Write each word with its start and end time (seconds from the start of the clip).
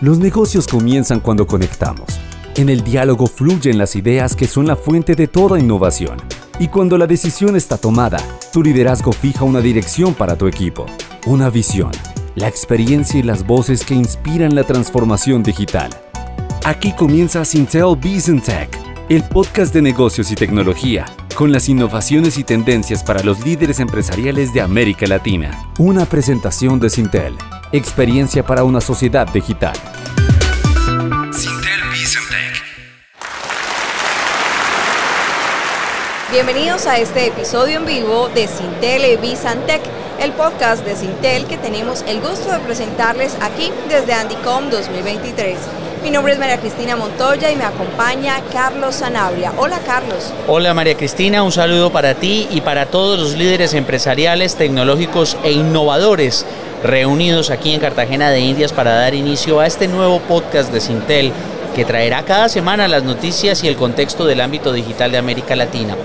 Los 0.00 0.18
negocios 0.18 0.66
comienzan 0.66 1.20
cuando 1.20 1.46
conectamos. 1.46 2.18
En 2.56 2.70
el 2.70 2.82
diálogo 2.82 3.26
fluyen 3.26 3.76
las 3.76 3.96
ideas 3.96 4.34
que 4.34 4.46
son 4.46 4.66
la 4.66 4.74
fuente 4.74 5.14
de 5.14 5.28
toda 5.28 5.58
innovación. 5.58 6.16
Y 6.58 6.68
cuando 6.68 6.96
la 6.96 7.06
decisión 7.06 7.54
está 7.54 7.76
tomada, 7.76 8.18
tu 8.50 8.62
liderazgo 8.62 9.12
fija 9.12 9.44
una 9.44 9.60
dirección 9.60 10.14
para 10.14 10.36
tu 10.36 10.46
equipo, 10.46 10.86
una 11.26 11.50
visión, 11.50 11.90
la 12.34 12.48
experiencia 12.48 13.20
y 13.20 13.22
las 13.22 13.46
voces 13.46 13.84
que 13.84 13.92
inspiran 13.92 14.54
la 14.54 14.64
transformación 14.64 15.42
digital. 15.42 15.90
Aquí 16.64 16.92
comienza 16.92 17.44
Sintel 17.44 17.94
Business 17.94 18.44
Tech, 18.44 18.70
el 19.10 19.22
podcast 19.24 19.74
de 19.74 19.82
negocios 19.82 20.30
y 20.30 20.34
tecnología, 20.34 21.04
con 21.34 21.52
las 21.52 21.68
innovaciones 21.68 22.38
y 22.38 22.44
tendencias 22.44 23.02
para 23.02 23.22
los 23.22 23.44
líderes 23.44 23.80
empresariales 23.80 24.52
de 24.52 24.60
América 24.60 25.06
Latina. 25.06 25.66
Una 25.78 26.04
presentación 26.04 26.78
de 26.80 26.90
Sintel, 26.90 27.36
experiencia 27.72 28.44
para 28.44 28.64
una 28.64 28.80
sociedad 28.80 29.26
digital. 29.32 29.74
Bienvenidos 36.32 36.86
a 36.86 36.98
este 36.98 37.26
episodio 37.26 37.78
en 37.78 37.86
vivo 37.86 38.28
de 38.28 38.46
Sintel 38.46 39.18
Bizantec, 39.18 39.82
el 40.20 40.32
podcast 40.32 40.84
de 40.84 40.94
Sintel 40.94 41.46
que 41.46 41.58
tenemos 41.58 42.02
el 42.06 42.20
gusto 42.20 42.52
de 42.52 42.60
presentarles 42.60 43.36
aquí 43.40 43.72
desde 43.88 44.12
Andycom 44.12 44.70
2023. 44.70 45.58
Mi 46.02 46.10
nombre 46.10 46.32
es 46.32 46.38
María 46.38 46.58
Cristina 46.58 46.96
Montoya 46.96 47.50
y 47.50 47.56
me 47.56 47.64
acompaña 47.64 48.40
Carlos 48.50 48.94
Sanabria. 48.94 49.52
Hola 49.58 49.80
Carlos. 49.84 50.32
Hola 50.48 50.72
María 50.72 50.96
Cristina, 50.96 51.42
un 51.42 51.52
saludo 51.52 51.92
para 51.92 52.14
ti 52.14 52.48
y 52.50 52.62
para 52.62 52.86
todos 52.86 53.18
los 53.18 53.36
líderes 53.36 53.74
empresariales, 53.74 54.56
tecnológicos 54.56 55.36
e 55.44 55.52
innovadores 55.52 56.46
reunidos 56.82 57.50
aquí 57.50 57.74
en 57.74 57.80
Cartagena 57.80 58.30
de 58.30 58.40
Indias 58.40 58.72
para 58.72 58.94
dar 58.94 59.14
inicio 59.14 59.60
a 59.60 59.66
este 59.66 59.88
nuevo 59.88 60.20
podcast 60.20 60.72
de 60.72 60.80
Sintel 60.80 61.32
que 61.76 61.84
traerá 61.84 62.24
cada 62.24 62.48
semana 62.48 62.88
las 62.88 63.02
noticias 63.02 63.62
y 63.62 63.68
el 63.68 63.76
contexto 63.76 64.24
del 64.24 64.40
ámbito 64.40 64.72
digital 64.72 65.12
de 65.12 65.18
América 65.18 65.54
Latina. 65.54 65.96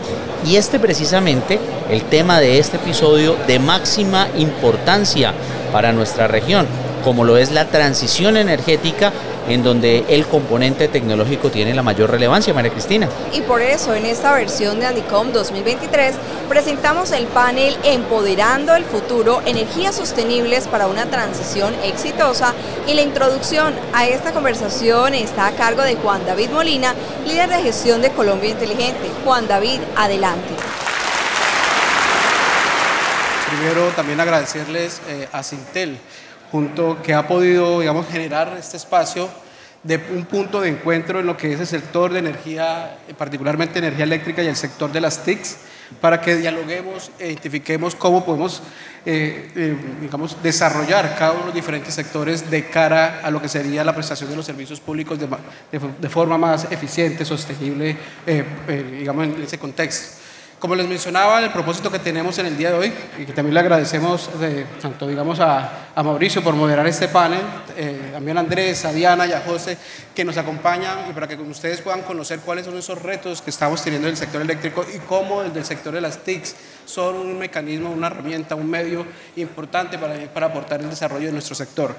Y 0.46 0.58
este 0.58 0.78
precisamente, 0.78 1.58
el 1.90 2.04
tema 2.04 2.42
de 2.42 2.59
este 2.59 2.76
episodio 2.76 3.38
de 3.48 3.59
máxima 3.59 4.28
importancia 4.36 5.34
para 5.72 5.94
nuestra 5.94 6.28
región, 6.28 6.68
como 7.06 7.23
lo 7.23 7.38
es 7.38 7.52
la 7.52 7.66
transición 7.66 8.36
energética 8.36 9.14
en 9.48 9.64
donde 9.64 10.06
el 10.09 10.25
componente 10.25 10.88
tecnológico 10.88 11.52
tiene 11.52 11.75
la 11.75 11.84
mayor 11.84 12.09
relevancia, 12.09 12.52
María 12.52 12.72
Cristina. 12.72 13.08
Y 13.31 13.42
por 13.42 13.62
eso 13.62 13.94
en 13.94 14.08
esta 14.08 14.34
versión 14.34 14.80
de 14.80 14.88
Andicom 14.88 15.31
2023 15.31 16.16
presentamos 16.50 17.12
el 17.12 17.28
panel 17.28 17.78
Empoderando 17.84 18.73
el 18.75 18.84
futuro, 18.86 19.44
energías 19.45 19.95
sostenibles 19.95 20.67
para 20.67 20.88
una 20.88 21.06
transición 21.06 21.75
exitosa 21.84 22.56
y 22.88 22.95
la 22.95 23.03
introducción 23.03 23.75
a 23.94 24.08
esta 24.08 24.31
conversación 24.31 25.14
está 25.14 25.45
a 25.45 25.52
cargo 25.52 25.84
de 25.84 25.95
Juan 25.97 26.25
David 26.25 26.50
Molina, 26.50 26.95
líder 27.28 27.50
de 27.50 27.62
gestión 27.62 28.02
de 28.02 28.09
Colombia 28.09 28.50
Inteligente. 28.50 29.12
Juan 29.23 29.47
David, 29.47 29.80
adelante. 29.95 30.56
Primero 33.47 33.90
también 33.95 34.19
agradecerles 34.19 35.02
eh, 35.08 35.30
a 35.31 35.44
Sintel 35.44 36.00
junto 36.56 37.02
que 37.03 37.14
ha 37.14 37.28
podido, 37.28 37.81
digamos, 37.81 38.08
generar 38.08 38.56
este 38.58 38.78
espacio 38.78 39.28
de 39.84 40.00
un 40.16 40.23
punto 40.23 40.62
de 40.62 40.70
encuentro 40.70 41.20
en 41.20 41.25
lo 41.25 41.36
que 41.36 41.52
es 41.52 41.59
el 41.59 41.67
sector 41.67 42.14
de 42.14 42.20
energía, 42.20 42.97
particularmente 43.17 43.80
energía 43.80 44.06
eléctrica 44.06 44.42
y 44.42 44.47
el 44.47 44.56
sector 44.56 44.89
de 44.89 45.02
las 45.02 45.25
TICs, 45.25 45.58
para 46.00 46.22
que 46.22 46.38
dialoguemos 46.38 47.12
e 47.20 47.28
identifiquemos 47.28 47.94
cómo 47.94 48.23
podemos, 48.23 48.62
eh, 49.06 49.52
eh, 49.53 49.75
digamos, 50.00 50.42
desarrollar 50.42 51.17
cada 51.20 51.31
uno 51.31 51.42
de 51.42 51.45
los 51.47 51.56
diferentes 51.56 51.94
sectores 51.94 52.50
de 52.50 52.69
cara 52.69 53.19
a 53.22 53.30
lo 53.30 53.42
que 53.42 53.50
sería 53.50 53.84
la 53.84 53.94
prestación 53.94 54.30
de 54.30 54.38
los 54.38 54.45
servicios 54.45 54.80
públicos 54.80 55.19
de, 55.19 55.28
de, 56.00 56.09
forma 56.09 56.38
más 56.38 56.72
eficiente, 56.72 57.25
sostenible, 57.25 57.97
eh, 58.25 58.45
digamos, 58.97 59.25
en 59.25 59.44
ese 59.44 59.58
contexto. 59.58 60.25
Como 60.59 60.73
les 60.73 60.88
mencionaba, 60.88 61.39
el 61.44 61.52
propósito 61.52 61.91
que 61.91 62.00
tenemos 62.00 62.38
en 62.40 62.46
el 62.46 62.57
día 62.57 62.72
de 62.72 62.78
hoy, 62.78 62.94
y 63.19 63.25
que 63.25 63.34
también 63.34 63.53
le 63.53 63.59
agradecemos 63.59 64.30
tanto 64.81 65.06
digamos 65.06 65.40
a, 65.41 65.90
a, 65.94 66.02
Mauricio 66.02 66.41
por 66.41 66.56
moderar 66.56 66.88
este 66.88 67.09
panel, 67.09 67.41
eh, 67.75 68.12
también 68.13 68.38
a 68.38 68.40
Andrés, 68.40 68.85
a 68.85 68.94
Diana 68.94 69.28
y 69.28 69.34
a 69.34 69.41
José 69.41 69.78
que 70.16 70.24
nos 70.24 70.38
acompañan 70.38 71.09
y 71.09 71.13
para 71.13 71.28
que 71.28 71.35
ustedes 71.35 71.81
puedan 71.81 72.03
conocer 72.03 72.40
cuáles 72.40 72.66
son 72.66 72.78
esos 72.78 73.02
retos 73.02 73.41
que 73.41 73.50
estamos 73.50 73.84
teniendo 73.84 74.07
en 74.07 74.13
el 74.13 74.18
sector 74.18 74.41
eléctrico 74.41 74.85
y 74.96 75.00
cómo 75.00 75.44
desde 75.44 75.59
el 75.59 75.66
sector 75.66 75.94
de 75.94 76.02
las 76.02 76.19
TICs 76.19 76.56
son 76.85 77.18
un 77.18 77.38
mecanismo, 77.38 77.91
una 77.91 78.07
herramienta, 78.07 78.56
un 78.56 78.69
medio 78.69 79.06
importante 79.35 79.97
para, 79.97 80.16
para 80.34 80.47
aportar 80.47 80.80
el 80.80 80.90
desarrollo 80.90 81.25
de 81.28 81.34
nuestro 81.34 81.53
sector. 81.53 81.96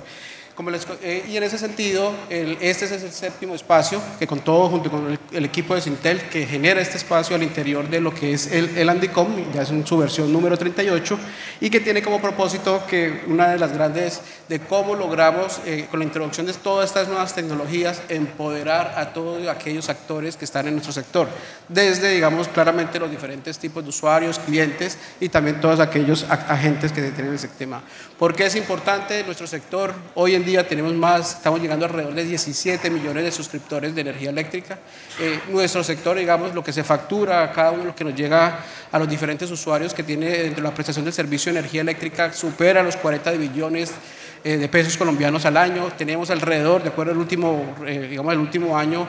Eh, 1.03 1.27
y 1.29 1.37
en 1.37 1.43
ese 1.43 1.59
sentido, 1.59 2.15
este 2.31 2.87
es 2.87 2.93
el 2.93 3.13
séptimo 3.13 3.55
espacio 3.55 4.01
que 4.19 4.27
con 4.27 4.41
todo, 4.41 4.71
junto 4.71 4.91
con 4.91 5.19
el, 5.31 5.45
equipo 5.45 5.75
de 5.75 5.83
Sintel, 5.83 6.23
que 6.31 6.47
genera 6.47 6.81
este 6.81 6.97
espacio 6.97 7.37
al 7.37 7.43
interior 7.43 7.87
de 7.91 8.01
lo 8.01 8.15
que 8.15 8.33
es 8.33 8.51
el, 8.51 8.77
el 8.79 8.89
Andicom, 8.89 9.53
ya 9.53 9.63
es 9.63 9.71
en 9.71 9.87
su 9.87 9.99
versión 9.99 10.33
número 10.33 10.57
38, 10.57 11.19
y 11.61 11.69
que 11.69 11.81
tiene 11.81 12.01
como 12.01 12.23
propósito 12.23 12.83
que 12.89 13.25
una 13.27 13.51
de 13.51 13.59
las 13.59 13.75
grandes 13.75 14.23
de 14.49 14.61
cómo 14.61 14.95
logramos, 14.95 15.61
eh, 15.67 15.89
con 15.91 16.01
la 16.01 16.07
introducción 16.07 16.47
de 16.47 16.55
todas 16.55 16.89
estas 16.89 17.09
nuevas 17.09 17.35
tecnologías, 17.35 18.01
empoderar 18.09 18.95
a 18.97 19.13
todos 19.13 19.47
aquellos 19.49 19.91
actores 19.91 20.39
que 20.39 20.47
están 20.47 20.67
en 20.69 20.73
nuestro 20.73 20.93
sector, 20.93 21.29
desde, 21.69 22.13
digamos, 22.13 22.49
claramente 22.49 22.99
los 22.99 23.11
diferentes 23.11 23.59
tipos 23.59 23.83
de 23.83 23.91
usuarios, 23.91 24.39
clientes 24.39 24.97
y 25.21 25.29
también 25.29 25.61
todos 25.61 25.81
aquellos 25.81 26.25
agentes 26.31 26.93
que 26.93 27.03
tienen 27.11 27.35
ese 27.35 27.49
tema. 27.49 27.83
¿Por 28.19 28.35
qué 28.35 28.47
es 28.47 28.57
importante 28.57 29.23
nuestro 29.25 29.47
sector? 29.47 29.93
Hoy 30.15 30.35
en 30.35 30.46
día 30.47 30.67
tenemos 30.67 30.95
más, 30.95 31.35
estamos 31.35 31.61
llegando 31.61 31.85
alrededor 31.85 32.15
de 32.15 32.25
17 32.25 32.89
millones 32.89 33.25
de 33.25 33.33
suscriptores 33.33 33.95
de 33.95 34.01
energía 34.01 34.31
eléctrica. 34.31 34.79
Eh, 35.21 35.41
nuestro 35.51 35.85
sector, 35.85 36.17
digamos, 36.17 36.55
lo 36.55 36.65
que 36.65 36.73
se 36.73 36.83
factura, 36.85 37.53
cada 37.53 37.73
uno 37.73 37.85
lo 37.85 37.95
que 37.95 38.05
nos 38.05 38.15
llega 38.15 38.61
a 38.91 38.99
los 38.99 39.09
diferentes 39.09 39.51
usuarios 39.51 39.93
que 39.93 40.03
tiene 40.03 40.31
dentro 40.31 40.63
de 40.63 40.69
la 40.69 40.75
prestación 40.75 41.05
del 41.05 41.13
servicio 41.13 41.53
de 41.53 41.59
energía 41.59 41.83
eléctrica 41.83 42.33
supera 42.33 42.83
los 42.83 42.97
40 42.97 43.33
billones 43.33 43.93
eh, 44.43 44.57
de 44.57 44.69
pesos 44.69 44.97
colombianos 44.97 45.45
al 45.45 45.57
año. 45.57 45.89
Tenemos 45.99 46.31
alrededor, 46.31 46.83
de 46.83 46.89
acuerdo 46.89 47.13
al 47.13 47.19
último, 47.19 47.77
eh, 47.87 48.07
digamos, 48.09 48.33
el 48.33 48.39
último 48.39 48.79
año, 48.79 49.09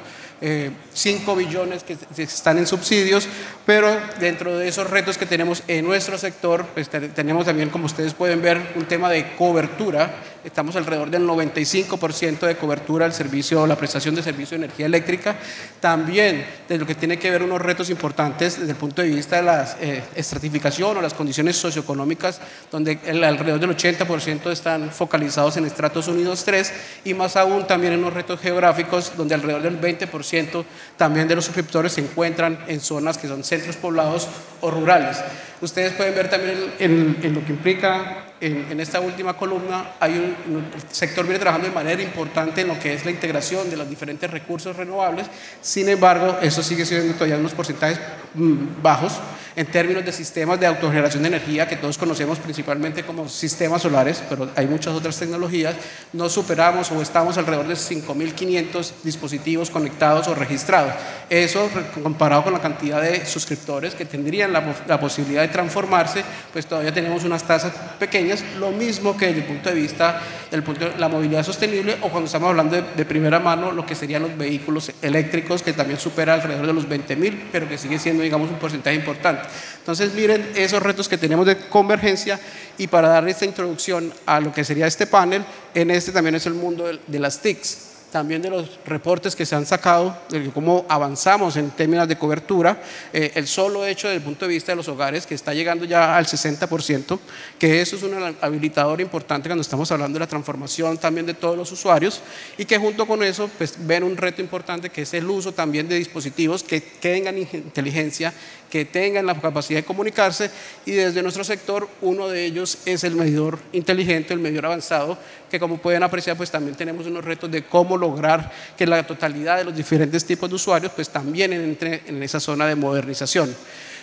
5 0.94 1.36
billones 1.36 1.84
que 1.84 1.98
están 2.22 2.60
en 2.60 2.68
subsidios, 2.68 3.28
pero 3.68 4.00
dentro 4.22 4.58
de 4.58 4.70
esos 4.70 4.90
retos 4.90 5.18
que 5.18 5.26
tenemos 5.26 5.62
en 5.68 5.84
nuestro 5.84 6.18
sector, 6.18 6.66
pues 6.74 6.90
tenemos 6.90 7.46
también, 7.46 7.70
como 7.70 7.86
ustedes 7.86 8.14
pueden 8.14 8.42
ver, 8.42 8.62
un 8.78 8.86
tema 8.86 9.10
de 9.10 9.36
cobertura 9.36 10.10
estamos 10.48 10.78
alrededor 10.78 11.10
del 11.10 11.28
95% 11.28 12.40
de 12.48 12.56
cobertura 12.56 13.06
del 13.06 13.14
servicio, 13.14 13.68
la 13.68 13.76
prestación 13.76 14.16
de 14.16 14.24
servicio 14.24 14.58
de 14.58 14.66
energía 14.66 14.86
eléctrica. 14.86 15.36
También 15.82 16.46
de 16.68 16.78
lo 16.78 16.86
que 16.86 16.96
tiene 16.96 17.20
que 17.20 17.30
ver 17.30 17.44
unos 17.44 17.62
retos 17.62 17.90
importantes 17.90 18.58
desde 18.58 18.72
el 18.72 18.78
punto 18.78 19.02
de 19.02 19.10
vista 19.10 19.38
de 19.38 19.44
la 19.44 19.76
eh, 19.82 20.04
estratificación 20.16 20.96
o 20.96 21.02
las 21.02 21.14
condiciones 21.14 21.58
socioeconómicas, 21.58 22.40
donde 22.72 22.98
el, 23.06 23.24
alrededor 23.24 23.60
del 23.60 23.76
80% 23.76 24.52
están 24.52 24.90
focalizados 24.90 25.58
en 25.58 25.66
estratos 25.66 26.08
unidos 26.08 26.46
3 26.46 26.74
y 27.06 27.14
más 27.14 27.36
aún 27.36 27.68
también 27.68 27.94
en 27.94 28.00
unos 28.00 28.14
retos 28.14 28.40
geográficos, 28.40 29.12
donde 29.18 29.36
alrededor 29.36 29.64
del 29.64 29.80
20% 29.80 30.64
también 30.96 31.28
de 31.28 31.36
los 31.36 31.46
suscriptores 31.46 31.92
se 31.92 32.02
encuentran 32.02 32.60
en 32.68 32.80
zonas 32.80 33.18
que 33.18 33.28
son 33.28 33.44
centros 33.58 33.78
poblados 33.78 34.28
o 34.62 34.72
rurales. 34.72 35.18
Ustedes 35.62 35.94
pueden 35.94 36.14
ver 36.14 36.30
también 36.30 36.74
en, 36.80 37.34
lo 37.34 37.44
que 37.44 37.52
implica 37.52 38.26
en, 38.40 38.80
esta 38.80 39.00
última 39.00 39.36
columna, 39.36 39.94
hay 40.00 40.36
un, 40.48 40.72
el 40.74 40.82
sector 40.90 41.26
viene 41.26 41.40
trabajando 41.40 41.68
de 41.68 41.74
manera 41.74 42.02
importante 42.02 42.62
en 42.62 42.68
lo 42.68 42.80
que 42.80 42.94
es 42.94 43.06
la 43.06 43.12
integración 43.12 43.70
de 43.70 43.78
los 43.78 43.90
diferentes 43.90 44.30
recursos 44.30 44.76
renovables, 44.76 45.28
sin 45.62 45.90
embargo, 45.90 46.38
eso 46.42 46.62
sigue 46.62 46.86
siendo 46.86 47.14
todavía 47.14 47.38
unos 47.38 47.54
porcentajes 47.54 48.00
mm, 48.36 48.82
bajos 48.84 49.14
en 49.58 49.66
términos 49.66 50.06
de 50.06 50.12
sistemas 50.12 50.60
de 50.60 50.68
autogeneración 50.68 51.24
de 51.24 51.30
energía 51.30 51.68
que 51.68 51.78
todos 51.78 51.98
conocemos 51.98 52.38
principalmente 52.38 53.04
como 53.04 53.28
sistemas 53.28 53.82
solares, 53.82 54.22
pero 54.30 54.52
hay 54.56 54.68
muchas 54.68 54.94
otras 54.94 55.18
tecnologías, 55.18 55.76
no 56.14 56.30
superamos 56.30 56.92
o 56.92 57.02
estamos 57.02 57.40
alrededor 57.40 57.68
de 57.68 57.74
5.500 57.74 58.92
dispositivos 59.04 59.72
conectados 59.72 60.28
o 60.28 60.36
registrados. 60.36 60.94
Eso 61.28 61.68
comparado 62.04 62.44
con 62.44 62.54
la 62.54 62.62
cantidad 62.62 63.02
de 63.02 63.26
suscriptores 63.26 63.96
que 63.96 64.06
tendrían 64.06 64.54
la, 64.54 64.76
la 64.88 65.00
posibilidad 65.00 65.42
de 65.42 65.48
transformarse, 65.48 66.24
pues 66.54 66.68
todavía 66.68 66.94
tenemos 66.94 67.24
unas 67.24 67.42
tasas 67.42 67.74
pequeñas, 67.98 68.44
lo 68.60 68.70
mismo 68.70 69.18
que 69.18 69.26
desde 69.26 69.40
el 69.40 69.48
punto 69.48 69.70
de 69.70 69.76
vista 69.76 70.22
del 70.52 70.62
punto 70.62 70.88
de 70.88 71.00
la 71.00 71.10
movilidad 71.10 71.44
sostenible 71.44 71.98
o 72.02 72.10
cuando 72.10 72.28
estamos 72.28 72.50
hablando 72.50 72.76
de, 72.76 72.84
de 72.96 73.06
primera 73.06 73.40
mano 73.40 73.72
lo 73.72 73.88
que 73.88 73.96
serían 73.96 74.22
los 74.22 74.38
vehículos 74.38 74.92
eléctricos 75.02 75.64
que 75.64 75.74
también 75.74 76.00
supera 76.00 76.36
alrededor 76.36 76.68
de 76.68 76.74
los 76.74 76.88
20.000, 76.88 77.48
pero 77.52 77.68
que 77.68 77.80
sigue 77.80 77.98
siendo 77.98 78.22
digamos 78.22 78.52
un 78.52 78.58
porcentaje 78.58 78.96
importante. 78.96 79.47
Entonces, 79.80 80.14
miren 80.14 80.52
esos 80.56 80.82
retos 80.82 81.08
que 81.08 81.18
tenemos 81.18 81.46
de 81.46 81.58
convergencia 81.70 82.40
y 82.78 82.88
para 82.88 83.10
dar 83.10 83.28
esta 83.28 83.46
introducción 83.46 84.14
a 84.26 84.40
lo 84.40 84.54
que 84.54 84.64
sería 84.64 84.88
este 84.88 85.08
panel, 85.08 85.44
en 85.74 85.92
este 85.92 86.12
también 86.12 86.36
es 86.36 86.46
el 86.46 86.54
mundo 86.54 86.86
de, 87.08 87.20
las 87.20 87.40
TICs. 87.40 87.86
también 88.12 88.42
de 88.42 88.50
los 88.50 88.80
reportes 88.86 89.36
que 89.36 89.46
se 89.46 89.54
han 89.54 89.66
sacado, 89.66 90.18
de 90.30 90.50
cómo 90.52 90.86
avanzamos 90.88 91.58
en 91.58 91.70
términos 91.72 92.08
de 92.08 92.18
cobertura, 92.18 92.82
eh, 93.12 93.34
el 93.36 93.48
solo 93.48 93.86
hecho 93.86 94.08
desde 94.08 94.18
el 94.18 94.24
punto 94.24 94.46
de 94.46 94.54
vista 94.54 94.72
de 94.72 94.78
los 94.78 94.88
hogares, 94.88 95.28
que 95.28 95.36
está 95.36 95.54
llegando 95.54 95.84
ya 95.84 96.18
al 96.18 96.26
60%, 96.26 97.20
que 97.60 97.82
eso 97.82 97.98
es 97.98 98.04
un 98.04 98.36
habilitador 98.42 99.02
importante 99.02 99.50
cuando 99.50 99.62
estamos 99.62 99.92
hablando 99.92 100.18
de 100.18 100.22
la 100.22 100.28
transformación 100.28 100.98
también 100.98 101.26
de 101.26 101.34
todos 101.34 101.58
los 101.58 101.72
usuarios, 101.72 102.22
y 102.58 102.64
que 102.64 102.78
junto 102.78 103.06
con 103.06 103.24
eso 103.24 103.50
pues, 103.58 103.76
ven 103.80 104.04
un 104.04 104.16
reto 104.16 104.42
importante 104.42 104.90
que 104.90 105.02
es 105.02 105.14
el 105.14 105.30
uso 105.30 105.54
también 105.54 105.90
de 105.90 105.96
dispositivos 105.96 106.64
que 106.64 106.80
tengan 106.80 107.38
inteligencia, 107.38 108.34
que 108.70 108.86
tengan 108.86 109.26
la 109.26 109.40
capacidad 109.40 109.80
de 109.80 109.86
comunicarse, 109.86 110.52
y 110.86 110.92
desde 110.92 111.22
nuestro 111.22 111.44
sector 111.44 111.88
uno 112.02 112.28
de 112.28 112.46
ellos 112.46 112.80
es 112.86 113.04
el 113.04 113.16
medidor 113.16 113.60
inteligente, 113.74 114.34
el 114.34 114.40
medidor 114.40 114.68
avanzado, 114.68 115.18
que 115.50 115.60
como 115.60 115.78
pueden 115.78 116.04
apreciar 116.04 116.38
pues 116.38 116.52
también 116.52 116.76
tenemos 116.76 117.08
unos 117.08 117.24
retos 117.24 117.50
de 117.50 117.64
cómo 117.64 117.98
lograr 117.98 118.52
que 118.78 118.86
la 118.86 119.06
totalidad 119.06 119.58
de 119.58 119.64
los 119.66 119.76
diferentes 119.76 120.26
tipos 120.26 120.50
de 120.50 120.56
usuarios 120.56 120.92
pues 120.96 121.10
también 121.10 121.54
entre 121.54 122.02
en 122.08 122.22
esa 122.24 122.40
zona 122.40 122.68
de 122.68 122.76
modernización. 122.76 123.56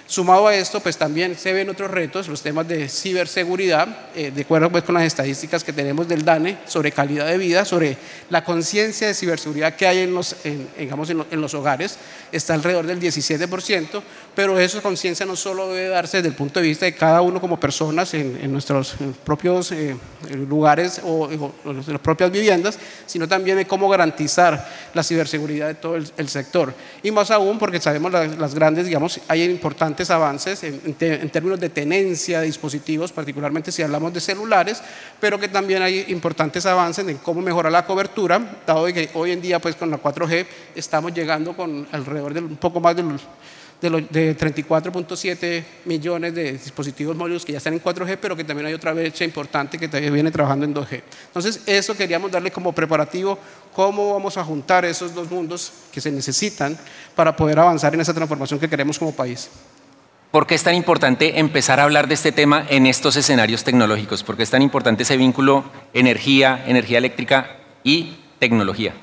Sumado 0.06 0.46
a 0.48 0.54
esto, 0.54 0.80
pues 0.80 0.98
también 0.98 1.34
se 1.34 1.54
ven 1.54 1.70
otros 1.70 1.90
retos, 1.90 2.28
los 2.28 2.42
temas 2.42 2.68
de 2.68 2.90
ciberseguridad, 2.90 3.88
eh, 4.14 4.30
de 4.30 4.42
acuerdo 4.42 4.70
pues, 4.70 4.84
con 4.84 4.94
las 4.94 5.04
estadísticas 5.04 5.64
que 5.64 5.72
tenemos 5.72 6.06
del 6.06 6.26
DANE 6.26 6.58
sobre 6.66 6.92
calidad 6.92 7.26
de 7.26 7.38
vida, 7.38 7.64
sobre 7.64 7.96
la 8.28 8.44
conciencia 8.44 9.06
de 9.06 9.14
ciberseguridad 9.14 9.76
que 9.76 9.86
hay 9.86 10.00
en 10.00 10.12
los, 10.12 10.36
digamos, 10.78 11.08
en, 11.08 11.40
los 11.40 11.54
hogares, 11.54 11.96
está 12.32 12.52
alrededor 12.52 12.86
del 12.86 13.00
17%, 13.00 14.02
pero 14.34 14.58
esa 14.58 14.80
conciencia 14.80 15.24
no 15.24 15.36
solo 15.36 15.68
debe 15.68 15.88
darse 15.88 16.18
desde 16.18 16.28
el 16.28 16.34
punto 16.34 16.60
de 16.60 16.66
vista 16.66 16.86
de 16.86 16.94
cada 16.94 17.20
uno 17.20 17.40
como 17.40 17.58
personas 17.58 18.12
en, 18.14 18.52
nuestros 18.52 18.94
propios 19.24 19.72
eh, 19.72 19.96
lugares 20.48 21.00
o, 21.04 21.30
en 21.30 21.92
las 21.92 22.00
propias 22.00 22.30
viviendas, 22.30 22.78
sino 23.06 23.28
también 23.28 23.56
de 23.56 23.66
cómo 23.66 23.88
garantizar 23.88 24.68
la 24.92 25.02
ciberseguridad 25.02 25.68
de 25.68 25.74
todo 25.74 25.96
el, 25.96 26.28
sector. 26.28 26.74
Y 27.02 27.10
más 27.10 27.30
aún 27.30 27.58
porque 27.58 27.80
sabemos 27.80 28.12
las, 28.12 28.54
grandes, 28.54 28.86
digamos, 28.86 29.20
hay 29.28 29.44
importantes 29.44 30.10
avances 30.10 30.64
en, 30.64 30.94
términos 31.30 31.60
de 31.60 31.68
tenencia 31.68 32.40
de 32.40 32.46
dispositivos, 32.46 33.12
particularmente 33.12 33.70
si 33.70 33.82
hablamos 33.82 34.12
de 34.12 34.20
celulares, 34.20 34.82
pero 35.20 35.38
que 35.38 35.48
también 35.48 35.82
hay 35.82 36.06
importantes 36.08 36.66
avances 36.66 37.06
en 37.06 37.18
cómo 37.18 37.40
mejorar 37.40 37.70
la 37.70 37.86
cobertura, 37.86 38.40
dado 38.66 38.86
que 38.86 39.10
hoy 39.14 39.32
en 39.32 39.40
día 39.40 39.58
pues 39.60 39.76
con 39.76 39.90
la 39.90 39.98
4G 39.98 40.46
estamos 40.74 41.12
llegando 41.12 41.54
con 41.54 41.86
alrededor 41.92 42.34
de 42.34 42.40
un 42.40 42.56
poco 42.56 42.80
más 42.80 42.96
de 43.90 44.06
de, 44.10 44.36
34.7 44.36 45.64
millones 45.84 46.34
de 46.34 46.52
dispositivos 46.52 47.16
móviles 47.16 47.44
que 47.44 47.52
ya 47.52 47.58
están 47.58 47.74
en 47.74 47.82
4G, 47.82 48.18
pero 48.20 48.36
que 48.36 48.44
también 48.44 48.66
hay 48.66 48.74
otra 48.74 48.92
brecha 48.92 49.24
importante 49.24 49.78
que 49.78 49.88
todavía 49.88 50.10
viene 50.10 50.30
trabajando 50.30 50.64
en 50.64 50.74
2G. 50.74 51.02
Entonces, 51.26 51.60
eso 51.66 51.96
queríamos 51.96 52.30
darle 52.30 52.50
como 52.50 52.72
preparativo, 52.72 53.38
cómo 53.74 54.14
vamos 54.14 54.36
a 54.36 54.44
juntar 54.44 54.84
esos 54.84 55.14
dos 55.14 55.30
mundos 55.30 55.72
que 55.92 56.00
se 56.00 56.10
necesitan 56.10 56.78
para 57.14 57.36
poder 57.36 57.58
avanzar 57.58 57.94
en 57.94 58.00
esa 58.00 58.14
transformación 58.14 58.58
que 58.58 58.68
queremos 58.68 58.98
como 58.98 59.12
país. 59.12 59.50
¿Por 60.30 60.48
qué 60.48 60.56
es 60.56 60.64
tan 60.64 60.74
importante 60.74 61.38
empezar 61.38 61.78
a 61.78 61.84
hablar 61.84 62.08
de 62.08 62.14
este 62.14 62.32
tema 62.32 62.66
en 62.68 62.86
estos 62.86 63.14
escenarios 63.14 63.62
tecnológicos? 63.62 64.24
¿Por 64.24 64.36
qué 64.36 64.42
es 64.42 64.50
tan 64.50 64.62
importante 64.62 65.04
ese 65.04 65.16
vínculo 65.16 65.64
energía, 65.92 66.64
energía 66.66 66.98
eléctrica 66.98 67.58
y 67.84 68.16
tecnología? 68.40 68.94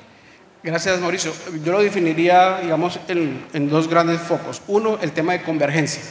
Gracias, 0.62 1.00
Mauricio. 1.00 1.32
Yo 1.64 1.72
lo 1.72 1.80
definiría, 1.80 2.60
digamos, 2.62 3.00
en, 3.08 3.68
dos 3.68 3.88
grandes 3.88 4.20
focos. 4.20 4.62
Uno, 4.68 4.98
el 5.02 5.12
tema 5.12 5.32
de 5.32 5.42
convergencia. 5.42 6.02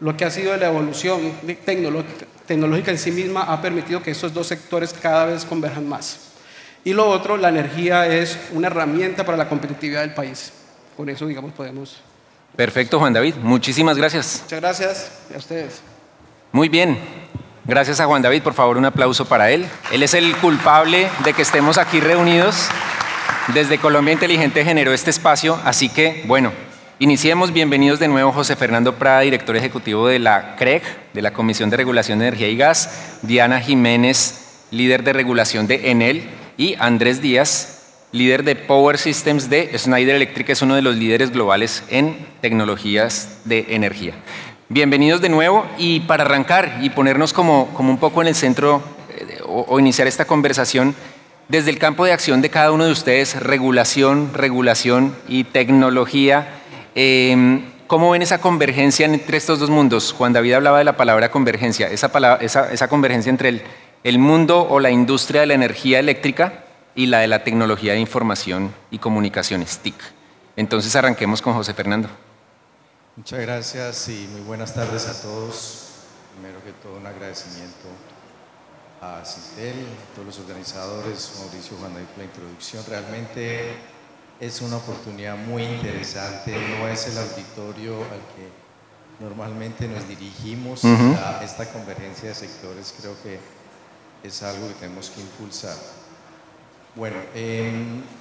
Lo 0.00 0.16
que 0.16 0.26
ha 0.26 0.30
sido 0.30 0.54
la 0.56 0.66
evolución 0.66 1.32
tecnológica, 1.64 2.26
tecnológica 2.46 2.90
en 2.90 2.98
sí 2.98 3.10
misma 3.10 3.42
ha 3.42 3.62
permitido 3.62 4.02
que 4.02 4.10
estos 4.10 4.34
dos 4.34 4.46
sectores 4.46 4.92
cada 4.92 5.26
vez 5.26 5.44
converjan 5.46 5.88
más. 5.88 6.18
Y 6.84 6.92
lo 6.92 7.08
otro, 7.08 7.36
la 7.36 7.48
energía 7.48 8.06
es 8.06 8.38
una 8.52 8.66
herramienta 8.66 9.24
para 9.24 9.38
la 9.38 9.48
competitividad 9.48 10.02
del 10.02 10.14
país. 10.14 10.52
Con 10.96 11.08
eso, 11.08 11.26
digamos, 11.26 11.52
podemos 11.52 12.02
Perfecto, 12.56 12.98
Juan 12.98 13.12
David. 13.12 13.34
Muchísimas 13.36 13.98
gracias. 13.98 14.40
Muchas 14.44 14.60
gracias 14.60 15.12
a 15.34 15.38
ustedes. 15.38 15.82
Muy 16.52 16.70
bien. 16.70 16.98
Gracias 17.64 18.00
a 18.00 18.06
Juan 18.06 18.22
David. 18.22 18.42
Por 18.42 18.54
favor, 18.54 18.78
un 18.78 18.86
aplauso 18.86 19.26
para 19.26 19.50
él. 19.50 19.66
Él 19.92 20.02
es 20.02 20.14
el 20.14 20.34
culpable 20.38 21.08
de 21.24 21.34
que 21.34 21.42
estemos 21.42 21.76
aquí 21.76 22.00
reunidos. 22.00 22.68
Desde 23.54 23.78
Colombia 23.78 24.12
Inteligente 24.12 24.64
generó 24.64 24.92
este 24.92 25.10
espacio, 25.10 25.60
así 25.64 25.88
que, 25.88 26.24
bueno, 26.26 26.52
iniciemos. 26.98 27.52
Bienvenidos 27.52 28.00
de 28.00 28.08
nuevo 28.08 28.32
José 28.32 28.56
Fernando 28.56 28.96
Prada, 28.96 29.20
director 29.20 29.56
ejecutivo 29.56 30.08
de 30.08 30.18
la 30.18 30.56
CREG, 30.56 30.82
de 31.12 31.22
la 31.22 31.32
Comisión 31.32 31.70
de 31.70 31.76
Regulación 31.76 32.18
de 32.18 32.26
Energía 32.26 32.48
y 32.48 32.56
Gas, 32.56 33.20
Diana 33.22 33.60
Jiménez, 33.60 34.66
líder 34.72 35.04
de 35.04 35.12
regulación 35.12 35.68
de 35.68 35.92
Enel, 35.92 36.28
y 36.56 36.74
Andrés 36.80 37.22
Díaz, 37.22 37.84
líder 38.10 38.42
de 38.42 38.56
Power 38.56 38.98
Systems 38.98 39.48
de 39.48 39.70
Schneider 39.78 40.16
Electric, 40.16 40.48
es 40.50 40.62
uno 40.62 40.74
de 40.74 40.82
los 40.82 40.96
líderes 40.96 41.30
globales 41.30 41.84
en 41.88 42.26
tecnologías 42.40 43.38
de 43.44 43.66
energía. 43.70 44.14
Bienvenidos 44.68 45.20
de 45.20 45.28
nuevo 45.28 45.64
y 45.78 46.00
para 46.00 46.24
arrancar 46.24 46.80
y 46.82 46.90
ponernos 46.90 47.32
como, 47.32 47.68
como 47.74 47.90
un 47.90 47.98
poco 47.98 48.22
en 48.22 48.28
el 48.28 48.34
centro 48.34 48.82
eh, 49.16 49.38
o, 49.46 49.78
iniciar 49.78 50.08
esta 50.08 50.24
conversación, 50.24 50.96
desde 51.48 51.70
el 51.70 51.78
campo 51.78 52.04
de 52.04 52.12
acción 52.12 52.42
de 52.42 52.50
cada 52.50 52.72
uno 52.72 52.84
de 52.84 52.92
ustedes, 52.92 53.40
regulación, 53.40 54.32
regulación 54.34 55.14
y 55.28 55.44
tecnología, 55.44 56.60
em, 56.94 57.62
¿cómo 57.86 58.10
ven 58.10 58.22
esa 58.22 58.38
convergencia 58.38 59.06
entre 59.06 59.36
estos 59.36 59.60
dos 59.60 59.70
mundos? 59.70 60.12
Juan 60.12 60.32
David 60.32 60.54
hablaba 60.54 60.78
de 60.78 60.84
la 60.84 60.96
palabra 60.96 61.30
convergencia, 61.30 61.88
esa, 61.88 62.88
convergencia 62.88 63.30
entre 63.30 63.48
el, 63.50 63.62
el 64.02 64.18
mundo 64.18 64.66
o 64.68 64.80
la 64.80 64.90
industria 64.90 65.42
de 65.42 65.46
la 65.46 65.54
energía 65.54 66.00
eléctrica 66.00 66.64
y 66.94 67.06
la 67.06 67.20
de 67.20 67.28
la 67.28 67.44
tecnología 67.44 67.92
de 67.92 68.00
información 68.00 68.74
y 68.90 68.98
comunicaciones, 68.98 69.78
TIC. 69.78 69.94
Entonces 70.56 70.96
arranquemos 70.96 71.42
con 71.42 71.54
José 71.54 71.74
Fernando. 71.74 72.08
Muchas 73.16 73.40
gracias 73.40 74.08
y 74.08 74.28
muy 74.32 74.40
buenas 74.40 74.74
tardes 74.74 75.06
a 75.06 75.22
todos. 75.22 75.84
Primero 76.34 76.62
que 76.64 76.72
todo 76.82 76.96
un 76.98 77.06
agradecimiento 77.06 77.88
a 79.00 79.24
Cintel, 79.24 79.74
a 79.86 80.14
todos 80.14 80.26
los 80.26 80.38
organizadores, 80.38 81.32
Mauricio 81.38 81.76
Juan 81.78 81.94
David 81.94 82.06
por 82.06 82.18
la 82.18 82.24
introducción. 82.24 82.84
Realmente 82.88 83.76
es 84.40 84.60
una 84.60 84.76
oportunidad 84.76 85.36
muy 85.36 85.62
interesante, 85.62 86.54
no 86.78 86.88
es 86.88 87.06
el 87.06 87.18
auditorio 87.18 87.96
al 87.96 88.20
que 88.34 88.66
normalmente 89.20 89.88
nos 89.88 90.06
dirigimos 90.08 90.84
a 90.84 91.42
esta 91.42 91.70
convergencia 91.72 92.28
de 92.28 92.34
sectores, 92.34 92.94
creo 93.00 93.14
que 93.22 93.38
es 94.22 94.42
algo 94.42 94.68
que 94.68 94.74
tenemos 94.74 95.10
que 95.10 95.20
impulsar. 95.20 95.76
Bueno, 96.94 97.16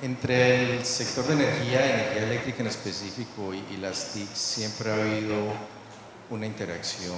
entre 0.01 0.77
el 0.77 0.85
sector 0.85 1.25
de 1.27 1.33
energía, 1.33 1.93
energía 1.93 2.23
eléctrica 2.23 2.61
en 2.61 2.67
específico 2.67 3.53
y, 3.53 3.77
las 3.77 4.13
TIC 4.13 4.33
siempre 4.33 4.91
ha 4.91 4.95
habido 4.95 5.53
una 6.29 6.45
interacción 6.45 7.15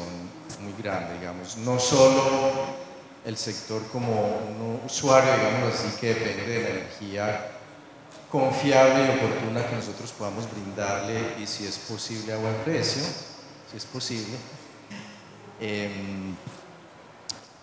muy 0.62 0.74
grande, 0.78 1.18
digamos. 1.20 1.58
No 1.58 1.80
solo 1.80 2.87
el 3.28 3.36
sector 3.36 3.86
como 3.92 4.10
un 4.10 4.80
usuario, 4.86 5.34
digamos 5.34 5.74
así, 5.74 6.00
que 6.00 6.14
depende 6.14 6.48
de 6.48 6.64
la 6.64 6.70
energía 6.70 7.52
confiable 8.32 9.06
y 9.06 9.18
oportuna 9.18 9.68
que 9.68 9.76
nosotros 9.76 10.14
podamos 10.14 10.50
brindarle 10.50 11.36
y 11.38 11.46
si 11.46 11.66
es 11.66 11.78
posible 11.78 12.32
a 12.32 12.38
buen 12.38 12.56
precio, 12.64 13.04
si 13.70 13.76
es 13.76 13.86
posible. 13.86 14.34
Em, 15.60 16.36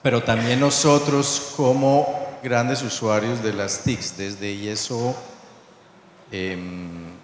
pero 0.03 0.23
también 0.23 0.61
nosotros 0.61 1.55
como 1.57 2.39
grandes 2.43 2.83
usuarios 2.83 3.43
de 3.43 3.55
las 3.55 3.85
TICs, 3.85 4.19
desde 4.19 4.51
ISO, 4.51 5.17
em, 6.31 7.15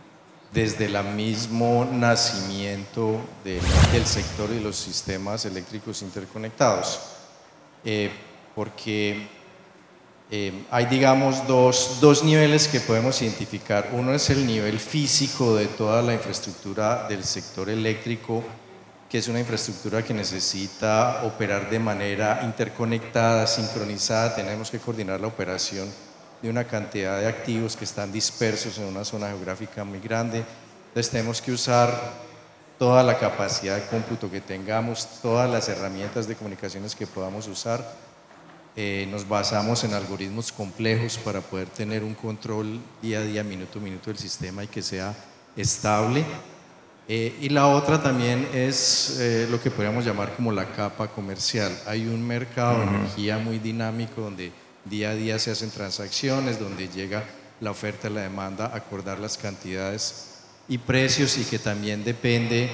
desde 0.50 0.86
el 0.86 1.04
mismo 1.14 1.86
nacimiento 1.92 3.20
del 3.44 4.06
sector 4.06 4.48
y 4.50 4.60
los 4.60 4.76
sistemas 4.76 5.44
eléctricos 5.44 6.00
interconectados. 6.00 7.00
Eh, 7.84 8.10
porque 8.60 9.26
em, 10.30 10.66
hay, 10.70 10.84
digamos, 10.84 11.46
dos, 11.46 11.96
dos 11.98 12.22
niveles 12.22 12.68
que 12.68 12.78
podemos 12.78 13.22
identificar. 13.22 13.88
Uno 13.94 14.12
es 14.12 14.28
el 14.28 14.46
nivel 14.46 14.78
físico 14.78 15.56
de 15.56 15.64
toda 15.66 16.02
la 16.02 16.12
infraestructura 16.12 17.08
del 17.08 17.24
sector 17.24 17.70
eléctrico 17.70 18.44
que 19.08 19.16
es 19.16 19.28
una 19.28 19.40
infraestructura 19.40 20.04
que 20.04 20.12
necesita 20.12 21.22
operar 21.24 21.70
de 21.70 21.78
manera 21.78 22.42
interconectada, 22.44 23.46
sincronizada, 23.46 24.36
tenemos 24.36 24.70
que 24.70 24.78
coordinar 24.78 25.18
la 25.22 25.28
operación 25.28 25.90
de 26.42 26.50
una 26.50 26.64
cantidad 26.64 27.18
de 27.18 27.28
activos 27.28 27.76
que 27.76 27.86
están 27.86 28.12
dispersos 28.12 28.76
en 28.76 28.84
una 28.84 29.06
zona 29.06 29.28
geográfica 29.28 29.84
muy 29.84 30.00
grande. 30.00 30.44
Entonces 30.88 31.10
tenemos 31.10 31.40
que 31.40 31.52
usar 31.52 31.90
toda 32.78 33.02
la 33.02 33.18
capacidad 33.18 33.76
de 33.76 33.86
cómputo 33.86 34.30
que 34.30 34.42
tengamos, 34.42 35.08
todas 35.22 35.48
las 35.50 35.68
herramientas 35.70 36.28
de 36.28 36.36
comunicaciones 36.36 36.94
que 36.94 37.06
podamos 37.06 37.48
usar. 37.48 38.09
Eh, 38.76 39.08
nos 39.10 39.28
basamos 39.28 39.82
en 39.82 39.94
algoritmos 39.94 40.52
complejos 40.52 41.18
para 41.18 41.40
poder 41.40 41.68
tener 41.68 42.04
un 42.04 42.14
control 42.14 42.80
día 43.02 43.18
a 43.18 43.22
día, 43.22 43.42
minuto 43.42 43.80
a 43.80 43.82
minuto 43.82 44.10
del 44.10 44.18
sistema 44.18 44.62
y 44.62 44.68
que 44.68 44.80
sea 44.80 45.14
estable. 45.56 46.24
Eh, 47.08 47.36
y 47.40 47.48
la 47.48 47.66
otra 47.66 48.00
también 48.00 48.46
es 48.54 49.18
eh, 49.18 49.48
lo 49.50 49.60
que 49.60 49.72
podríamos 49.72 50.04
llamar 50.04 50.36
como 50.36 50.52
la 50.52 50.70
capa 50.70 51.08
comercial. 51.08 51.76
Hay 51.86 52.06
un 52.06 52.24
mercado 52.24 52.78
de 52.78 52.84
energía 52.84 53.38
muy 53.38 53.58
dinámico 53.58 54.20
donde 54.20 54.52
día 54.84 55.10
a 55.10 55.14
día 55.14 55.38
se 55.40 55.50
hacen 55.50 55.70
transacciones, 55.70 56.60
donde 56.60 56.88
llega 56.88 57.24
la 57.60 57.72
oferta 57.72 58.08
y 58.08 58.12
la 58.12 58.22
demanda, 58.22 58.70
acordar 58.72 59.18
las 59.18 59.36
cantidades 59.36 60.26
y 60.68 60.78
precios 60.78 61.36
y 61.38 61.44
que 61.44 61.58
también 61.58 62.04
depende 62.04 62.70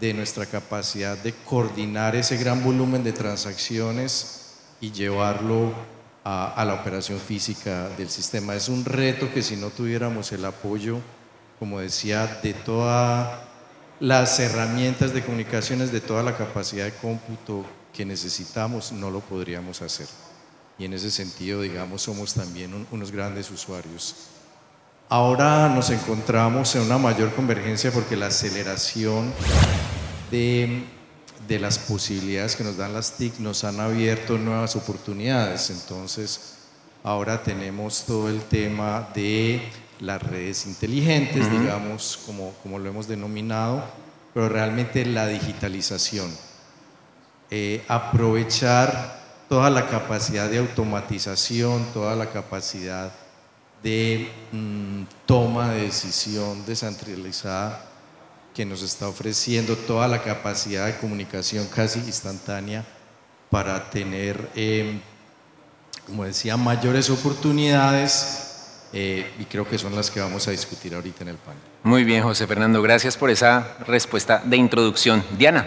de 0.00 0.14
nuestra 0.14 0.46
capacidad 0.46 1.18
de 1.18 1.34
coordinar 1.44 2.16
ese 2.16 2.38
gran 2.38 2.64
volumen 2.64 3.04
de 3.04 3.12
transacciones 3.12 4.45
y 4.80 4.92
llevarlo 4.92 5.72
a, 6.24 6.52
a, 6.52 6.64
la 6.64 6.74
operación 6.74 7.18
física 7.18 7.88
del 7.90 8.08
sistema. 8.10 8.54
Es 8.54 8.68
un 8.68 8.84
reto 8.84 9.32
que 9.32 9.42
si 9.42 9.56
no 9.56 9.70
tuviéramos 9.70 10.32
el 10.32 10.44
apoyo, 10.44 10.98
como 11.58 11.80
decía, 11.80 12.26
de 12.42 12.52
todas 12.52 13.40
las 14.00 14.38
herramientas 14.38 15.14
de 15.14 15.22
comunicaciones, 15.22 15.92
de 15.92 16.00
toda 16.00 16.22
la 16.22 16.36
capacidad 16.36 16.84
de 16.84 16.92
cómputo 16.92 17.64
que 17.92 18.04
necesitamos, 18.04 18.92
no 18.92 19.10
lo 19.10 19.20
podríamos 19.20 19.80
hacer. 19.80 20.06
Y 20.78 20.84
en 20.84 20.92
ese 20.92 21.10
sentido, 21.10 21.62
digamos, 21.62 22.02
somos 22.02 22.34
también 22.34 22.74
un, 22.74 22.86
unos 22.90 23.10
grandes 23.10 23.50
usuarios. 23.50 24.14
Ahora 25.08 25.68
nos 25.68 25.90
encontramos 25.90 26.74
en 26.74 26.82
una 26.82 26.98
mayor 26.98 27.32
convergencia 27.34 27.90
porque 27.92 28.16
la 28.16 28.26
aceleración 28.26 29.32
de, 30.30 30.84
de, 31.46 31.58
las 31.58 31.78
posibilidades 31.78 32.56
que 32.56 32.64
nos 32.64 32.76
dan 32.76 32.92
las 32.92 33.12
TIC 33.12 33.38
nos 33.38 33.64
han 33.64 33.80
abierto 33.80 34.38
nuevas 34.38 34.76
oportunidades. 34.76 35.70
Entonces, 35.70 36.54
ahora 37.02 37.42
tenemos 37.42 38.04
todo 38.06 38.28
el 38.28 38.42
tema 38.42 39.08
de 39.14 39.62
las 40.00 40.22
redes 40.22 40.66
inteligentes, 40.66 41.46
uh 41.46 41.48
-huh. 41.48 41.60
digamos, 41.60 42.18
como, 42.26 42.52
como 42.62 42.78
lo 42.78 42.88
hemos 42.88 43.08
denominado, 43.08 43.82
pero 44.34 44.48
realmente 44.48 45.04
la 45.06 45.26
digitalización. 45.26 46.30
Eh, 47.50 47.84
aprovechar 47.88 49.24
toda 49.48 49.70
la 49.70 49.86
capacidad 49.86 50.50
de 50.50 50.58
automatización, 50.58 51.86
toda 51.94 52.16
la 52.16 52.30
capacidad 52.30 53.12
de 53.82 54.28
mmm, 54.52 55.04
toma 55.26 55.70
de 55.70 55.82
decisión 55.82 56.66
descentralizada 56.66 57.84
que 58.56 58.64
nos 58.64 58.80
está 58.80 59.06
ofreciendo, 59.06 59.76
toda 59.76 60.08
la 60.08 60.22
capacidad 60.22 60.86
de 60.86 60.96
comunicación 60.96 61.66
casi 61.66 61.98
instantánea 61.98 62.86
para 63.50 63.90
tener, 63.90 64.48
eh, 64.54 64.98
como 66.06 66.24
decía, 66.24 66.56
mayores 66.56 67.10
oportunidades 67.10 68.78
eh, 68.94 69.30
y 69.38 69.44
creo 69.44 69.68
que 69.68 69.76
son 69.76 69.94
las 69.94 70.10
que 70.10 70.20
vamos 70.20 70.48
a 70.48 70.52
discutir 70.52 70.94
ahorita 70.94 71.22
en 71.24 71.28
el 71.28 71.36
panel. 71.36 71.60
Muy 71.82 72.04
bien, 72.04 72.22
José 72.22 72.46
Fernando, 72.46 72.80
gracias 72.80 73.14
por 73.18 73.28
esa 73.28 73.76
respuesta 73.86 74.40
de 74.42 74.56
introducción. 74.56 75.22
Diana. 75.36 75.66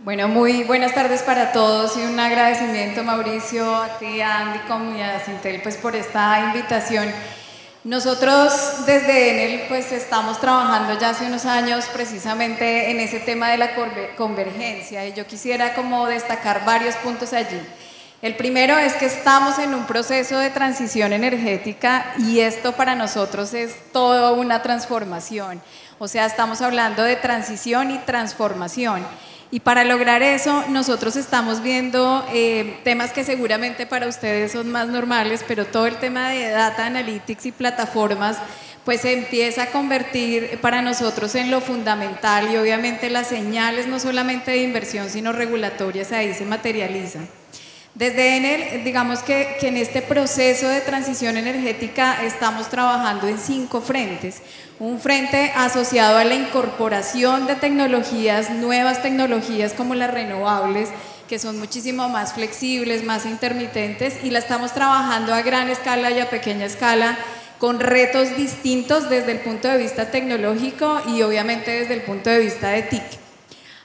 Bueno, 0.00 0.26
muy 0.26 0.64
buenas 0.64 0.94
tardes 0.94 1.22
para 1.22 1.52
todos 1.52 1.98
y 1.98 2.00
un 2.00 2.18
agradecimiento, 2.18 3.04
Mauricio, 3.04 3.76
a 3.76 3.98
ti, 3.98 4.22
a 4.22 4.38
Andy 4.38 4.60
y 4.96 5.00
a 5.02 5.20
Cintel, 5.20 5.60
pues 5.62 5.76
por 5.76 5.94
esta 5.94 6.46
invitación. 6.46 7.10
Nosotros 7.84 8.86
desde 8.86 9.44
Enel 9.44 9.68
pues 9.68 9.92
estamos 9.92 10.40
trabajando 10.40 10.98
ya 10.98 11.10
hace 11.10 11.26
unos 11.26 11.44
años 11.44 11.84
precisamente 11.92 12.90
en 12.90 12.98
ese 12.98 13.20
tema 13.20 13.50
de 13.50 13.58
la 13.58 13.72
convergencia 14.16 15.06
y 15.06 15.12
yo 15.12 15.26
quisiera 15.26 15.74
como 15.74 16.06
destacar 16.06 16.64
varios 16.64 16.94
puntos 16.96 17.34
allí. 17.34 17.60
El 18.22 18.36
primero 18.36 18.78
es 18.78 18.94
que 18.94 19.04
estamos 19.04 19.58
en 19.58 19.74
un 19.74 19.84
proceso 19.84 20.38
de 20.38 20.48
transición 20.48 21.12
energética 21.12 22.14
y 22.16 22.40
esto 22.40 22.72
para 22.72 22.94
nosotros 22.94 23.52
es 23.52 23.74
toda 23.92 24.32
una 24.32 24.62
transformación. 24.62 25.60
O 25.98 26.08
sea, 26.08 26.24
estamos 26.24 26.62
hablando 26.62 27.02
de 27.02 27.16
transición 27.16 27.90
y 27.90 27.98
transformación. 27.98 29.06
Y 29.50 29.60
para 29.60 29.84
lograr 29.84 30.22
eso, 30.22 30.64
nosotros 30.68 31.16
estamos 31.16 31.62
viendo 31.62 32.26
eh, 32.32 32.80
temas 32.82 33.12
que 33.12 33.24
seguramente 33.24 33.86
para 33.86 34.08
ustedes 34.08 34.52
son 34.52 34.70
más 34.70 34.88
normales, 34.88 35.44
pero 35.46 35.64
todo 35.64 35.86
el 35.86 35.96
tema 35.96 36.30
de 36.30 36.50
data 36.50 36.86
analytics 36.86 37.46
y 37.46 37.52
plataformas, 37.52 38.38
pues 38.84 39.02
se 39.02 39.12
empieza 39.12 39.64
a 39.64 39.66
convertir 39.66 40.58
para 40.60 40.82
nosotros 40.82 41.34
en 41.36 41.50
lo 41.50 41.60
fundamental 41.60 42.52
y 42.52 42.56
obviamente 42.56 43.10
las 43.10 43.28
señales 43.28 43.86
no 43.86 43.98
solamente 44.00 44.50
de 44.50 44.62
inversión, 44.62 45.08
sino 45.08 45.32
regulatorias 45.32 46.12
ahí 46.12 46.34
se 46.34 46.44
materializan. 46.44 47.28
Desde 47.94 48.36
Enel, 48.36 48.82
digamos 48.82 49.20
que, 49.20 49.56
que, 49.60 49.68
en 49.68 49.76
este 49.76 50.02
proceso 50.02 50.66
de 50.66 50.80
transición 50.80 51.36
energética 51.36 52.24
estamos 52.24 52.68
trabajando 52.68 53.28
en 53.28 53.38
cinco 53.38 53.80
frentes. 53.80 54.42
Un 54.80 54.98
frente 54.98 55.52
asociado 55.54 56.18
a 56.18 56.24
la 56.24 56.34
incorporación 56.34 57.46
de 57.46 57.54
tecnologías, 57.54 58.50
nuevas 58.50 59.00
tecnologías 59.00 59.74
como 59.74 59.94
las 59.94 60.10
renovables, 60.10 60.88
que 61.28 61.38
son 61.38 61.60
muchísimo 61.60 62.08
más 62.08 62.32
flexibles, 62.32 63.04
más 63.04 63.26
intermitentes, 63.26 64.24
y 64.24 64.30
la 64.30 64.40
estamos 64.40 64.72
trabajando 64.74 65.32
a 65.32 65.42
gran 65.42 65.68
escala 65.68 66.10
y 66.10 66.18
a 66.18 66.28
pequeña 66.28 66.66
escala 66.66 67.16
con 67.60 67.78
retos 67.78 68.36
distintos 68.36 69.08
desde 69.08 69.30
el 69.30 69.38
punto 69.38 69.68
de 69.68 69.78
vista 69.78 70.10
tecnológico 70.10 71.00
y 71.06 71.22
obviamente 71.22 71.70
desde 71.70 71.94
el 71.94 72.02
punto 72.02 72.28
de 72.28 72.40
vista 72.40 72.70
de 72.70 72.82
TIC. 72.82 73.23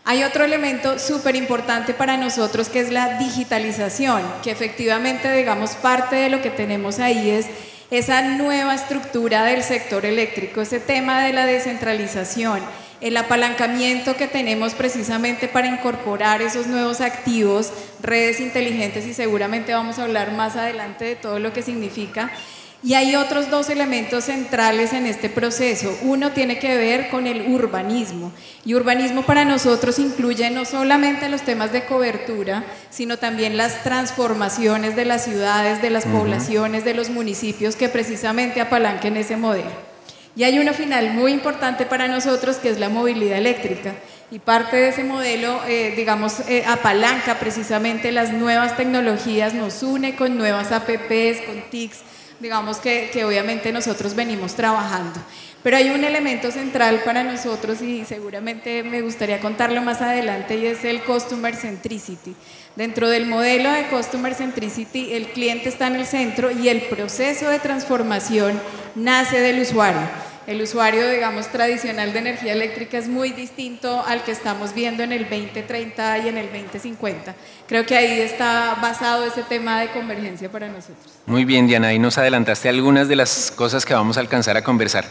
Hay 0.09 0.23
otro 0.23 0.43
elemento 0.43 0.97
súper 0.97 1.35
importante 1.35 1.93
para 1.93 2.17
nosotros 2.17 2.67
que 2.67 2.79
es 2.79 2.89
la 2.89 3.19
digitalización, 3.19 4.23
que 4.41 4.49
efectivamente, 4.49 5.31
digamos, 5.31 5.75
parte 5.75 6.15
de 6.15 6.29
lo 6.29 6.41
que 6.41 6.49
tenemos 6.49 6.97
ahí 6.97 7.29
es 7.29 7.45
esa 7.91 8.23
nueva 8.23 8.73
estructura 8.73 9.43
del 9.43 9.61
sector 9.61 10.07
eléctrico, 10.07 10.61
ese 10.61 10.79
tema 10.79 11.21
de 11.21 11.31
la 11.31 11.45
descentralización, 11.45 12.59
el 13.01 13.17
apalancamiento 13.17 14.15
que 14.15 14.27
tenemos 14.27 14.73
precisamente 14.73 15.47
para 15.47 15.67
incorporar 15.67 16.41
esos 16.41 16.65
nuevos 16.65 17.01
activos, 17.01 17.71
redes 18.01 18.39
inteligentes 18.39 19.05
y 19.05 19.13
seguramente 19.13 19.75
vamos 19.75 19.99
a 19.99 20.05
hablar 20.05 20.31
más 20.31 20.55
adelante 20.55 21.05
de 21.05 21.17
todo 21.17 21.37
lo 21.37 21.53
que 21.53 21.61
significa. 21.61 22.31
Y 22.81 22.93
hay 22.93 23.17
otros 23.17 23.49
dos 23.51 23.69
elementos 23.69 24.25
centrales 24.25 24.93
en 24.93 25.05
este 25.05 25.27
proceso. 25.27 25.97
Uno 26.01 26.31
tiene 26.31 26.59
que 26.59 26.77
ver 26.77 27.09
con 27.09 27.27
el 27.27 27.51
urbanismo. 27.51 28.31
Y 28.63 28.73
urbanismo 28.73 29.23
para 29.23 29.43
nosotros 29.43 29.99
incluye 29.99 30.49
no 30.49 30.63
solamente 30.63 31.27
los 31.27 31.41
temas 31.41 31.73
de 31.73 31.83
cobertura, 31.83 32.63
sino 32.89 33.17
también 33.17 33.57
las 33.57 33.83
transformaciones 33.83 34.95
de 34.95 35.03
las 35.03 35.25
ciudades, 35.25 35.81
de 35.81 35.89
las 35.89 36.05
uh 36.05 36.09
-huh. 36.09 36.19
poblaciones, 36.19 36.85
de 36.85 36.93
los 36.93 37.09
municipios 37.09 37.75
que 37.75 37.89
precisamente 37.89 38.61
apalanquen 38.61 39.17
ese 39.17 39.35
modelo. 39.35 39.89
Y 40.37 40.43
hay 40.45 40.57
uno 40.57 40.73
final 40.73 41.11
muy 41.11 41.33
importante 41.33 41.85
para 41.85 42.07
nosotros 42.07 42.57
que 42.57 42.69
es 42.69 42.79
la 42.79 42.87
movilidad 42.87 43.37
eléctrica. 43.37 43.93
Y 44.31 44.39
parte 44.39 44.77
de 44.77 44.89
ese 44.89 45.03
modelo, 45.03 45.59
eh, 45.67 45.93
digamos, 45.97 46.41
eh, 46.47 46.63
apalanca 46.65 47.39
precisamente 47.39 48.11
las 48.13 48.31
nuevas 48.31 48.77
tecnologías, 48.77 49.53
nos 49.53 49.83
une 49.83 50.15
con 50.15 50.37
nuevas 50.37 50.71
APPs, 50.71 51.41
con 51.41 51.61
TICs, 51.71 52.03
digamos 52.39 52.77
que, 52.77 53.09
que, 53.11 53.25
obviamente 53.25 53.71
nosotros 53.71 54.15
venimos 54.15 54.55
trabajando. 54.55 55.19
Pero 55.61 55.75
hay 55.75 55.89
un 55.89 56.03
elemento 56.03 56.51
central 56.51 57.01
para 57.03 57.23
nosotros 57.23 57.81
y 57.81 58.05
seguramente 58.05 58.81
me 58.83 59.01
gustaría 59.01 59.41
contarlo 59.41 59.81
más 59.81 60.01
adelante 60.01 60.55
y 60.55 60.65
es 60.65 60.85
el 60.85 61.01
Customer 61.03 61.53
Centricity. 61.53 62.33
Dentro 62.77 63.09
del 63.09 63.25
modelo 63.25 63.69
de 63.69 63.87
Customer 63.87 64.33
Centricity, 64.33 65.13
el 65.13 65.33
cliente 65.33 65.67
está 65.67 65.87
en 65.87 65.95
el 65.95 66.05
centro 66.05 66.49
y 66.49 66.69
el 66.69 66.83
proceso 66.83 67.49
de 67.49 67.59
transformación 67.59 68.59
nace 68.95 69.41
del 69.41 69.61
usuario. 69.61 70.28
El 70.49 70.63
usuario, 70.63 71.07
digamos, 71.07 71.49
tradicional 71.49 72.11
de 72.11 72.17
energía 72.17 72.53
eléctrica 72.53 72.97
es 72.97 73.07
muy 73.07 73.33
distinto 73.33 74.03
al 74.03 74.23
que 74.23 74.31
estamos 74.31 74.73
viendo 74.73 75.03
en 75.03 75.11
el 75.11 75.29
2030 75.29 76.17
y 76.17 76.27
en 76.27 76.39
el 76.39 76.51
2050. 76.51 77.35
Creo 77.67 77.85
que 77.85 77.95
ahí 77.95 78.19
está 78.19 78.73
basado 78.81 79.25
ese 79.25 79.43
tema 79.43 79.79
de 79.79 79.91
convergencia 79.91 80.51
para 80.51 80.67
nosotros. 80.67 81.13
Muy 81.27 81.45
bien, 81.45 81.67
Diana, 81.67 81.89
ahí 81.89 81.99
nos 81.99 82.17
adelantaste 82.17 82.67
algunas 82.67 83.07
de 83.07 83.15
las 83.15 83.51
cosas 83.51 83.85
que 83.85 83.93
vamos 83.93 84.17
a 84.17 84.21
alcanzar 84.21 84.57
a 84.57 84.63
conversar. 84.63 85.05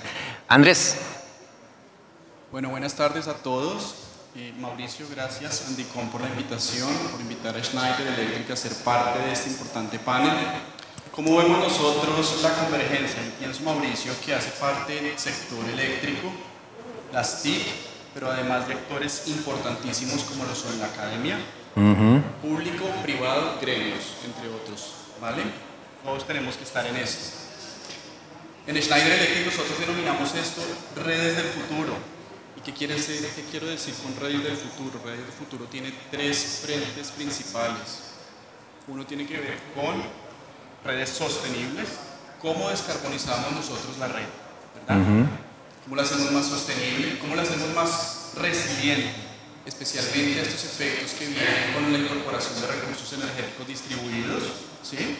Andrés. 0.48 0.96
Bueno, 2.50 2.70
buenas 2.70 2.94
tardes 2.94 3.28
a 3.28 3.34
todos. 3.34 3.94
Eh, 4.34 4.52
Mauricio, 4.58 5.06
gracias. 5.08 5.68
Andicom 5.68 6.08
por 6.08 6.20
la 6.20 6.30
invitación, 6.30 6.92
por 7.12 7.20
invitar 7.20 7.56
a 7.56 7.62
Schneider 7.62 8.08
Electric 8.08 8.50
a 8.50 8.56
ser 8.56 8.74
parte 8.82 9.20
de 9.20 9.32
este 9.32 9.50
importante 9.50 10.00
panel. 10.00 10.34
¿Cómo 11.18 11.36
vemos 11.36 11.58
nosotros 11.58 12.42
la 12.44 12.54
convergencia? 12.54 13.18
Pienso, 13.40 13.64
Mauricio, 13.64 14.12
que 14.24 14.36
hace 14.36 14.50
parte 14.50 14.94
del 14.94 15.18
sector 15.18 15.68
eléctrico, 15.68 16.30
las 17.12 17.42
TIC, 17.42 17.60
pero 18.14 18.30
además 18.30 18.68
de 18.68 18.74
actores 18.74 19.26
importantísimos 19.26 20.22
como 20.22 20.44
lo 20.44 20.54
son 20.54 20.78
la 20.78 20.86
academia, 20.86 21.36
uh 21.74 21.80
-huh. 21.80 22.22
público, 22.40 22.84
privado, 23.02 23.58
gremios, 23.60 24.14
entre 24.24 24.48
otros. 24.48 24.94
¿Vale? 25.20 25.42
Todos 26.04 26.24
tenemos 26.24 26.56
que 26.56 26.62
estar 26.62 26.86
en 26.86 26.94
esto. 26.94 27.34
En 28.68 28.80
Schneider 28.80 29.12
Electric 29.14 29.46
nosotros 29.46 29.76
denominamos 29.76 30.32
esto 30.36 30.62
redes 30.94 31.34
del 31.36 31.46
futuro. 31.46 31.94
¿Y 32.56 32.60
qué, 32.60 32.72
quiere 32.72 32.94
decir, 32.94 33.28
qué 33.34 33.42
quiero 33.50 33.66
decir 33.66 33.92
con 34.04 34.14
redes 34.14 34.44
del 34.44 34.56
futuro? 34.56 35.00
Redes 35.04 35.26
del 35.26 35.32
futuro 35.32 35.64
tiene 35.64 35.92
tres 36.12 36.60
frentes 36.64 37.10
principales. 37.10 38.14
Uno 38.86 39.04
tiene 39.04 39.26
que 39.26 39.38
ver 39.38 39.58
con 39.74 40.27
redes 40.88 41.10
sostenibles, 41.10 41.86
cómo 42.40 42.70
descarbonizamos 42.70 43.52
nosotros 43.52 43.98
la 43.98 44.08
red, 44.08 44.24
¿verdad? 44.74 44.96
Uh 44.96 45.20
-huh. 45.20 45.26
¿Cómo 45.84 45.96
la 45.96 46.02
hacemos 46.02 46.32
más 46.32 46.46
sostenible? 46.46 47.18
¿Cómo 47.18 47.36
la 47.36 47.42
hacemos 47.42 47.68
más 47.74 48.32
resiliente? 48.36 49.12
Especialmente 49.66 50.40
a 50.40 50.42
estos 50.44 50.64
efectos 50.64 51.12
que 51.12 51.26
vienen 51.26 51.74
con 51.74 51.92
la 51.92 51.98
incorporación 51.98 52.58
de 52.60 52.66
recursos 52.68 53.12
energéticos 53.12 53.66
distribuidos, 53.68 54.42
¿sí? 54.82 55.18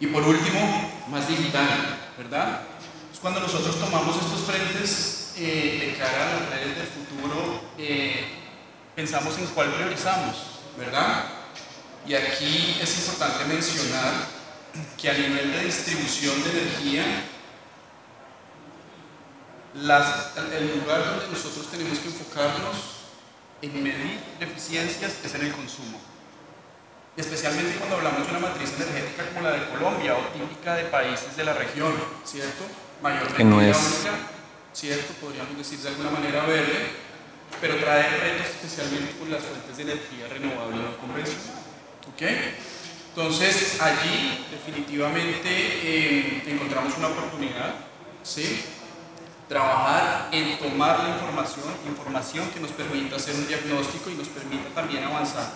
Y 0.00 0.06
por 0.06 0.22
último, 0.22 0.90
más 1.08 1.28
digital, 1.28 1.98
¿verdad? 2.16 2.62
Es 3.12 3.18
cuando 3.20 3.40
nosotros 3.40 3.78
tomamos 3.78 4.16
estos 4.16 4.40
frentes 4.48 5.32
eh, 5.36 5.92
de 5.92 5.98
cara 5.98 6.24
a 6.24 6.40
las 6.40 6.50
redes 6.50 6.76
del 6.76 6.86
futuro, 6.86 7.60
eh, 7.76 8.24
pensamos 8.94 9.36
en 9.36 9.46
cuál 9.48 9.74
priorizamos, 9.74 10.36
¿verdad? 10.78 11.24
Y 12.06 12.14
aquí 12.14 12.78
es 12.80 12.98
importante 12.98 13.44
mencionar 13.44 14.35
que 15.00 15.10
a 15.10 15.14
nivel 15.14 15.52
de 15.52 15.64
distribución 15.64 16.42
de 16.44 16.50
energía, 16.50 17.04
el 19.74 20.80
lugar 20.80 21.04
donde 21.04 21.28
nosotros 21.30 21.70
tenemos 21.70 21.98
que 21.98 22.08
enfocarnos 22.08 22.76
en 23.62 23.82
medir 23.82 24.20
eficiencias 24.40 25.16
es 25.24 25.34
en 25.34 25.42
el 25.42 25.52
consumo. 25.52 26.00
Especialmente 27.16 27.76
cuando 27.78 27.96
hablamos 27.96 28.26
de 28.26 28.30
una 28.30 28.48
matriz 28.48 28.72
energética 28.74 29.28
como 29.28 29.48
la 29.48 29.52
de 29.52 29.68
Colombia 29.70 30.14
o 30.14 30.20
típica 30.38 30.74
de 30.74 30.84
países 30.84 31.36
de 31.36 31.44
la 31.44 31.54
región, 31.54 31.94
¿cierto? 32.24 32.64
Mayormente 33.02 33.44
no 33.44 33.60
es... 33.60 34.06
¿cierto? 34.76 35.14
Podríamos 35.14 35.56
decir 35.56 35.78
de 35.78 35.88
alguna 35.88 36.10
manera 36.10 36.44
verde, 36.44 36.90
pero 37.60 37.76
trae 37.76 38.10
retos 38.20 38.48
especialmente 38.48 39.16
con 39.18 39.30
las 39.30 39.42
fuentes 39.42 39.74
de 39.74 39.82
energía 39.84 40.28
renovable 40.28 40.76
no 40.76 40.96
convencional. 40.98 41.64
¿Ok? 42.12 42.22
Entonces, 43.16 43.80
allí 43.80 44.44
definitivamente 44.50 45.48
eh, 45.48 46.42
encontramos 46.48 46.98
una 46.98 47.08
oportunidad, 47.08 47.74
¿sí? 48.22 48.62
trabajar 49.48 50.28
en 50.32 50.58
tomar 50.58 51.02
la 51.02 51.14
información, 51.14 51.64
información 51.88 52.50
que 52.50 52.60
nos 52.60 52.72
permita 52.72 53.16
hacer 53.16 53.34
un 53.34 53.48
diagnóstico 53.48 54.10
y 54.10 54.16
nos 54.16 54.28
permita 54.28 54.68
también 54.74 55.02
avanzar. 55.04 55.50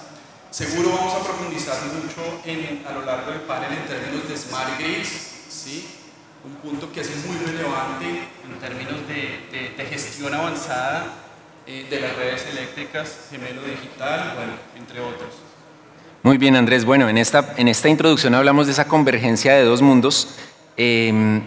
Seguro 0.51 0.89
vamos 0.97 1.13
a 1.13 1.23
profundizar 1.23 1.77
mucho 1.85 2.41
en, 2.47 2.83
a 2.89 2.93
lo 2.93 3.05
largo 3.05 3.31
del 3.31 3.43
panel 3.43 3.75
en 3.75 3.87
términos 3.87 4.27
de 4.27 4.39
smart 4.39 4.79
grids, 4.79 5.11
¿sí? 5.51 5.87
un 6.43 6.55
punto 6.63 6.91
que 6.91 7.03
es 7.03 7.27
muy 7.27 7.37
relevante 7.45 8.07
en 8.43 8.59
términos 8.59 9.07
de, 9.07 9.75
de, 9.77 9.85
gestión 9.85 10.33
avanzada 10.33 11.13
eh, 11.67 11.87
de 11.91 12.01
las 12.01 12.17
redes 12.17 12.47
eléctricas, 12.47 13.29
gemelo 13.31 13.61
digital, 13.61 14.33
bueno, 14.35 14.55
entre 14.79 15.01
otros. 15.01 15.50
Muy 16.23 16.37
bien, 16.37 16.55
Andrés. 16.55 16.85
Bueno, 16.85 17.09
en 17.09 17.17
esta, 17.17 17.55
en 17.57 17.67
esta 17.67 17.89
introducción 17.89 18.35
hablamos 18.35 18.67
de 18.67 18.73
esa 18.73 18.87
convergencia 18.87 19.55
de 19.55 19.65
dos 19.65 19.81
mundos. 19.81 20.37
Eh, 20.77 21.41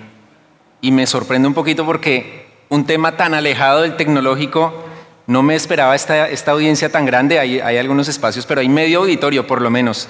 y 0.82 0.92
me 0.92 1.06
sorprende 1.08 1.48
un 1.48 1.54
poquito 1.54 1.86
porque 1.86 2.48
un 2.70 2.86
tema 2.86 3.16
tan 3.16 3.36
alejado 3.36 3.84
del 3.84 3.96
tecnológico, 3.96 4.84
no 5.28 5.44
me 5.44 5.56
esperaba 5.56 5.96
esta, 5.96 6.28
esta 6.28 6.52
audiencia 6.52 6.92
tan 6.92 7.06
grande, 7.06 7.40
hay, 7.40 7.60
hay 7.60 7.78
algunos 7.78 8.08
espacios, 8.10 8.46
pero 8.46 8.62
hay 8.62 8.68
medio 8.68 9.00
auditorio 9.00 9.46
por 9.46 9.62
lo 9.62 9.70
menos. 9.70 10.10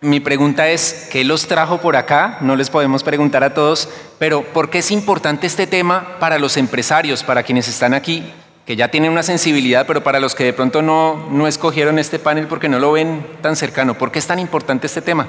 Mi 0.00 0.20
pregunta 0.20 0.68
es, 0.68 1.08
¿qué 1.12 1.24
los 1.24 1.46
trajo 1.46 1.78
por 1.78 1.96
acá? 1.96 2.38
No 2.40 2.56
les 2.56 2.70
podemos 2.70 3.02
preguntar 3.02 3.44
a 3.44 3.52
todos, 3.52 3.88
pero 4.18 4.42
¿por 4.42 4.70
qué 4.70 4.78
es 4.78 4.90
importante 4.90 5.46
este 5.46 5.66
tema 5.66 6.16
para 6.18 6.38
los 6.38 6.56
empresarios, 6.56 7.22
para 7.24 7.42
quienes 7.42 7.68
están 7.68 7.92
aquí, 7.92 8.32
que 8.70 8.76
ya 8.76 8.86
tienen 8.86 9.10
una 9.10 9.24
sensibilidad, 9.24 9.84
pero 9.84 10.04
para 10.04 10.20
los 10.20 10.36
que 10.36 10.44
de 10.44 10.52
pronto 10.52 10.80
no, 10.80 11.28
no 11.28 11.48
escogieron 11.48 11.98
este 11.98 12.20
panel 12.20 12.46
porque 12.46 12.68
no 12.68 12.78
lo 12.78 12.92
ven 12.92 13.26
tan 13.42 13.56
cercano? 13.56 13.98
¿Por 13.98 14.12
qué 14.12 14.20
es 14.20 14.28
tan 14.28 14.38
importante 14.38 14.86
este 14.86 15.02
tema? 15.02 15.26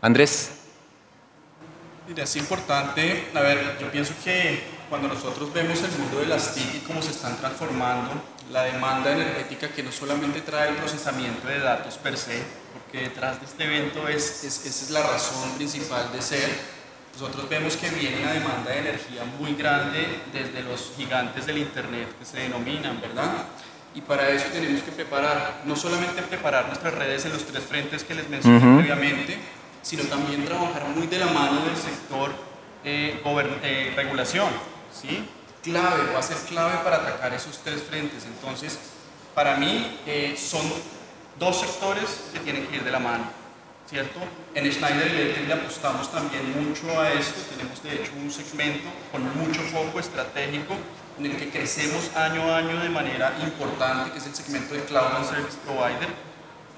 Andrés 0.00 0.50
es 2.16 2.34
importante, 2.34 3.28
a 3.34 3.40
ver, 3.40 3.78
yo 3.80 3.88
pienso 3.92 4.14
que 4.24 4.64
cuando 4.88 5.06
nosotros 5.06 5.52
vemos 5.52 5.80
el 5.80 5.92
mundo 5.92 6.18
de 6.18 6.26
las 6.26 6.54
TIC 6.56 6.74
y 6.74 6.78
cómo 6.80 7.00
se 7.00 7.12
están 7.12 7.36
transformando, 7.36 8.10
la 8.50 8.64
demanda 8.64 9.12
energética 9.12 9.68
que 9.68 9.84
no 9.84 9.92
solamente 9.92 10.40
trae 10.40 10.70
el 10.70 10.74
procesamiento 10.74 11.46
de 11.46 11.60
datos 11.60 11.98
per 11.98 12.16
se, 12.16 12.42
porque 12.72 13.02
detrás 13.08 13.38
de 13.38 13.46
este 13.46 13.64
evento 13.64 14.08
es, 14.08 14.42
esa 14.42 14.68
es 14.68 14.90
la 14.90 15.04
razón 15.04 15.52
principal 15.52 16.10
de 16.12 16.20
ser, 16.20 16.50
nosotros 17.12 17.48
vemos 17.48 17.76
que 17.76 17.90
viene 17.90 18.22
una 18.22 18.32
demanda 18.32 18.70
de 18.70 18.78
energía 18.78 19.22
muy 19.38 19.54
grande 19.54 20.20
desde 20.32 20.62
los 20.62 20.92
gigantes 20.96 21.46
del 21.46 21.58
Internet 21.58 22.08
que 22.18 22.24
se 22.24 22.38
denominan, 22.38 23.00
¿verdad? 23.00 23.46
Y 23.94 24.00
para 24.00 24.30
eso 24.30 24.46
tenemos 24.52 24.82
que 24.82 24.92
preparar, 24.92 25.62
no 25.66 25.76
solamente 25.76 26.22
preparar 26.22 26.66
nuestras 26.66 26.94
redes 26.94 27.26
en 27.26 27.32
los 27.32 27.44
tres 27.44 27.62
frentes 27.62 28.04
que 28.04 28.14
les 28.14 28.28
mencioné 28.28 28.76
previamente, 28.76 29.38
sino 29.82 30.04
también 30.04 30.44
trabajar 30.44 30.86
muy 30.88 31.06
de 31.06 31.18
la 31.18 31.26
mano 31.26 31.64
del 31.66 31.76
sector 31.76 32.32
eh, 32.84 33.20
eh, 33.24 33.92
regulación, 33.94 34.48
¿sí? 34.92 35.28
Clave, 35.62 36.12
va 36.12 36.18
a 36.18 36.22
ser 36.22 36.38
clave 36.48 36.78
para 36.82 36.96
atacar 36.96 37.34
esos 37.34 37.58
tres 37.58 37.82
frentes. 37.82 38.24
Entonces, 38.24 38.78
para 39.34 39.56
mí 39.56 39.98
eh, 40.06 40.34
son 40.36 40.62
dos 41.38 41.60
sectores 41.60 42.30
que 42.32 42.40
tienen 42.40 42.66
que 42.66 42.76
ir 42.76 42.84
de 42.84 42.90
la 42.90 42.98
mano, 42.98 43.24
¿cierto? 43.92 44.20
En 44.54 44.72
Schneider 44.72 45.06
Electric 45.06 45.48
le 45.48 45.52
apostamos 45.52 46.10
también 46.10 46.42
mucho 46.66 46.98
a 46.98 47.12
esto, 47.12 47.38
tenemos 47.54 47.82
de 47.82 47.92
hecho 47.92 48.12
un 48.18 48.30
segmento 48.30 48.88
con 49.12 49.20
mucho 49.36 49.60
foco 49.60 50.00
estratégico 50.00 50.74
en 51.18 51.26
el 51.26 51.36
que 51.36 51.50
crecemos 51.50 52.10
año 52.16 52.42
a 52.50 52.56
año 52.56 52.80
de 52.80 52.88
manera 52.88 53.34
importante, 53.42 54.12
que 54.12 54.18
es 54.18 54.26
el 54.26 54.34
segmento 54.34 54.72
de 54.72 54.80
Cloud 54.84 55.14
and 55.16 55.28
Service 55.28 55.58
Provider, 55.66 56.08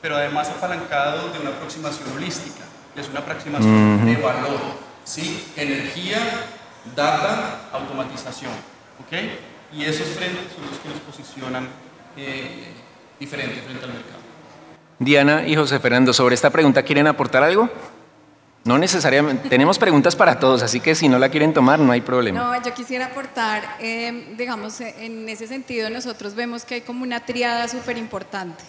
pero 0.03 0.16
además 0.16 0.48
apalancado 0.48 1.29
de 1.31 1.38
una 1.38 1.50
aproximación 1.50 2.11
holística 2.16 2.64
es 2.96 3.09
una 3.09 3.20
aproximación 3.20 4.05
de 4.05 4.16
valor, 4.16 4.61
¿sí? 5.05 5.44
Energía, 5.57 6.18
data, 6.96 7.68
automatización, 7.72 8.53
¿ok? 9.00 9.12
Y 9.72 9.85
esos 9.85 10.09
frentes 10.09 10.53
son 10.55 10.66
los 10.66 10.79
que 10.79 10.88
nos 10.88 10.98
posicionan 10.98 11.68
eh, 12.16 12.72
diferente 13.18 13.62
frente 13.62 13.85
al 13.85 13.92
mercado. 13.92 14.13
Diana 14.99 15.47
y 15.47 15.57
José 15.57 15.79
Fernando, 15.81 16.13
sobre 16.13 16.35
esta 16.35 16.51
pregunta, 16.51 16.83
¿quieren 16.83 17.07
aportar 17.07 17.43
algo? 17.43 17.71
No 18.65 18.79
necesariamente, 18.79 19.51
tenemos 19.51 19.79
preguntas 19.79 20.17
para 20.17 20.39
todos, 20.39 20.63
así 20.63 20.81
que 20.81 20.95
si 20.95 21.09
no 21.09 21.19
la 21.19 21.29
quieren 21.29 21.53
tomar, 21.53 21.79
no 21.79 21.93
hay 21.93 22.01
problema. 22.01 22.41
No, 22.41 22.65
yo 22.65 22.73
quisiera 22.73 23.07
aportar, 23.07 23.77
eh, 23.79 24.35
digamos, 24.39 24.81
en 24.81 25.29
ese 25.29 25.47
sentido 25.47 25.91
nosotros 25.91 26.35
vemos 26.35 26.65
que 26.65 26.77
hay 26.77 26.81
como 26.81 27.03
una 27.03 27.21
triada 27.21 27.69
súper 27.69 27.99
importante. 27.99 28.65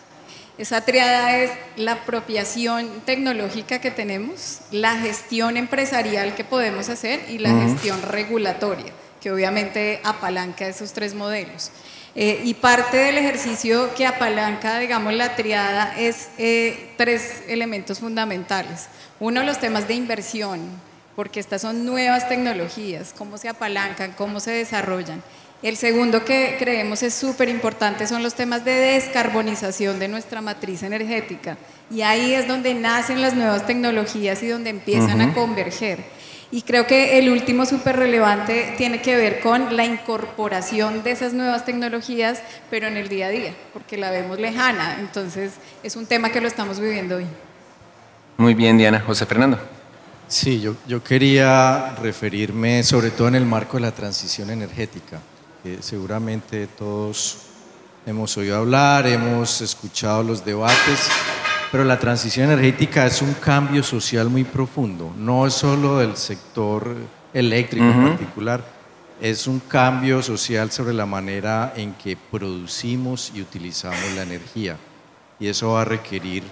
Esa 0.58 0.82
triada 0.82 1.38
es 1.38 1.52
la 1.78 1.94
apropiación 1.94 2.90
tecnológica 3.06 3.80
que 3.80 3.92
tenemos, 3.92 4.60
la 4.72 4.98
gestión 4.98 5.56
empresarial 5.56 6.34
que 6.36 6.44
podemos 6.44 6.90
hacer 6.90 7.22
y 7.30 7.38
la 7.38 7.52
gestión 7.52 8.02
regulatoria, 8.02 8.92
que 9.22 9.32
obviamente 9.32 10.02
apalanca 10.04 10.68
esos 10.68 10.92
tres 10.94 11.14
modelos. 11.14 11.72
Eh, 12.18 12.42
y 12.46 12.54
parte 12.54 12.96
del 12.96 13.18
ejercicio 13.18 13.94
que 13.94 14.06
apalanca, 14.06 14.80
digamos, 14.80 15.14
la 15.14 15.36
triada 15.36 15.94
es 15.98 16.30
eh, 16.38 16.94
tres 16.98 17.44
elementos 17.50 18.00
fundamentales. 18.00 18.88
Uno, 19.20 19.44
los 19.44 19.60
temas 19.60 19.88
de 19.90 19.96
inversión, 19.96 20.62
porque 21.18 21.42
estas 21.42 21.62
son 21.62 21.86
nuevas 21.86 22.30
tecnologías, 22.30 23.14
cómo 23.18 23.38
se 23.38 23.50
apalancan, 23.50 24.14
cómo 24.14 24.40
se 24.40 24.52
desarrollan. 24.52 25.22
El 25.62 25.76
segundo 25.76 26.24
que 26.24 26.56
creemos 26.58 27.04
es 27.04 27.14
súper 27.14 27.50
importante 27.50 28.08
son 28.08 28.24
los 28.24 28.36
temas 28.36 28.64
de 28.64 28.72
descarbonización 28.72 30.00
de 30.00 30.08
nuestra 30.08 30.40
matriz 30.40 30.84
energética. 30.84 31.58
Y 31.90 32.02
ahí 32.02 32.34
es 32.34 32.48
donde 32.48 32.74
nacen 32.74 33.22
las 33.22 33.34
nuevas 33.34 33.66
tecnologías 33.66 34.42
y 34.44 34.48
donde 34.48 34.70
empiezan 34.70 35.22
a 35.22 35.34
converger. 35.34 36.00
Y 36.56 36.62
creo 36.62 36.88
que 36.88 37.20
el 37.20 37.30
último 37.30 37.66
súper 37.66 37.98
relevante 37.98 38.76
tiene 38.78 39.02
que 39.02 39.18
ver 39.18 39.42
con 39.42 39.76
la 39.76 39.84
incorporación 39.84 41.04
de 41.04 41.12
esas 41.12 41.34
nuevas 41.34 41.66
tecnologías, 41.66 42.42
pero 42.70 42.88
en 42.88 42.96
el 42.96 43.10
día 43.10 43.28
a 43.28 43.30
día, 43.30 43.54
porque 43.74 43.98
la 43.98 44.10
vemos 44.10 44.40
lejana. 44.40 44.96
Entonces 45.02 45.52
es 45.84 45.98
un 45.98 46.06
tema 46.06 46.30
que 46.30 46.40
lo 46.40 46.48
estamos 46.48 46.80
viviendo 46.80 47.18
hoy. 47.18 47.26
Muy 48.38 48.54
bien, 48.54 48.78
Diana. 48.78 49.02
José 49.06 49.26
Fernando. 49.26 49.60
Sí, 50.30 50.62
yo, 50.62 50.78
yo 50.88 51.04
quería 51.04 51.94
referirme 52.02 52.84
sobre 52.84 53.12
todo 53.12 53.28
en 53.28 53.36
el 53.36 53.46
marco 53.46 53.76
de 53.76 53.82
la 53.82 53.92
transición 53.92 54.50
energética 54.50 55.20
seguramente 55.82 56.68
todos 56.68 57.38
hemos 58.06 58.38
oído 58.38 58.58
hablar, 58.58 59.08
hemos 59.08 59.62
escuchado 59.62 60.22
los 60.22 60.46
debates, 60.46 61.10
pero 61.72 61.84
la 61.84 62.00
transición 62.00 62.50
energética 62.50 63.06
es 63.06 63.22
un 63.22 63.34
cambio 63.34 63.84
social 63.84 64.30
muy 64.30 64.44
profundo, 64.44 65.14
no 65.18 65.46
es 65.46 65.54
solo 65.54 66.00
del 66.00 66.16
sector 66.16 66.96
eléctrico 67.34 67.86
en 67.86 68.10
particular, 68.10 68.64
es 69.22 69.48
un 69.48 69.60
cambio 69.60 70.22
social 70.22 70.72
sobre 70.72 70.94
la 70.94 71.06
manera 71.06 71.74
en 71.76 71.94
que 71.94 72.18
producimos 72.18 73.32
y 73.34 73.42
utilizamos 73.42 74.00
la 74.16 74.24
energía. 74.24 74.78
Y 75.40 75.48
eso 75.48 75.72
va 75.72 75.82
a 75.82 75.86
requerir 75.86 76.44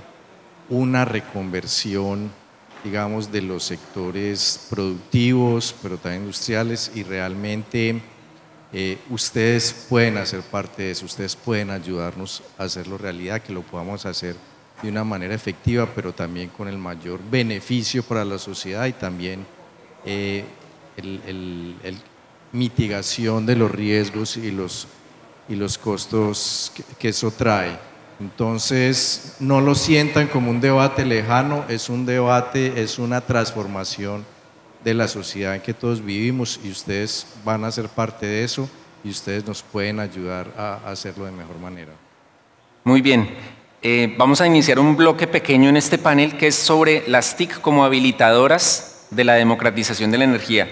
una 0.70 1.06
reconversión, 1.06 2.32
digamos, 2.84 3.32
de 3.32 3.42
los 3.42 3.64
sectores 3.64 4.68
productivos, 4.70 5.76
pero 5.82 5.98
también 5.98 6.24
industriales, 6.24 6.92
y 6.96 7.04
realmente 7.04 8.02
eh, 8.72 8.98
ustedes 9.10 9.86
pueden 9.90 10.18
hacer 10.18 10.42
parte 10.42 10.84
de 10.84 10.92
eso, 10.92 11.06
ustedes 11.06 11.36
pueden 11.36 11.70
ayudarnos 11.70 12.44
a 12.58 12.64
hacerlo 12.64 12.98
realidad, 12.98 13.42
que 13.42 13.54
lo 13.54 13.62
podamos 13.62 14.06
hacer 14.06 14.36
de 14.84 14.90
una 14.90 15.06
manera 15.06 15.34
efectiva, 15.34 15.88
pero 15.96 16.14
también 16.14 16.50
con 16.50 16.68
el 16.68 16.78
mayor 16.78 17.22
beneficio 17.32 18.04
para 18.04 18.26
la 18.26 18.38
sociedad 18.38 18.86
y 18.86 18.92
también 18.92 19.46
eh, 20.06 20.44
el, 20.98 21.98
mitigación 22.52 23.48
de 23.48 23.56
los 23.56 23.72
riesgos 23.72 24.38
y 24.38 24.52
los, 24.52 24.88
y 25.50 25.56
los 25.56 25.78
costos 25.78 26.72
que, 27.00 27.10
eso 27.10 27.32
trae. 27.32 27.80
Entonces, 28.20 29.38
no 29.40 29.60
lo 29.60 29.74
sientan 29.74 30.28
como 30.28 30.52
un 30.52 30.62
debate 30.62 31.04
lejano, 31.04 31.66
es 31.68 31.90
un 31.90 32.06
debate, 32.06 32.80
es 32.80 33.00
una 33.00 33.22
transformación 33.22 34.24
de 34.84 34.94
la 34.94 35.08
sociedad 35.08 35.56
en 35.56 35.62
que 35.62 35.74
todos 35.74 36.04
vivimos 36.04 36.60
y 36.64 36.70
ustedes 36.70 37.26
van 37.44 37.64
a 37.64 37.72
ser 37.72 37.88
parte 37.90 38.26
de 38.28 38.44
eso 38.44 38.70
y 39.04 39.10
ustedes 39.10 39.48
nos 39.48 39.64
pueden 39.64 40.00
ayudar 40.00 40.54
a 40.58 40.76
hacerlo 40.86 41.26
de 41.26 41.32
mejor 41.32 41.58
manera. 41.58 41.94
Muy 42.84 43.02
bien. 43.02 43.30
Eh, 43.86 44.16
vamos 44.18 44.40
a 44.40 44.48
iniciar 44.48 44.80
un 44.80 44.96
bloque 44.96 45.28
pequeño 45.28 45.68
en 45.68 45.76
este 45.76 45.98
panel 45.98 46.38
que 46.38 46.48
es 46.48 46.56
sobre 46.56 47.04
las 47.08 47.36
TIC 47.36 47.60
como 47.60 47.84
habilitadoras 47.84 49.08
de 49.10 49.26
la 49.26 49.34
democratización 49.34 50.10
de 50.10 50.20
la 50.20 50.24
energía. 50.24 50.70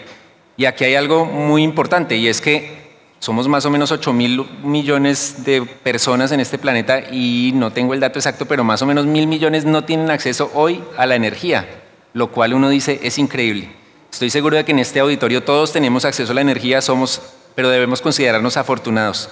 Y 0.55 0.63
aquí 0.63 0.85
hay 0.85 0.95
algo 0.95 1.25
muy 1.25 1.61
importante 1.61 2.15
y 2.15 2.29
es 2.29 2.39
que 2.39 2.79
somos 3.19 3.49
más 3.49 3.65
o 3.65 3.69
menos 3.69 3.91
8 3.91 4.13
mil 4.13 4.45
millones 4.63 5.43
de 5.43 5.61
personas 5.61 6.31
en 6.31 6.39
este 6.39 6.57
planeta 6.57 7.01
y 7.11 7.51
no 7.53 7.73
tengo 7.73 7.93
el 7.93 7.99
dato 7.99 8.17
exacto, 8.17 8.45
pero 8.45 8.63
más 8.63 8.81
o 8.81 8.85
menos 8.85 9.05
mil 9.05 9.27
millones 9.27 9.65
no 9.65 9.83
tienen 9.83 10.09
acceso 10.09 10.49
hoy 10.53 10.81
a 10.95 11.05
la 11.05 11.15
energía, 11.15 11.67
lo 12.13 12.31
cual 12.31 12.53
uno 12.53 12.69
dice 12.69 13.01
es 13.03 13.17
increíble. 13.17 13.73
Estoy 14.09 14.29
seguro 14.29 14.55
de 14.55 14.63
que 14.63 14.71
en 14.71 14.79
este 14.79 15.01
auditorio 15.01 15.43
todos 15.43 15.73
tenemos 15.73 16.05
acceso 16.05 16.31
a 16.31 16.35
la 16.35 16.41
energía, 16.41 16.81
somos, 16.81 17.21
pero 17.55 17.69
debemos 17.69 18.01
considerarnos 18.01 18.55
afortunados. 18.55 19.29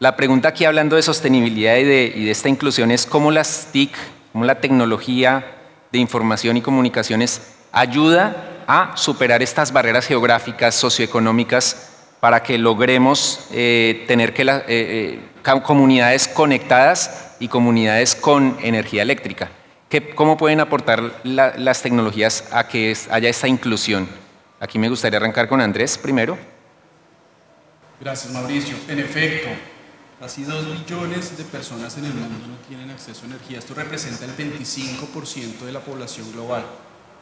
La 0.00 0.16
pregunta 0.16 0.48
aquí 0.48 0.64
hablando 0.64 0.96
de 0.96 1.02
sostenibilidad 1.02 1.76
y 1.76 1.84
de, 1.84 2.30
esta 2.30 2.48
inclusión 2.48 2.90
es 2.90 3.04
cómo 3.04 3.30
las 3.30 3.68
TIC, 3.70 3.90
cómo 4.32 4.46
la 4.46 4.58
tecnología 4.58 5.44
de 5.92 5.98
información 5.98 6.56
y 6.56 6.62
comunicaciones 6.62 7.42
ayuda 7.70 8.62
a 8.66 8.96
superar 8.96 9.42
estas 9.42 9.74
barreras 9.74 10.06
geográficas, 10.06 10.74
socioeconómicas, 10.74 11.90
para 12.18 12.42
que 12.42 12.56
logremos 12.56 13.46
eh, 13.52 14.06
tener 14.08 14.32
que 14.32 14.40
eh, 14.40 14.62
eh, 14.68 15.20
comunidades 15.62 16.28
conectadas 16.28 17.36
y 17.38 17.48
comunidades 17.48 18.14
con 18.14 18.56
energía 18.62 19.02
eléctrica. 19.02 19.50
¿Qué, 19.90 20.14
¿Cómo 20.14 20.38
pueden 20.38 20.60
aportar 20.60 21.20
las 21.24 21.82
tecnologías 21.82 22.48
a 22.52 22.66
que 22.66 22.96
haya 23.10 23.28
esta 23.28 23.48
inclusión? 23.48 24.08
Aquí 24.60 24.78
me 24.78 24.88
gustaría 24.88 25.18
arrancar 25.18 25.46
con 25.46 25.60
Andrés 25.60 25.98
primero. 25.98 26.38
Gracias, 28.00 28.32
Mauricio. 28.32 28.76
En 28.88 28.98
efecto, 28.98 29.50
casi 30.20 30.44
dos 30.44 30.66
millones 30.66 31.38
de 31.38 31.44
personas 31.44 31.96
en 31.96 32.04
el 32.04 32.12
mundo 32.12 32.46
no 32.46 32.56
tienen 32.68 32.90
acceso 32.90 33.22
a 33.22 33.24
energía. 33.24 33.58
Esto 33.58 33.72
representa 33.72 34.26
el 34.26 34.36
25% 34.36 35.60
de 35.60 35.72
la 35.72 35.80
población 35.80 36.30
global. 36.32 36.66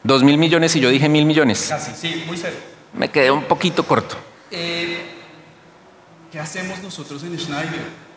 Dos 0.03 0.25
mil 0.25 0.37
millones 0.37 0.75
y 0.75 0.81
yo 0.81 0.91
dije 0.91 1.09
mil 1.09 1.25
millones. 1.25 1.67
Casi, 1.69 1.93
sí, 1.95 2.25
muy 2.27 2.37
serio. 2.37 2.59
Me 2.93 3.09
quedé 3.09 3.31
un 3.31 3.45
poquito 3.45 3.87
corto. 3.87 4.17
Eh, 4.51 5.15
¿Qué 6.33 6.41
hacemos 6.41 6.83
nosotros 6.83 7.23
en 7.23 7.39
Schneider? 7.39 8.09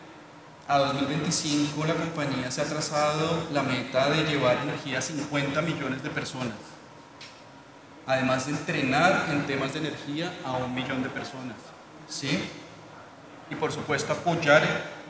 A 0.66 0.78
2025 0.78 1.84
la 1.86 1.94
compañía 1.94 2.50
se 2.50 2.62
ha 2.62 2.64
trazado 2.64 3.48
la 3.52 3.62
meta 3.62 4.10
de 4.10 4.24
llevar 4.24 4.58
energía 4.62 4.98
a 4.98 5.02
50 5.02 5.62
millones 5.62 6.02
de 6.02 6.10
personas. 6.10 6.56
Además 8.06 8.46
de 8.46 8.52
entrenar 8.52 9.26
en 9.30 9.46
temas 9.46 9.74
de 9.74 9.78
energía 9.78 10.32
a 10.44 10.56
un 10.56 10.74
millón 10.74 11.04
de 11.04 11.08
personas. 11.08 11.56
¿Sí? 12.08 12.42
Y 13.52 13.54
por 13.54 13.70
supuesto 13.70 14.14
apoyar 14.14 14.62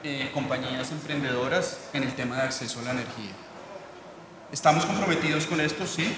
eh, 0.02 0.28
compañías 0.34 0.90
emprendedoras 0.90 1.78
en 1.92 2.02
el 2.02 2.12
tema 2.12 2.38
de 2.38 2.42
acceso 2.42 2.80
a 2.80 2.82
la 2.82 2.90
energía. 2.90 3.30
Estamos 4.50 4.84
comprometidos 4.84 5.46
con 5.46 5.60
esto, 5.60 5.86
sí, 5.86 6.12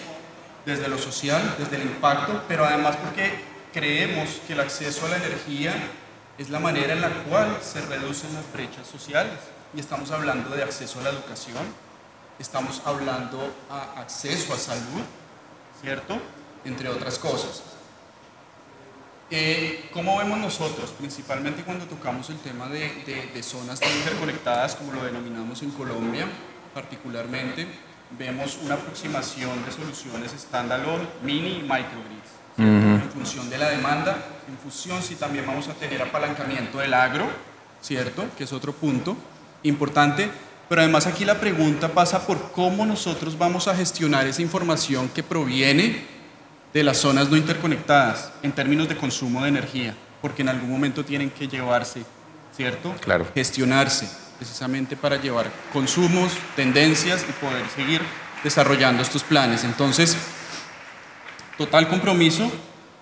desde 0.65 0.89
lo 0.89 0.97
social, 0.97 1.55
desde 1.59 1.77
el 1.77 1.83
impacto, 1.83 2.43
pero 2.49 2.65
además 2.65 2.97
porque 2.97 3.31
creemos 3.75 4.41
que 4.47 4.55
el 4.55 4.61
acceso 4.61 5.05
a 5.05 5.11
la 5.11 5.17
energía 5.19 5.75
es 6.39 6.49
la 6.49 6.61
manera 6.61 6.95
en 6.95 7.03
la 7.03 7.11
cual 7.11 7.59
se 7.61 7.83
reducen 7.83 8.33
las 8.33 8.51
brechas 8.55 8.87
sociales. 8.87 9.39
Y 9.75 9.81
estamos 9.81 10.11
hablando 10.11 10.49
de 10.57 10.63
acceso 10.63 11.01
a 11.01 11.03
la 11.03 11.11
educación, 11.11 11.63
estamos 12.39 12.81
hablando 12.87 13.55
a 13.69 14.01
acceso 14.01 14.55
a 14.55 14.57
salud, 14.57 15.03
¿cierto? 15.83 16.19
Entre 16.65 16.89
otras 16.89 17.19
cosas. 17.19 17.74
Eh, 19.31 19.89
¿Cómo 19.93 20.19
vemos 20.19 20.39
nosotros? 20.39 20.91
Principalmente 20.91 21.63
cuando 21.63 21.87
tocamos 21.87 22.29
el 22.31 22.39
tema 22.39 22.69
de, 22.69 23.31
de 23.33 23.43
zonas 23.43 23.81
interconectadas, 23.99 24.75
como 24.77 24.93
lo 24.93 25.05
denominamos 25.05 25.63
en 25.63 25.71
Colombia, 25.71 26.27
particularmente, 26.75 27.67
vemos 28.19 28.59
una 28.63 28.75
aproximación 28.75 29.65
de 29.65 29.73
soluciones 29.73 30.33
standalone, 30.33 31.07
mini 31.23 31.59
y 31.59 31.63
microgrids 31.63 32.45
en 32.57 33.11
función 33.13 33.51
de 33.51 33.59
la 33.59 33.71
demanda, 33.71 34.17
en 34.49 34.57
función 34.59 35.03
si 35.03 35.17
también 35.17 35.47
vamos 35.47 35.67
a 35.69 35.75
tener 35.75 36.01
apalancamiento 36.01 36.79
del 36.79 36.95
agro, 36.95 37.27
¿cierto? 37.81 38.27
Que 38.37 38.45
es 38.45 38.53
otro 38.53 38.73
punto 38.73 39.17
importante. 39.65 40.31
Pero 40.69 40.81
además 40.81 41.07
aquí 41.07 41.25
la 41.25 41.41
pregunta 41.41 41.89
pasa 41.89 42.27
por 42.27 42.53
cómo 42.53 42.87
nosotros 42.87 43.37
vamos 43.37 43.69
a 43.69 43.75
gestionar 43.75 44.27
esa 44.27 44.41
información 44.41 45.09
que 45.09 45.23
proviene 45.23 46.07
de 46.75 46.83
las 46.83 46.99
zonas 46.99 47.31
no 47.31 47.37
interconectadas 47.37 48.33
en 48.43 48.51
términos 48.51 48.89
de 48.89 48.97
consumo 48.97 49.43
de 49.43 49.49
energía, 49.49 49.95
porque 50.21 50.43
en 50.43 50.49
algún 50.49 50.69
momento 50.69 51.05
tienen 51.05 51.31
que 51.31 51.47
llevarse, 51.47 52.03
¿cierto? 52.55 52.93
Claro. 53.01 53.27
Gestionarse 53.33 54.09
precisamente 54.37 54.97
para 54.97 55.23
llevar 55.23 55.51
consumos, 55.73 56.33
tendencias 56.57 57.25
y 57.29 57.33
poder 57.45 57.65
seguir 57.75 58.01
desarrollando 58.43 59.05
estos 59.05 59.23
planes. 59.23 59.63
Entonces, 59.63 60.17
total 61.57 61.87
compromiso, 61.87 62.51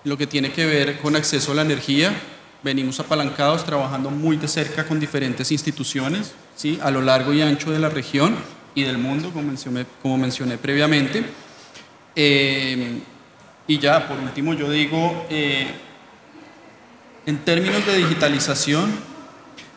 lo 0.03 0.17
que 0.19 0.27
tiene 0.27 0.51
que 0.51 0.67
ver 0.67 0.99
con 0.99 1.15
acceso 1.15 1.51
a 1.51 1.55
la 1.55 1.63
energía. 1.63 2.13
Venimos 2.61 2.99
apalancados, 2.99 3.65
trabajando 3.65 4.11
muy 4.11 4.37
de 4.37 4.47
cerca 4.47 4.85
con 4.85 4.99
diferentes 4.99 5.51
instituciones, 5.51 6.33
¿sí? 6.55 6.79
a 6.83 6.91
lo 6.91 7.01
largo 7.01 7.33
y 7.33 7.41
ancho 7.41 7.71
de 7.71 7.79
la 7.79 7.89
región 7.89 8.35
y 8.75 8.83
del 8.83 8.99
mundo, 8.99 9.31
como 9.31 9.47
mencioné, 9.47 9.87
como 10.03 10.19
mencioné 10.19 10.57
previamente. 10.57 11.25
Eh, 12.15 13.01
y 13.67 13.79
ya, 13.79 14.07
por 14.07 14.19
último, 14.19 14.53
yo 14.53 14.69
digo, 14.69 15.25
eh, 15.29 15.67
en 17.25 17.37
términos 17.39 17.85
de 17.85 17.97
digitalización, 17.97 18.91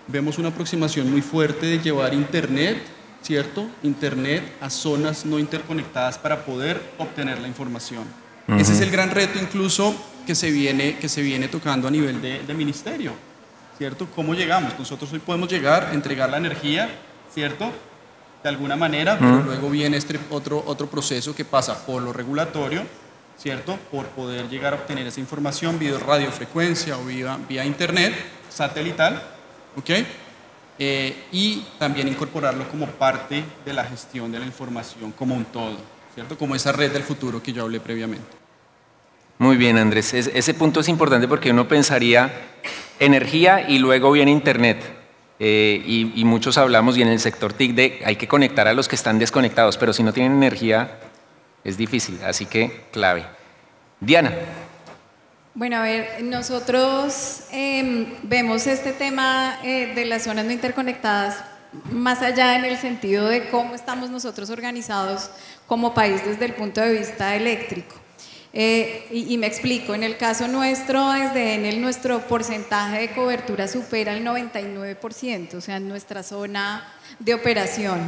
vemos 0.08 0.38
una 0.38 0.48
aproximación 0.48 1.10
muy 1.10 1.22
fuerte 1.22 1.66
de 1.66 1.78
llevar 1.78 2.12
Internet, 2.14 2.82
¿cierto? 3.22 3.66
Internet 3.82 4.42
a 4.60 4.70
zonas 4.70 5.24
no 5.24 5.38
interconectadas 5.38 6.18
para 6.18 6.44
poder 6.44 6.80
obtener 6.98 7.40
la 7.40 7.48
información. 7.48 8.04
Ese 8.48 8.72
es 8.72 8.80
el 8.80 8.90
gran 8.90 9.10
reto 9.10 9.40
incluso 9.40 9.94
que 10.26 10.34
se 10.34 10.50
viene, 10.50 10.98
que 10.98 11.08
se 11.08 11.22
viene 11.22 11.48
tocando 11.48 11.88
a 11.88 11.90
nivel 11.90 12.20
de, 12.20 12.54
ministerio, 12.54 13.12
¿cierto? 13.78 14.06
¿Cómo 14.14 14.34
llegamos? 14.34 14.78
Nosotros 14.78 15.12
hoy 15.12 15.18
podemos 15.18 15.48
llegar, 15.48 15.90
entregar 15.92 16.30
la 16.30 16.38
energía, 16.38 16.88
¿cierto? 17.32 17.72
De 18.42 18.48
alguna 18.48 18.76
manera, 18.76 19.18
pero 19.18 19.42
luego 19.42 19.70
viene 19.70 19.96
este 19.96 20.18
otro, 20.30 20.62
otro 20.66 20.88
proceso 20.88 21.34
que 21.34 21.44
pasa 21.44 21.86
por 21.86 22.02
lo 22.02 22.12
regulatorio, 22.12 22.82
¿cierto? 23.38 23.78
Por 23.90 24.06
poder 24.06 24.48
llegar 24.48 24.72
a 24.72 24.76
obtener 24.76 25.06
esa 25.06 25.20
información 25.20 25.78
vía 25.78 25.98
radiofrecuencia 25.98 26.98
o 26.98 27.04
vía, 27.04 27.38
vía 27.48 27.64
internet, 27.64 28.14
satelital, 28.48 29.22
¿ok? 29.76 29.90
Eh, 30.78 31.24
y 31.32 31.64
también 31.78 32.08
incorporarlo 32.08 32.68
como 32.68 32.86
parte 32.86 33.42
de 33.64 33.72
la 33.72 33.84
gestión 33.84 34.30
de 34.30 34.38
la 34.38 34.46
información 34.46 35.12
como 35.12 35.34
un 35.34 35.46
todo. 35.46 35.96
¿cierto? 36.16 36.38
Como 36.38 36.54
esa 36.54 36.72
red 36.72 36.90
del 36.92 37.02
futuro 37.02 37.42
que 37.42 37.52
yo 37.52 37.62
hablé 37.62 37.78
previamente. 37.78 38.26
Muy 39.38 39.58
bien, 39.58 39.76
Andrés. 39.76 40.14
ese 40.14 40.54
punto 40.54 40.80
es 40.80 40.88
importante 40.88 41.28
porque 41.28 41.50
uno 41.50 41.68
pensaría 41.68 42.32
energía 42.98 43.68
y 43.68 43.78
luego 43.78 44.10
viene 44.10 44.30
Internet. 44.30 44.82
Eh, 45.38 45.82
y, 45.84 46.24
muchos 46.24 46.56
hablamos, 46.56 46.96
y 46.96 47.02
en 47.02 47.08
el 47.08 47.20
sector 47.20 47.52
TIC, 47.52 47.74
de 47.74 48.02
hay 48.06 48.16
que 48.16 48.26
conectar 48.26 48.66
a 48.66 48.72
los 48.72 48.88
que 48.88 48.96
están 48.96 49.18
desconectados, 49.18 49.76
pero 49.76 49.92
si 49.92 50.02
no 50.02 50.14
tienen 50.14 50.32
energía 50.32 50.98
es 51.66 51.76
difícil, 51.76 52.20
así 52.24 52.46
que 52.46 52.84
clave. 52.92 53.26
Diana. 53.98 54.30
Bueno, 55.52 55.78
a 55.78 55.82
ver, 55.82 56.22
nosotros 56.22 57.44
em, 57.50 58.06
vemos 58.22 58.68
este 58.68 58.92
tema 58.92 59.58
eh, 59.64 59.92
de 59.94 60.04
las 60.04 60.22
zonas 60.22 60.44
no 60.44 60.52
interconectadas 60.52 61.42
más 61.90 62.22
allá 62.22 62.56
en 62.56 62.64
el 62.64 62.76
sentido 62.76 63.26
de 63.26 63.48
cómo 63.48 63.74
estamos 63.74 64.10
nosotros 64.10 64.48
organizados 64.50 65.28
como 65.66 65.92
país 65.92 66.24
desde 66.24 66.44
el 66.44 66.54
punto 66.54 66.80
de 66.80 66.92
vista 66.98 67.34
eléctrico. 67.34 67.96
Eh, 68.52 69.08
y, 69.10 69.36
me 69.36 69.46
explico, 69.46 69.94
en 69.94 70.02
el 70.02 70.16
caso 70.16 70.48
nuestro, 70.48 71.12
desde 71.12 71.54
Enel, 71.56 71.80
nuestro 71.82 72.20
porcentaje 72.20 73.00
de 73.00 73.10
cobertura 73.10 73.68
supera 73.68 74.14
el 74.14 74.24
99%, 74.24 75.54
o 75.54 75.60
sea, 75.60 75.76
en 75.76 75.88
nuestra 75.88 76.22
zona 76.22 76.86
de 77.18 77.34
operación. 77.34 78.00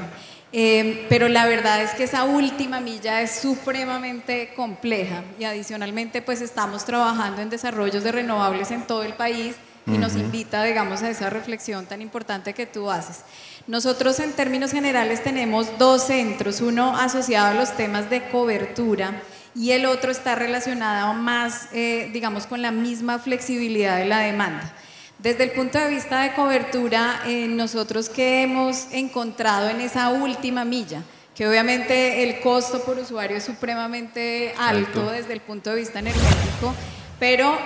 Eh, 0.52 1.06
pero 1.10 1.28
la 1.28 1.46
verdad 1.46 1.82
es 1.82 1.90
que 1.90 2.04
esa 2.04 2.24
última 2.24 2.80
milla 2.80 3.20
es 3.20 3.32
supremamente 3.32 4.54
compleja 4.56 5.22
y 5.38 5.44
adicionalmente 5.44 6.22
pues 6.22 6.40
estamos 6.40 6.86
trabajando 6.86 7.42
en 7.42 7.50
desarrollos 7.50 8.02
de 8.02 8.12
renovables 8.12 8.70
en 8.70 8.86
todo 8.86 9.02
el 9.02 9.12
país 9.12 9.56
y 9.86 9.96
nos 9.96 10.16
invita, 10.16 10.64
digamos, 10.64 11.02
a 11.02 11.08
esa 11.08 11.30
reflexión 11.30 11.86
tan 11.86 12.02
importante 12.02 12.52
que 12.52 12.66
tú 12.66 12.90
haces. 12.90 13.20
Nosotros 13.66 14.20
en 14.20 14.32
términos 14.32 14.70
generales 14.70 15.22
tenemos 15.22 15.78
dos 15.78 16.06
centros, 16.06 16.60
uno 16.60 16.96
asociado 16.96 17.48
a 17.48 17.54
los 17.54 17.74
temas 17.74 18.10
de 18.10 18.28
cobertura 18.28 19.22
y 19.54 19.70
el 19.72 19.86
otro 19.86 20.10
está 20.10 20.34
relacionado 20.34 21.14
más, 21.14 21.68
eh, 21.72 22.10
digamos, 22.12 22.46
con 22.46 22.60
la 22.60 22.70
misma 22.70 23.18
flexibilidad 23.18 23.96
de 23.96 24.04
la 24.04 24.20
demanda. 24.20 24.74
Desde 25.18 25.42
el 25.42 25.50
punto 25.50 25.80
de 25.80 25.88
vista 25.88 26.22
de 26.22 26.32
cobertura, 26.32 27.22
eh, 27.26 27.48
nosotros 27.48 28.08
que 28.08 28.42
hemos 28.42 28.86
encontrado 28.92 29.68
en 29.68 29.80
esa 29.80 30.10
última 30.10 30.64
milla, 30.64 31.02
que 31.34 31.48
obviamente 31.48 32.22
el 32.22 32.38
costo 32.38 32.84
por 32.84 32.98
usuario 32.98 33.36
es 33.36 33.42
supremamente 33.42 34.54
alto, 34.56 35.10
desde 35.10 35.32
el 35.32 35.40
punto 35.40 35.70
de 35.70 35.76
vista 35.76 35.98
energético, 35.98 36.72
pero 37.18 37.58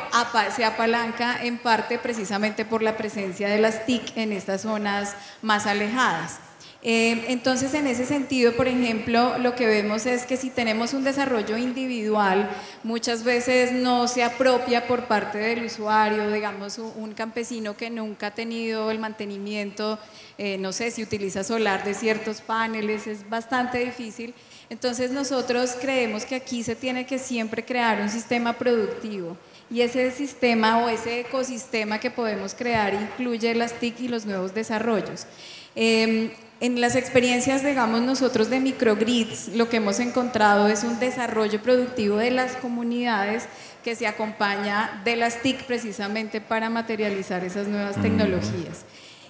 se 0.56 0.64
apalanca 0.64 1.44
en 1.44 1.58
parte 1.58 1.98
precisamente 1.98 2.64
por 2.64 2.82
la 2.82 2.96
presencia 2.96 3.48
de 3.48 3.58
las 3.58 3.84
TIC 3.84 4.16
en 4.16 4.32
estas 4.32 4.62
zonas 4.62 5.14
más 5.42 5.66
alejadas. 5.66 6.38
Eh, 6.84 7.26
entonces, 7.28 7.74
en 7.74 7.86
ese 7.86 8.04
sentido, 8.04 8.54
por 8.54 8.66
ejemplo, 8.66 9.38
lo 9.38 9.54
que 9.54 9.66
vemos 9.66 10.04
es 10.04 10.26
que 10.26 10.36
si 10.36 10.50
tenemos 10.50 10.94
un 10.94 11.04
desarrollo 11.04 11.56
individual, 11.56 12.50
muchas 12.82 13.22
veces 13.22 13.70
no 13.70 14.08
se 14.08 14.24
apropia 14.24 14.88
por 14.88 15.04
parte 15.04 15.38
del 15.38 15.66
usuario, 15.66 16.28
digamos, 16.28 16.78
un 16.78 17.12
campesino 17.12 17.76
que 17.76 17.88
nunca 17.88 18.28
ha 18.28 18.34
tenido 18.34 18.90
el 18.90 18.98
mantenimiento, 18.98 19.96
eh, 20.38 20.58
no 20.58 20.72
sé 20.72 20.90
si 20.90 21.04
utiliza 21.04 21.44
solar 21.44 21.84
de 21.84 21.94
ciertos 21.94 22.40
paneles, 22.40 23.06
es 23.06 23.28
bastante 23.30 23.78
difícil. 23.78 24.34
Entonces, 24.68 25.12
nosotros 25.12 25.76
creemos 25.80 26.24
que 26.24 26.34
aquí 26.34 26.64
se 26.64 26.74
tiene 26.74 27.06
que 27.06 27.20
siempre 27.20 27.64
crear 27.64 28.00
un 28.00 28.08
sistema 28.08 28.54
productivo. 28.54 29.36
Y 29.70 29.82
ese 29.82 30.10
sistema 30.10 30.84
o 30.84 30.88
ese 30.88 31.20
ecosistema 31.20 32.00
que 32.00 32.10
podemos 32.10 32.54
crear 32.54 32.92
incluye 32.92 33.54
las 33.54 33.74
TIC 33.74 34.00
y 34.00 34.08
los 34.08 34.26
nuevos 34.26 34.52
desarrollos. 34.52 35.26
Em, 35.74 36.30
en 36.62 36.80
las 36.80 36.94
experiencias, 36.94 37.64
digamos, 37.64 38.02
nosotros 38.02 38.48
de 38.48 38.60
microgrids, 38.60 39.48
lo 39.48 39.68
que 39.68 39.78
hemos 39.78 39.98
encontrado 39.98 40.68
es 40.68 40.84
un 40.84 41.00
desarrollo 41.00 41.60
productivo 41.60 42.18
de 42.18 42.30
las 42.30 42.52
comunidades 42.52 43.48
que 43.82 43.96
se 43.96 44.06
acompaña 44.06 45.02
de 45.04 45.16
las 45.16 45.42
TIC 45.42 45.64
precisamente 45.64 46.40
para 46.40 46.70
materializar 46.70 47.42
esas 47.42 47.66
nuevas 47.66 48.00
tecnologías. 48.00 48.84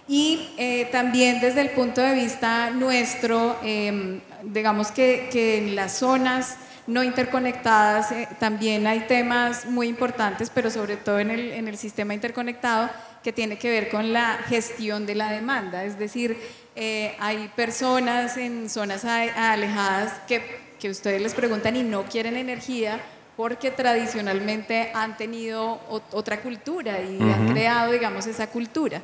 Y 0.07 0.51
eh, 0.59 0.90
también 0.92 1.40
desde 1.40 1.62
el 1.62 1.71
punto 1.71 2.03
de 2.03 2.14
vista 2.14 2.68
nuestro, 2.68 3.59
em, 3.62 4.21
digamos 4.42 4.90
que, 4.90 5.31
que, 5.33 5.57
en 5.57 5.75
las 5.75 5.97
zonas 5.97 6.57
no 6.87 7.03
interconectadas 7.03 8.12
eh, 8.12 8.29
también 8.40 8.87
hay 8.87 9.07
temas 9.07 9.64
muy 9.64 9.88
importantes, 9.88 10.51
pero 10.51 10.71
sobre 10.71 10.99
todo 10.99 11.18
en 11.18 11.31
el, 11.31 11.53
en 11.53 11.66
el 11.66 11.79
sistema 11.79 12.12
interconectado 12.12 12.90
que 13.23 13.33
tiene 13.33 13.59
que 13.59 13.71
ver 13.71 13.89
con 13.89 14.13
la 14.13 14.39
gestión 14.49 15.07
de 15.07 15.15
la 15.15 15.31
demanda, 15.31 15.85
es 15.85 15.99
decir, 15.99 16.37
eh, 16.75 17.15
hay 17.19 17.51
personas 17.55 18.37
en 18.37 18.69
zonas 18.71 19.05
alejadas 19.05 20.15
que, 20.27 20.43
que 20.81 20.91
ustedes 20.91 21.21
les 21.21 21.35
preguntan 21.35 21.77
y 21.77 21.83
no 21.83 22.05
quieren 22.05 22.37
energía 22.37 23.01
porque 23.37 23.71
tradicionalmente 23.71 24.91
han 24.95 25.17
tenido 25.17 25.81
otra 26.13 26.41
cultura 26.43 27.01
y 27.01 27.21
han 27.21 27.49
creado, 27.49 27.93
digamos, 27.93 28.27
esa 28.27 28.47
cultura. 28.49 29.01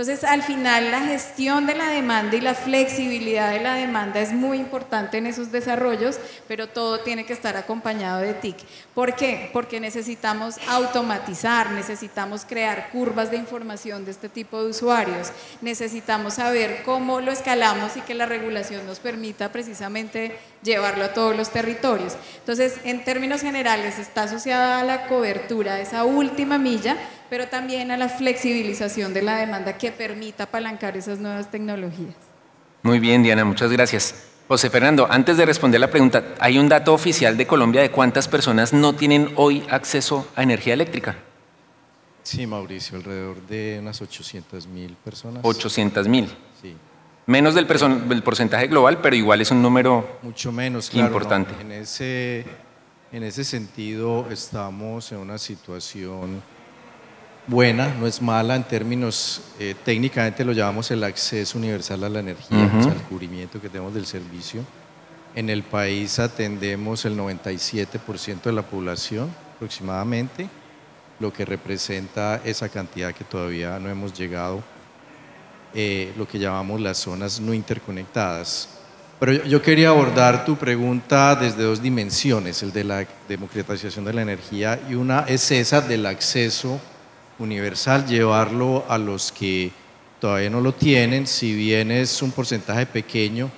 Entonces, 0.00 0.24
al 0.24 0.42
final, 0.42 0.90
la 0.90 1.02
gestión 1.02 1.66
de 1.66 1.74
la 1.74 1.90
demanda 1.90 2.34
y 2.34 2.40
la 2.40 2.54
flexibilidad 2.54 3.50
de 3.50 3.60
la 3.60 3.74
demanda 3.74 4.18
es 4.18 4.32
muy 4.32 4.56
importante 4.56 5.18
en 5.18 5.26
esos 5.26 5.52
desarrollos, 5.52 6.18
pero 6.48 6.70
todo 6.70 7.00
tiene 7.00 7.26
que 7.26 7.34
estar 7.34 7.54
acompañado 7.58 8.20
de 8.20 8.32
TIC. 8.32 8.56
¿Por 8.94 9.14
qué? 9.14 9.50
Porque 9.52 9.78
necesitamos 9.78 10.56
automatizar, 10.68 11.72
necesitamos 11.72 12.46
crear 12.46 12.88
curvas 12.88 13.30
de 13.30 13.36
información 13.36 14.06
de 14.06 14.12
este 14.12 14.30
tipo 14.30 14.62
de 14.62 14.70
usuarios, 14.70 15.32
necesitamos 15.60 16.32
saber 16.32 16.80
cómo 16.82 17.20
lo 17.20 17.30
escalamos 17.30 17.98
y 17.98 18.00
que 18.00 18.14
la 18.14 18.24
regulación 18.24 18.86
nos 18.86 19.00
permita 19.00 19.52
precisamente 19.52 20.34
llevarlo 20.62 21.04
a 21.04 21.14
todos 21.14 21.36
los 21.36 21.50
territorios. 21.50 22.16
Entonces, 22.38 22.80
en 22.84 23.04
términos 23.04 23.40
generales, 23.40 23.98
está 23.98 24.24
asociada 24.24 24.80
a 24.80 24.84
la 24.84 25.06
cobertura 25.06 25.76
de 25.76 25.82
esa 25.82 26.04
última 26.04 26.58
milla, 26.58 26.96
pero 27.28 27.48
también 27.48 27.90
a 27.90 27.96
la 27.96 28.08
flexibilización 28.08 29.14
de 29.14 29.22
la 29.22 29.36
demanda 29.36 29.78
que 29.78 29.92
permita 29.92 30.44
apalancar 30.44 30.96
esas 30.96 31.18
nuevas 31.18 31.50
tecnologías. 31.50 32.14
Muy 32.82 32.98
bien, 32.98 33.22
Diana, 33.22 33.44
muchas 33.44 33.70
gracias. 33.70 34.14
José 34.48 34.68
Fernando, 34.68 35.06
antes 35.08 35.36
de 35.36 35.46
responder 35.46 35.80
la 35.80 35.90
pregunta, 35.90 36.34
¿hay 36.40 36.58
un 36.58 36.68
dato 36.68 36.92
oficial 36.92 37.36
de 37.36 37.46
Colombia 37.46 37.82
de 37.82 37.92
cuántas 37.92 38.26
personas 38.26 38.72
no 38.72 38.94
tienen 38.94 39.32
hoy 39.36 39.64
acceso 39.70 40.26
a 40.34 40.42
energía 40.42 40.74
eléctrica? 40.74 41.16
Sí, 42.24 42.46
Mauricio, 42.46 42.96
alrededor 42.96 43.40
de 43.46 43.78
unas 43.80 44.02
800 44.02 44.66
mil 44.66 44.96
personas. 45.04 45.44
800 45.44 46.08
mil. 46.08 46.28
Menos 47.26 47.54
del, 47.54 47.66
porcentaje 47.66 48.66
global, 48.66 48.98
pero 49.00 49.14
igual 49.14 49.40
es 49.40 49.50
un 49.50 49.62
número 49.62 50.18
mucho 50.22 50.50
menos 50.50 50.92
importante. 50.94 51.54
en, 51.60 51.70
ese, 51.72 52.44
en 53.12 53.22
ese 53.22 53.44
sentido 53.44 54.26
estamos 54.30 55.12
en 55.12 55.18
una 55.18 55.38
situación 55.38 56.42
buena, 57.46 57.94
no 57.94 58.06
es 58.06 58.22
mala 58.22 58.56
en 58.56 58.64
términos, 58.64 59.42
eh, 59.58 59.74
técnicamente 59.84 60.44
lo 60.44 60.52
llamamos 60.52 60.90
el 60.90 61.02
acceso 61.04 61.58
universal 61.58 62.04
a 62.04 62.08
la 62.08 62.20
energía, 62.20 62.64
el 62.64 63.02
cubrimiento 63.08 63.60
que 63.60 63.68
tenemos 63.68 63.94
del 63.94 64.06
servicio. 64.06 64.64
En 65.34 65.50
el 65.50 65.62
país 65.62 66.18
atendemos 66.18 67.04
el 67.04 67.16
97% 67.16 68.42
de 68.42 68.52
la 68.52 68.62
población 68.62 69.30
aproximadamente, 69.56 70.48
lo 71.18 71.32
que 71.32 71.44
representa 71.44 72.40
esa 72.44 72.68
cantidad 72.68 73.12
que 73.12 73.24
todavía 73.24 73.78
no 73.78 73.88
hemos 73.88 74.18
llegado 74.18 74.62
eh, 75.74 76.12
lo 76.16 76.26
que 76.26 76.38
llamamos 76.38 76.80
las 76.80 76.98
zonas 76.98 77.40
no 77.40 77.54
interconectadas. 77.54 78.68
Pero 79.20 79.32
yo, 79.44 79.60
quería 79.60 79.90
abordar 79.90 80.46
tu 80.46 80.56
pregunta 80.56 81.36
desde 81.36 81.62
dos 81.62 81.82
dimensiones, 81.82 82.62
el 82.62 82.72
de 82.72 82.84
la 82.84 83.06
democratización 83.28 84.04
de 84.04 84.14
la 84.14 84.22
energía 84.22 84.80
y 84.88 84.94
una 84.94 85.26
es 85.28 85.50
esa 85.50 85.82
del 85.82 86.06
acceso 86.06 86.80
universal, 87.38 88.06
llevarlo 88.06 88.84
a 88.88 88.96
los 88.96 89.30
que 89.30 89.72
todavía 90.20 90.48
no 90.48 90.62
lo 90.62 90.72
tienen, 90.72 91.26
si 91.26 91.54
bien 91.54 91.90
es 91.90 92.22
un 92.22 92.32
porcentaje 92.32 92.86
pequeño, 92.86 93.50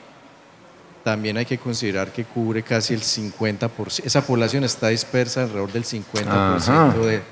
también 1.04 1.36
hay 1.36 1.46
que 1.46 1.58
considerar 1.58 2.12
que 2.12 2.24
cubre 2.24 2.62
casi 2.62 2.94
el 2.94 3.02
50%, 3.02 4.02
esa 4.04 4.26
población 4.26 4.64
está 4.64 4.88
dispersa 4.88 5.42
alrededor 5.42 5.72
del 5.72 5.84
50% 5.84 6.92
de 7.04 7.22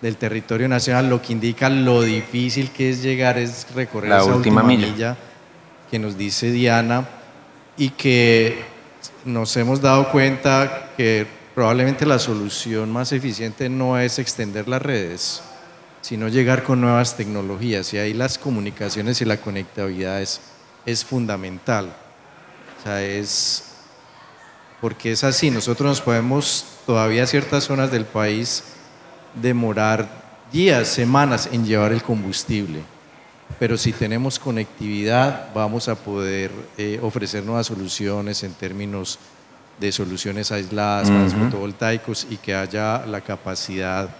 del 0.00 0.16
territorio 0.16 0.68
nacional, 0.68 1.08
lo 1.08 1.20
que 1.20 1.32
indica 1.32 1.68
lo 1.68 2.02
difícil 2.02 2.70
que 2.70 2.90
es 2.90 3.02
llegar, 3.02 3.38
es 3.38 3.66
recorrer 3.74 4.10
la 4.10 4.18
esa 4.18 4.34
última, 4.34 4.62
milla. 4.62 5.16
que 5.90 5.98
nos 5.98 6.16
dice 6.16 6.50
Diana 6.50 7.06
y 7.76 7.90
que 7.90 8.62
nos 9.24 9.56
hemos 9.56 9.80
dado 9.80 10.10
cuenta 10.10 10.90
que 10.96 11.26
probablemente 11.54 12.06
la 12.06 12.18
solución 12.18 12.90
más 12.90 13.12
eficiente 13.12 13.68
no 13.68 13.98
es 13.98 14.18
extender 14.18 14.68
las 14.68 14.80
redes, 14.80 15.42
sino 16.00 16.28
llegar 16.28 16.62
con 16.62 16.80
nuevas 16.80 17.16
tecnologías 17.16 17.92
y 17.92 17.98
ahí 17.98 18.14
las 18.14 18.38
comunicaciones 18.38 19.20
y 19.20 19.26
la 19.26 19.36
conectividad 19.36 20.22
es, 20.22 20.40
es 20.86 21.04
fundamental. 21.04 21.92
O 22.78 22.82
sea, 22.82 23.02
es 23.02 23.64
porque 24.80 25.12
es 25.12 25.24
así, 25.24 25.50
nosotros 25.50 25.86
nos 25.86 26.00
podemos 26.00 26.64
todavía 26.86 27.26
ciertas 27.26 27.64
zonas 27.64 27.90
del 27.90 28.06
país 28.06 28.64
demorar 29.34 30.08
días, 30.52 30.88
semanas 30.88 31.48
en 31.52 31.64
llevar 31.64 31.92
el 31.92 32.02
combustible. 32.02 32.80
Pero 33.58 33.76
si 33.76 33.92
tenemos 33.92 34.38
conectividad, 34.38 35.52
vamos 35.54 35.88
a 35.88 35.94
poder 35.94 36.50
eh, 36.78 36.98
ofrecer 37.02 37.44
nuevas 37.44 37.66
soluciones 37.66 38.42
en 38.42 38.54
términos 38.54 39.18
de 39.78 39.92
soluciones 39.92 40.52
aisladas, 40.52 41.10
fotovoltaicos 41.32 42.26
y 42.30 42.36
que 42.36 42.54
haya 42.54 43.04
la 43.06 43.22
capacidad 43.22 44.10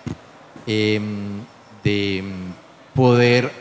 em, 0.67 1.41
de 1.85 2.25
poder 2.95 3.53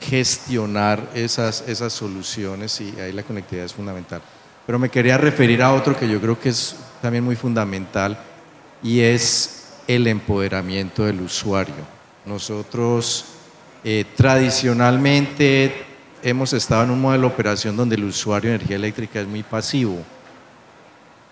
gestionar 0.00 1.10
esas, 1.14 1.64
esas 1.68 1.92
soluciones 1.92 2.80
y 2.80 2.98
ahí 2.98 3.12
la 3.12 3.22
conectividad 3.22 3.66
es 3.66 3.74
fundamental. 3.74 4.22
Pero 4.66 4.78
me 4.78 4.88
quería 4.88 5.18
referir 5.18 5.62
a 5.62 5.72
otro 5.72 5.96
que 5.98 6.08
yo 6.08 6.20
creo 6.20 6.40
que 6.40 6.48
es 6.48 6.76
también 7.02 7.24
muy 7.24 7.36
fundamental 7.36 8.18
y 8.82 9.00
es 9.00 9.63
el 9.86 10.06
empoderamiento 10.06 11.04
del 11.04 11.20
usuario. 11.20 11.74
Nosotros 12.24 13.26
eh, 13.84 14.04
tradicionalmente 14.16 15.84
hemos 16.22 16.52
estado 16.54 16.84
en 16.84 16.90
un 16.90 17.00
modelo 17.00 17.28
de 17.28 17.34
operación 17.34 17.76
donde 17.76 17.96
el 17.96 18.04
usuario 18.04 18.50
de 18.50 18.56
energía 18.56 18.76
eléctrica 18.76 19.20
es 19.20 19.26
muy 19.26 19.42
pasivo. 19.42 19.98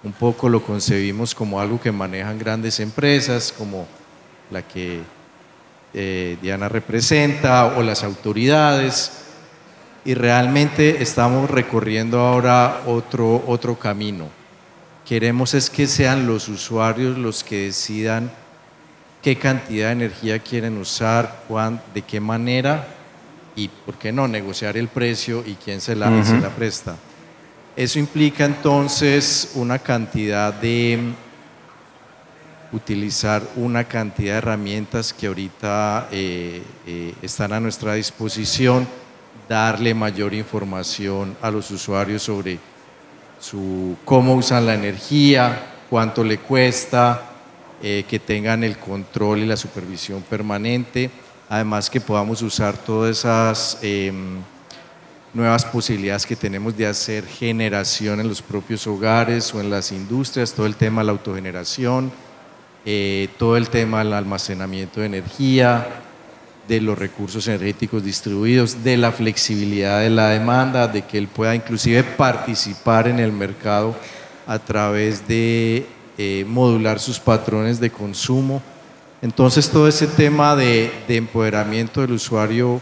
Un 0.05 0.13
poco 0.13 0.49
lo 0.49 0.63
concebimos 0.63 1.35
como 1.35 1.61
algo 1.61 1.81
que 1.81 1.93
manejan 1.93 2.39
grandes 2.39 2.79
empresas 2.81 3.55
como 3.57 3.87
la 4.51 4.63
que 4.63 5.01
eh, 5.95 6.37
Diana 6.43 6.69
representa 6.69 7.67
o 7.67 7.83
las 7.83 8.03
autoridades 8.03 9.13
y 10.05 10.15
realmente 10.15 11.03
estamos 11.03 11.51
recorriendo 11.51 12.21
ahora 12.21 12.83
otro, 12.87 13.45
otro 13.47 13.79
camino. 13.79 14.29
Queremos 15.07 15.55
es 15.55 15.71
que 15.71 15.87
sean 15.87 16.27
los 16.27 16.49
usuarios 16.49 17.17
los 17.17 17.45
que 17.45 17.67
decidan 17.67 18.31
qué 19.23 19.37
cantidad 19.37 19.87
de 19.87 19.93
energía 19.93 20.39
quieren 20.41 20.77
usar, 20.79 21.45
cuán, 21.47 21.81
de 21.95 22.03
qué 22.03 22.21
manera 22.21 22.87
y, 23.55 23.69
¿por 23.69 23.95
qué 23.95 24.13
no?, 24.13 24.27
negociar 24.27 24.77
el 24.77 24.89
precio 24.89 25.45
y 25.47 25.55
quién 25.55 25.81
se 25.81 25.95
la, 25.95 26.11
la 26.11 26.51
presta. 26.51 26.97
Eso 27.77 27.99
implica 27.99 28.45
entonces 28.45 29.53
una 29.55 29.79
cantidad 29.79 30.53
de 30.53 31.15
utilizar 32.73 33.43
una 33.57 33.85
cantidad 33.85 34.33
de 34.33 34.39
herramientas 34.39 35.13
que 35.13 35.27
ahorita 35.27 36.09
eh, 36.11 36.63
eh, 36.87 37.15
están 37.23 37.53
a 37.53 37.61
nuestra 37.61 37.95
disposición, 37.95 38.89
darle 39.49 39.95
mayor 39.95 40.35
información 40.35 41.37
a 41.43 41.51
los 41.51 41.71
usuarios 41.71 42.23
sobre 42.23 42.59
su, 43.39 43.97
cómo 44.05 44.35
usan 44.35 44.67
la 44.67 44.75
energía, 44.75 45.67
cuánto 45.91 46.25
le 46.25 46.39
cuesta, 46.39 47.32
eh, 47.83 48.05
que 48.09 48.21
tengan 48.21 48.63
el 48.63 48.79
control 48.79 49.41
y 49.41 49.47
la 49.47 49.57
supervisión 49.57 50.23
permanente, 50.23 51.11
además 51.49 51.91
que 51.91 52.01
podamos 52.01 52.41
usar 52.41 52.77
todas 52.77 53.19
esas 53.19 53.79
em, 53.83 54.39
nuevas 55.35 55.65
posibilidades 55.65 56.25
que 56.25 56.37
tenemos 56.37 56.77
de 56.77 56.87
hacer 56.87 57.27
generación 57.27 58.21
en 58.21 58.29
los 58.29 58.41
propios 58.41 58.87
hogares 58.87 59.53
o 59.53 59.61
en 59.61 59.69
las 59.69 59.91
industrias, 59.91 60.53
todo 60.53 60.67
el 60.67 60.77
tema 60.77 61.01
de 61.01 61.07
la 61.07 61.13
autogeneración, 61.13 62.13
eh, 62.85 63.29
todo 63.37 63.57
el 63.57 63.69
tema 63.69 63.99
del 63.99 64.13
almacenamiento 64.13 65.01
de 65.01 65.07
energía, 65.07 65.87
de 66.69 66.81
los 66.81 66.97
recursos 66.97 67.49
energéticos 67.49 68.05
distribuidos, 68.05 68.85
de 68.85 68.97
la 68.97 69.11
flexibilidad 69.11 70.01
de 70.01 70.11
la 70.11 70.29
demanda, 70.29 70.87
de 70.87 71.03
que 71.03 71.19
él 71.19 71.27
pueda 71.27 71.55
inclusive 71.55 72.05
participar 72.05 73.09
en 73.09 73.19
el 73.19 73.33
mercado 73.33 73.97
a 74.47 74.59
través 74.59 75.27
de 75.27 75.87
eh, 76.19 76.45
modular 76.47 77.01
sus 77.01 77.19
patrones 77.19 77.81
de 77.81 77.91
consumo. 77.91 78.63
Entonces 79.23 79.71
todo 79.71 79.89
ese 79.89 80.07
tema 80.07 80.57
de, 80.57 80.91
empoderamiento 81.09 82.01
del 82.01 82.13
usuario 82.13 82.81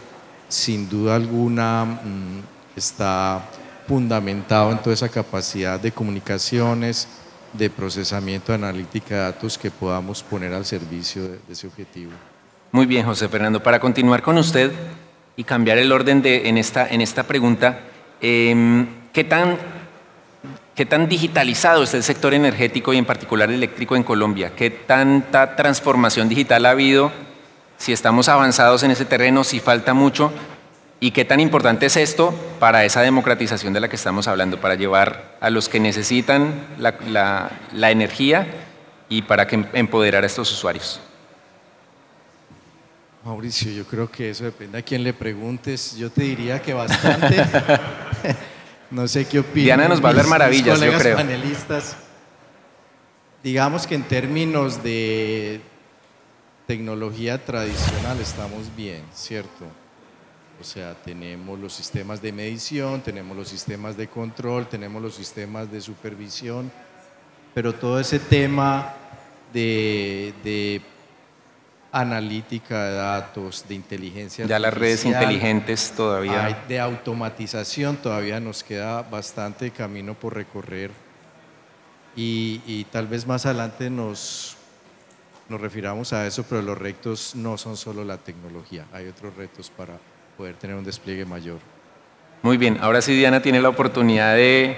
sin 0.49 0.89
duda 0.89 1.15
alguna 1.15 1.85
mm, 1.85 2.77
está 2.77 3.41
fundamentado 3.87 4.71
en 4.71 4.79
toda 4.79 4.93
esa 4.93 5.09
capacidad 5.09 5.79
de 5.79 5.91
comunicaciones, 5.91 7.07
de 7.53 7.69
procesamiento, 7.69 8.51
de 8.51 8.55
analítica 8.55 9.15
de 9.15 9.21
datos 9.21 9.57
que 9.57 9.69
podamos 9.69 10.23
poner 10.23 10.53
al 10.53 10.65
servicio 10.65 11.23
de, 11.23 11.39
ese 11.49 11.67
objetivo. 11.67 12.11
Muy 12.71 12.85
bien, 12.85 13.05
José 13.05 13.27
Fernando. 13.27 13.61
Para 13.61 13.79
continuar 13.79 14.21
con 14.21 14.37
usted 14.37 14.71
y 15.35 15.43
cambiar 15.43 15.77
el 15.77 15.91
orden 15.91 16.21
de, 16.21 16.49
en, 16.49 16.57
esta, 16.57 16.87
en 16.87 17.01
esta 17.01 17.23
pregunta, 17.23 17.81
em, 18.21 18.87
¿qué, 19.11 19.23
tan, 19.23 19.57
¿qué 20.75 20.85
tan 20.85 21.07
digitalizado 21.07 21.83
está 21.83 21.97
el 21.97 22.03
sector 22.03 22.33
energético 22.33 22.93
y 22.93 22.97
en 22.97 23.05
particular 23.05 23.51
eléctrico 23.51 23.95
en 23.95 24.03
Colombia? 24.03 24.53
¿Qué 24.55 24.69
tanta 24.69 25.55
transformación 25.55 26.29
digital 26.29 26.65
ha 26.65 26.71
habido? 26.71 27.11
Si 27.77 27.93
estamos 27.93 28.29
avanzados 28.29 28.83
en 28.83 28.91
ese 28.91 29.05
terreno, 29.05 29.43
si 29.43 29.59
falta 29.59 29.93
mucho, 29.93 30.31
¿Y 31.03 31.09
qué 31.09 31.25
tan 31.25 31.39
importante 31.39 31.87
es 31.87 31.97
esto 31.97 32.31
para 32.59 32.85
esa 32.85 33.01
democratización 33.01 33.73
de 33.73 33.79
la 33.79 33.89
que 33.89 33.95
estamos 33.95 34.27
hablando, 34.27 34.61
para 34.61 34.75
llevar 34.75 35.35
a 35.41 35.49
los 35.49 35.67
que 35.67 35.79
necesitan 35.79 36.67
la, 36.77 37.49
energía 37.89 38.45
y 39.09 39.23
para 39.23 39.47
que 39.47 39.65
empoderar 39.73 40.23
a 40.23 40.27
estos 40.27 40.51
usuarios? 40.51 40.99
Mauricio, 43.25 43.71
yo 43.71 43.83
creo 43.85 44.11
que 44.11 44.29
eso 44.29 44.43
depende 44.43 44.77
a 44.77 44.83
quién 44.83 45.03
le 45.03 45.11
preguntes. 45.11 45.95
Yo 45.97 46.11
te 46.11 46.21
diría 46.21 46.61
que 46.61 46.75
bastante. 46.75 47.45
no 48.91 49.07
sé 49.07 49.25
qué 49.25 49.39
opinan. 49.39 49.65
Diana 49.65 49.87
nos 49.87 50.03
va 50.03 50.07
a 50.07 50.11
hablar 50.11 50.27
maravillas, 50.27 50.79
yo 50.79 50.97
creo. 50.97 51.17
panelistas. 51.17 51.95
Digamos 53.43 53.87
que 53.87 53.95
en 53.95 54.03
términos 54.03 54.83
de 54.83 55.61
tecnología 56.67 57.43
tradicional 57.43 58.19
estamos 58.19 58.73
bien, 58.75 59.03
¿cierto? 59.13 59.65
O 60.59 60.63
sea, 60.63 60.93
tenemos 60.93 61.59
los 61.59 61.73
sistemas 61.73 62.21
de 62.21 62.31
medición, 62.31 63.01
tenemos 63.01 63.35
los 63.35 63.47
sistemas 63.47 63.97
de 63.97 64.07
control, 64.07 64.67
tenemos 64.67 65.01
los 65.01 65.15
sistemas 65.15 65.71
de 65.71 65.81
supervisión, 65.81 66.71
pero 67.55 67.73
todo 67.73 67.99
ese 67.99 68.19
tema 68.19 68.93
de, 69.51 70.81
analítica 71.91 72.85
de 72.85 72.95
datos, 72.95 73.65
de 73.67 73.75
inteligencia 73.75 74.45
Ya 74.45 74.59
las 74.59 74.73
redes 74.73 75.03
inteligentes 75.05 75.91
todavía. 75.95 76.63
de 76.67 76.79
automatización 76.79 77.97
todavía 77.97 78.39
nos 78.39 78.63
queda 78.63 79.01
bastante 79.01 79.71
camino 79.71 80.13
por 80.13 80.33
recorrer 80.35 80.91
y, 82.15 82.61
y 82.65 82.85
tal 82.85 83.07
vez 83.07 83.27
más 83.27 83.45
adelante 83.45 83.89
nos, 83.89 84.55
nos 85.49 85.59
refiramos 85.59 86.13
a 86.13 86.25
eso, 86.25 86.43
pero 86.43 86.61
los 86.61 86.77
retos 86.77 87.35
no 87.35 87.57
son 87.57 87.75
solo 87.75 88.05
la 88.05 88.17
tecnología, 88.17 88.85
hay 88.93 89.07
otros 89.07 89.35
retos 89.35 89.69
para 89.69 89.97
poder 90.37 90.55
tener 90.55 90.75
un 90.75 90.83
despliegue 90.83 91.25
mayor. 91.25 91.59
Muy 92.41 92.57
bien, 92.57 92.77
ahora 92.81 93.01
sí 93.01 93.15
Diana 93.15 93.41
tiene 93.41 93.61
la 93.61 93.69
oportunidad 93.69 94.35
de 94.35 94.77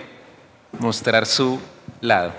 mostrar 0.80 1.26
su 1.26 1.60
lado. 2.02 2.34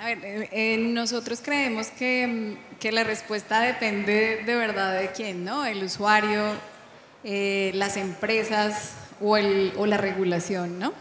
A 0.00 0.06
ver, 0.06 0.18
eh, 0.24 0.48
eh, 0.50 0.76
nosotros 0.78 1.42
creemos 1.44 1.88
que, 1.88 2.56
que, 2.78 2.90
la 2.90 3.04
respuesta 3.04 3.60
depende 3.60 4.42
de 4.46 4.54
verdad 4.54 4.98
de 4.98 5.08
quién, 5.08 5.44
¿no? 5.44 5.66
El 5.66 5.84
usuario, 5.84 6.54
eh, 7.22 7.70
las 7.74 7.98
empresas 7.98 8.92
o, 9.20 9.36
el, 9.36 9.74
o, 9.76 9.84
la 9.84 9.98
regulación, 9.98 10.78
¿no? 10.78 10.94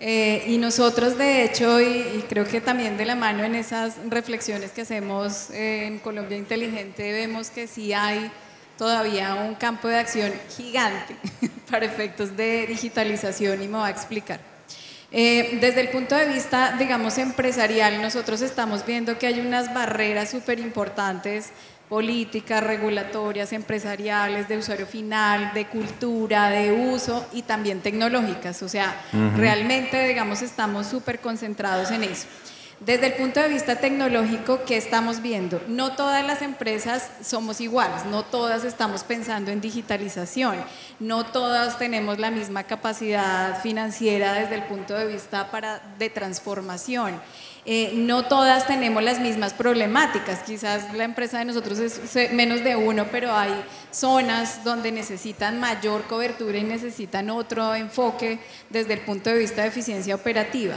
y 0.00 0.58
nosotros, 0.58 1.16
de 1.16 1.44
hecho, 1.44 1.80
y, 1.80 1.84
y, 1.86 2.24
creo 2.28 2.44
que 2.46 2.60
también 2.60 2.98
de 2.98 3.06
la 3.06 3.14
mano 3.14 3.42
en 3.44 3.54
esas 3.54 3.96
reflexiones 4.08 4.72
que 4.72 4.82
hacemos 4.82 5.48
en 5.50 5.98
Colombia 6.00 6.36
Inteligente, 6.36 7.10
vemos 7.12 7.48
que 7.48 7.66
sí 7.66 7.94
hay 7.94 8.30
todavía 8.76 9.34
un 9.36 9.54
campo 9.54 9.88
de 9.88 9.98
acción 9.98 10.32
gigante 10.54 11.16
para 11.70 11.86
efectos 11.86 12.36
de 12.36 12.66
digitalización 12.66 13.62
y 13.62 13.68
me 13.68 13.78
va 13.78 13.86
a 13.86 13.90
explicar. 13.90 14.53
Eh, 15.16 15.58
desde 15.60 15.80
el 15.80 15.90
punto 15.90 16.16
de 16.16 16.26
vista, 16.26 16.74
digamos, 16.76 17.18
empresarial, 17.18 18.02
nosotros 18.02 18.42
estamos 18.42 18.84
viendo 18.84 19.16
que 19.16 19.28
hay 19.28 19.38
unas 19.38 19.72
barreras 19.72 20.28
súper 20.28 20.58
importantes 20.58 21.50
políticas, 21.88 22.64
regulatorias, 22.64 23.52
empresariales, 23.52 24.48
de 24.48 24.58
usuario 24.58 24.88
final, 24.88 25.52
de 25.54 25.66
cultura, 25.66 26.50
de 26.50 26.72
uso 26.72 27.24
y 27.32 27.42
también 27.42 27.78
tecnológicas. 27.80 28.60
O 28.64 28.68
sea, 28.68 28.92
realmente, 29.36 30.08
digamos, 30.08 30.42
estamos 30.42 30.88
súper 30.88 31.20
concentrados 31.20 31.92
en 31.92 32.02
eso. 32.02 32.26
Desde 32.80 33.06
el 33.06 33.14
punto 33.14 33.40
de 33.40 33.48
vista 33.48 33.76
tecnológico, 33.76 34.64
¿qué 34.66 34.76
estamos 34.76 35.22
viendo? 35.22 35.62
No 35.68 35.92
todas 35.92 36.24
las 36.26 36.42
empresas 36.42 37.08
somos 37.22 37.60
iguales, 37.60 38.04
no 38.04 38.24
todas 38.24 38.64
estamos 38.64 39.04
pensando 39.04 39.52
en 39.52 39.60
digitalización, 39.60 40.56
no 40.98 41.24
todas 41.24 41.78
tenemos 41.78 42.18
la 42.18 42.32
misma 42.32 42.64
capacidad 42.64 43.62
financiera 43.62 44.32
desde 44.34 44.56
el 44.56 44.64
punto 44.64 44.94
de 44.94 45.06
vista 45.06 45.48
de 45.98 46.10
transformación. 46.10 47.20
Eh, 47.66 47.92
no 47.94 48.24
todas 48.24 48.66
tenemos 48.66 49.02
las 49.02 49.20
mismas 49.20 49.54
problemáticas. 49.54 50.40
Quizás 50.40 50.92
la 50.92 51.04
empresa 51.04 51.38
de 51.38 51.46
nosotros 51.46 51.78
es 51.78 52.32
menos 52.32 52.62
de 52.62 52.76
uno, 52.76 53.06
pero 53.10 53.32
hay 53.32 53.52
zonas 53.90 54.64
donde 54.64 54.92
necesitan 54.92 55.60
mayor 55.60 56.02
cobertura 56.04 56.58
y 56.58 56.64
necesitan 56.64 57.30
otro 57.30 57.74
enfoque 57.74 58.40
desde 58.68 58.94
el 58.94 59.00
punto 59.00 59.30
de 59.30 59.38
vista 59.38 59.62
de 59.62 59.68
eficiencia 59.68 60.14
operativa. 60.14 60.76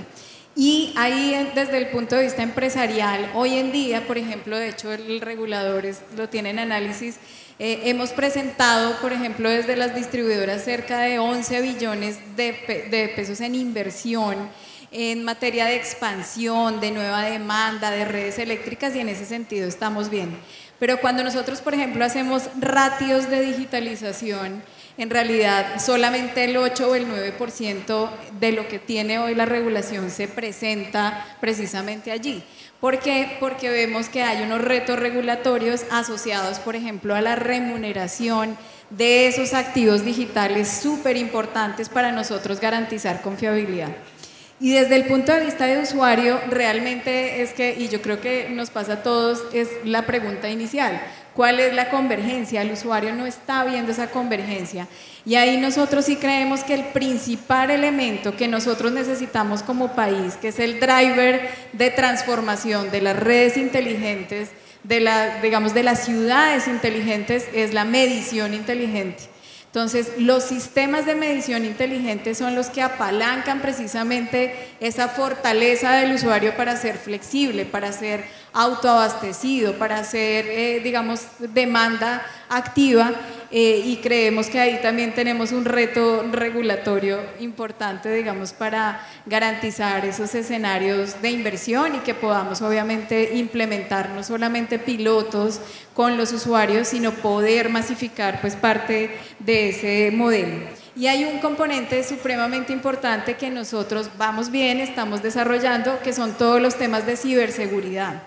Y 0.60 0.91
ahí 0.96 1.52
desde 1.54 1.78
el 1.78 1.89
punto 1.89 2.15
de 2.15 2.24
vista 2.24 2.41
empresarial, 2.41 3.30
hoy 3.36 3.60
en 3.60 3.72
día, 3.72 4.08
por 4.08 4.17
ejemplo, 4.17 4.58
de 4.58 4.70
hecho 4.70 4.91
el 4.91 5.22
regulador 5.22 5.86
lo 6.17 6.30
tiene 6.30 6.50
en 6.50 6.58
análisis, 6.58 7.17
eh, 7.60 7.82
hemos 7.86 8.10
presentado, 8.10 9.00
por 9.00 9.13
ejemplo, 9.13 9.52
desde 9.52 9.76
las 9.76 9.93
distribuidoras 9.93 10.63
cerca 10.63 11.02
de 11.02 11.20
11 11.20 11.62
billones 11.62 12.17
de, 12.36 12.88
de 12.89 13.13
pesos 13.15 13.39
en 13.41 13.54
inversión 13.54 14.50
en 14.91 15.24
materia 15.24 15.65
de 15.65 15.76
expansión, 15.76 16.80
de 16.80 16.91
nueva 16.91 17.24
demanda, 17.24 17.91
de 17.91 18.06
redes 18.06 18.39
eléctricas 18.39 18.96
y 18.96 19.00
en 19.00 19.10
ese 19.10 19.26
sentido 19.26 19.67
estamos 19.67 20.10
bien. 20.10 20.38
Pero 20.80 21.00
cuando 21.02 21.24
nosotros, 21.24 21.62
por 21.62 21.74
ejemplo, 21.74 22.06
hacemos 22.06 22.43
ratios 22.60 23.30
de 23.30 23.41
digitalización, 23.41 24.63
en 24.97 25.10
realidad 25.10 25.79
solamente 25.79 26.43
el 26.43 26.57
8 26.57 26.89
o 26.89 26.95
el 26.95 27.07
9% 27.07 28.10
de 28.39 28.51
lo 28.51 28.67
que 28.67 28.79
tiene 28.79 29.19
hoy 29.19 29.36
la 29.36 29.45
regulación 29.45 30.10
se 30.10 30.27
presenta 30.27 31.38
precisamente 31.39 32.12
allí. 32.12 32.43
¿Por 32.79 32.99
qué? 32.99 33.38
Porque 33.39 33.69
vemos 33.69 34.10
que 34.10 34.21
hay 34.21 34.43
unos 34.43 34.62
retos 34.62 34.99
regulatorios 34.99 35.86
asociados, 35.91 36.60
por 36.60 36.75
ejemplo, 36.75 37.15
a 37.15 37.21
la 37.21 37.36
remuneración 37.36 38.57
de 38.89 39.27
esos 39.27 39.53
activos 39.53 40.05
digitales 40.05 40.67
súper 40.67 41.17
importantes 41.17 41.89
para 41.89 42.12
nosotros 42.12 42.60
garantizar 42.60 43.21
confiabilidad. 43.21 43.89
Y 44.60 44.71
desde 44.71 44.95
el 44.95 45.05
punto 45.05 45.31
de 45.31 45.41
vista 45.41 45.67
de 45.67 45.77
usuario, 45.77 46.39
realmente 46.49 47.43
es 47.43 47.53
que, 47.53 47.75
y 47.77 47.89
yo 47.89 48.01
creo 48.01 48.19
que 48.19 48.49
nos 48.49 48.71
pasa 48.71 48.93
a 48.93 49.03
todos, 49.03 49.43
es 49.53 49.69
la 49.83 50.07
pregunta 50.07 50.49
inicial. 50.49 50.99
¿Cuál 51.38 51.60
es 51.60 51.71
la 51.76 51.91
convergencia? 51.91 52.63
El 52.63 52.71
usuario 52.71 53.13
no 53.13 53.28
está 53.28 53.63
viendo 53.63 53.91
esa 53.91 54.10
convergencia. 54.10 54.88
Y 55.23 55.36
ahí 55.36 55.58
nosotros 55.58 56.06
sí 56.06 56.15
creemos 56.15 56.63
que 56.63 56.73
el 56.73 56.86
principal 56.86 57.69
elemento 57.69 58.36
que 58.36 58.47
nosotros 58.47 58.91
necesitamos 58.91 59.62
como 59.62 59.94
país, 59.94 60.33
que 60.42 60.48
es 60.48 60.58
el 60.58 60.79
driver 60.79 61.48
de 61.73 61.92
transformación 61.92 62.90
de 62.90 63.02
las 63.02 63.19
redes 63.19 63.56
inteligentes, 63.56 64.50
de 64.83 65.00
la, 65.00 65.40
digamos, 65.40 65.75
de 65.75 65.83
las 65.83 66.06
ciudades 66.06 66.67
inteligentes, 66.67 67.46
es 67.54 67.71
la 67.71 67.85
medición 67.85 68.56
inteligente. 68.56 69.29
Entonces, 69.67 70.13
los 70.17 70.44
sistemas 70.44 71.06
de 71.06 71.13
medición 71.13 71.65
inteligente 71.65 72.33
son 72.33 72.56
los 72.56 72.69
que 72.69 72.81
apalancan 72.81 73.62
precisamente 73.62 74.56
esa 74.79 75.08
fortaleza 75.08 75.98
del 75.98 76.13
usuario 76.13 76.58
para 76.58 76.75
ser 76.77 76.98
flexible, 76.98 77.63
para 77.63 77.92
ser 77.92 78.23
autoabastecido, 78.58 79.73
para 79.73 79.99
hacer, 79.99 80.47
eh, 80.47 80.81
digamos, 80.83 81.27
demanda 81.37 82.25
activa 82.49 83.12
eh, 83.51 83.83
y 83.85 83.97
creemos 83.97 84.47
que 84.47 84.60
ahí 84.60 84.79
también 84.81 85.13
tenemos 85.13 85.51
un 85.51 85.63
reto 85.63 86.23
regulatorio 86.31 87.19
importante, 87.39 88.12
digamos, 88.12 88.53
para 88.53 89.05
garantizar 89.27 90.03
esos 90.05 90.33
escenarios 90.33 91.21
de 91.21 91.29
inversión 91.29 91.95
y 91.95 91.99
que 91.99 92.15
podamos 92.15 92.63
obviamente 92.63 93.35
implementar 93.35 94.10
no 94.10 94.23
solamente 94.23 94.79
pilotos 94.79 95.62
con 95.93 96.17
los 96.17 96.33
usuarios, 96.33 96.87
sino 96.87 97.12
poder 97.12 97.69
masificar 97.69 98.41
pues 98.41 98.55
parte 98.55 99.12
de 99.37 99.69
ese 99.69 100.12
modelo. 100.12 100.77
Y 100.98 101.06
hay 101.06 101.25
un 101.25 101.37
componente 101.37 102.04
supremamente 102.04 102.73
importante 102.73 103.35
que 103.35 103.52
nosotros 103.52 104.10
vamos 104.17 104.50
bien, 104.50 104.79
estamos 104.79 105.21
desarrollando, 105.21 106.00
que 106.00 106.12
son 106.12 106.33
todos 106.33 106.60
los 106.60 106.75
temas 106.75 107.06
de 107.06 107.15
ciberseguridad. 107.17 108.23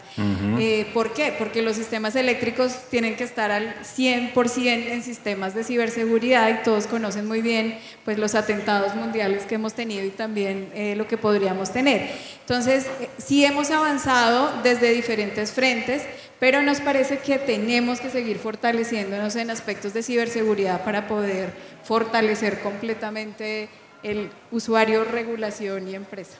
Eh, 0.60 0.86
¿Por 0.94 1.12
qué? 1.12 1.34
Porque 1.36 1.62
los 1.62 1.74
sistemas 1.74 2.14
eléctricos 2.14 2.72
tienen 2.88 3.16
que 3.16 3.24
estar 3.24 3.50
al 3.50 3.74
100% 3.82 4.92
en 4.92 5.02
sistemas 5.02 5.52
de 5.52 5.64
ciberseguridad 5.64 6.48
y 6.48 6.62
todos 6.62 6.86
conocen 6.86 7.26
muy 7.26 7.42
bien 7.42 7.76
pues, 8.04 8.18
los 8.18 8.36
atentados 8.36 8.94
mundiales 8.94 9.46
que 9.46 9.56
hemos 9.56 9.74
tenido 9.74 10.04
y 10.04 10.10
también 10.10 10.70
eh, 10.72 10.94
lo 10.94 11.08
que 11.08 11.16
podríamos 11.16 11.72
tener. 11.72 12.08
Entonces, 12.40 12.86
eh, 13.00 13.08
sí 13.18 13.44
hemos 13.44 13.72
avanzado 13.72 14.62
desde 14.62 14.92
diferentes 14.92 15.50
frentes, 15.50 16.04
pero 16.40 16.62
nos 16.62 16.80
parece 16.80 17.18
que 17.18 17.38
tenemos 17.38 18.00
que 18.00 18.08
seguir 18.08 18.38
fortaleciéndonos 18.38 19.36
en 19.36 19.50
aspectos 19.50 19.92
de 19.92 20.02
ciberseguridad 20.02 20.82
para 20.84 21.06
poder 21.06 21.52
fortalecer 21.84 22.60
completamente 22.60 23.68
el 24.02 24.30
usuario, 24.50 25.04
regulación 25.04 25.86
y 25.86 25.94
empresa. 25.94 26.38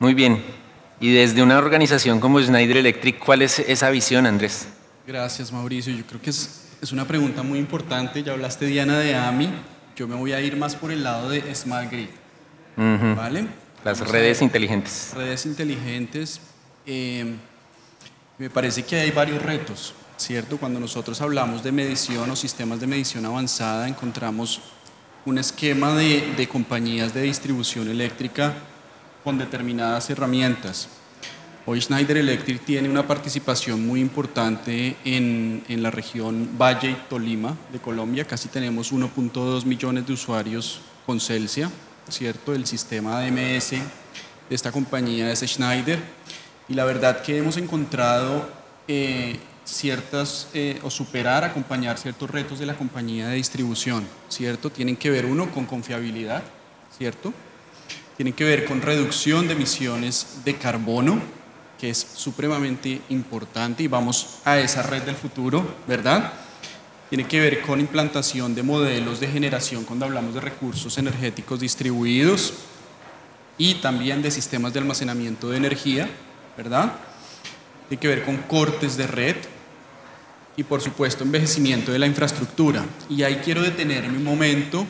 Muy 0.00 0.12
bien. 0.14 0.42
Y 1.00 1.14
desde 1.14 1.42
una 1.42 1.58
organización 1.58 2.18
como 2.18 2.42
Schneider 2.42 2.78
Electric, 2.78 3.20
¿cuál 3.20 3.42
es 3.42 3.60
esa 3.60 3.88
visión, 3.90 4.26
Andrés? 4.26 4.66
Gracias, 5.06 5.52
Mauricio. 5.52 5.94
Yo 5.94 6.04
creo 6.04 6.20
que 6.20 6.30
es, 6.30 6.76
es 6.82 6.90
una 6.90 7.06
pregunta 7.06 7.44
muy 7.44 7.60
importante. 7.60 8.24
Ya 8.24 8.32
hablaste, 8.32 8.66
Diana, 8.66 8.98
de 8.98 9.14
AMI. 9.14 9.50
Yo 9.94 10.08
me 10.08 10.16
voy 10.16 10.32
a 10.32 10.40
ir 10.40 10.56
más 10.56 10.74
por 10.74 10.90
el 10.90 11.04
lado 11.04 11.30
de 11.30 11.54
Smart 11.54 11.90
Grid. 11.90 12.08
¿Vale? 12.76 13.46
Las 13.84 14.00
redes 14.08 14.42
inteligentes. 14.42 15.12
Redes 15.14 15.46
inteligentes. 15.46 16.40
Eh, 16.84 17.36
me 18.38 18.48
parece 18.48 18.84
que 18.84 18.94
hay 18.94 19.10
varios 19.10 19.42
retos, 19.42 19.94
¿cierto? 20.16 20.58
Cuando 20.58 20.78
nosotros 20.78 21.20
hablamos 21.20 21.64
de 21.64 21.72
medición 21.72 22.30
o 22.30 22.36
sistemas 22.36 22.78
de 22.78 22.86
medición 22.86 23.26
avanzada, 23.26 23.88
encontramos 23.88 24.60
un 25.26 25.38
esquema 25.38 25.94
de, 25.96 26.48
compañías 26.50 27.12
de 27.12 27.22
distribución 27.22 27.88
eléctrica 27.88 28.54
con 29.24 29.38
determinadas 29.38 30.08
herramientas. 30.10 30.88
Hoy 31.66 31.80
Schneider 31.80 32.16
Electric 32.16 32.64
tiene 32.64 32.88
una 32.88 33.06
participación 33.06 33.84
muy 33.84 34.00
importante 34.00 34.96
en, 35.04 35.64
en 35.68 35.82
la 35.82 35.90
región 35.90 36.56
Valle 36.56 36.92
y 36.92 36.96
Tolima 37.10 37.56
de 37.72 37.80
Colombia. 37.80 38.24
Casi 38.24 38.48
tenemos 38.48 38.92
1.2 38.92 39.64
millones 39.64 40.06
de 40.06 40.12
usuarios 40.12 40.80
con 41.04 41.20
Celsia, 41.20 41.70
¿cierto? 42.08 42.54
El 42.54 42.66
sistema 42.66 43.20
AMS 43.20 43.70
de 43.70 43.82
esta 44.48 44.70
compañía 44.70 45.30
es 45.30 45.40
Schneider 45.40 45.98
y 46.68 46.74
la 46.74 46.84
verdad 46.84 47.22
que 47.22 47.38
hemos 47.38 47.56
encontrado 47.56 48.48
eh, 48.86 49.38
ciertas, 49.64 50.48
eh, 50.54 50.78
o 50.82 50.90
superar, 50.90 51.44
acompañar 51.44 51.98
ciertos 51.98 52.30
retos 52.30 52.58
de 52.58 52.66
la 52.66 52.74
compañía 52.74 53.28
de 53.28 53.36
distribución, 53.36 54.06
¿cierto? 54.28 54.70
Tienen 54.70 54.96
que 54.96 55.10
ver 55.10 55.26
uno 55.26 55.50
con 55.50 55.66
confiabilidad, 55.66 56.42
¿cierto? 56.96 57.32
Tienen 58.16 58.34
que 58.34 58.44
ver 58.44 58.64
con 58.64 58.82
reducción 58.82 59.46
de 59.46 59.54
emisiones 59.54 60.40
de 60.44 60.56
carbono, 60.56 61.20
que 61.78 61.90
es 61.90 61.98
supremamente 61.98 63.00
importante 63.10 63.82
y 63.82 63.88
vamos 63.88 64.40
a 64.44 64.58
esa 64.58 64.82
red 64.82 65.02
del 65.02 65.14
futuro, 65.14 65.76
¿verdad? 65.86 66.32
Tiene 67.08 67.26
que 67.26 67.40
ver 67.40 67.62
con 67.62 67.80
implantación 67.80 68.54
de 68.54 68.62
modelos 68.62 69.20
de 69.20 69.28
generación 69.28 69.84
cuando 69.84 70.04
hablamos 70.04 70.34
de 70.34 70.40
recursos 70.40 70.98
energéticos 70.98 71.60
distribuidos 71.60 72.54
y 73.56 73.76
también 73.76 74.22
de 74.22 74.30
sistemas 74.30 74.72
de 74.72 74.80
almacenamiento 74.80 75.50
de 75.50 75.56
energía, 75.56 76.08
¿verdad? 76.58 76.92
Tiene 77.88 78.00
que 78.00 78.08
ver 78.08 78.24
con 78.24 78.36
cortes 78.38 78.96
de 78.96 79.06
red 79.06 79.36
y 80.56 80.64
por 80.64 80.80
supuesto 80.80 81.22
envejecimiento 81.22 81.92
de 81.92 82.00
la 82.00 82.06
infraestructura. 82.06 82.84
Y 83.08 83.22
ahí 83.22 83.40
quiero 83.44 83.62
detenerme 83.62 84.18
un 84.18 84.24
momento 84.24 84.84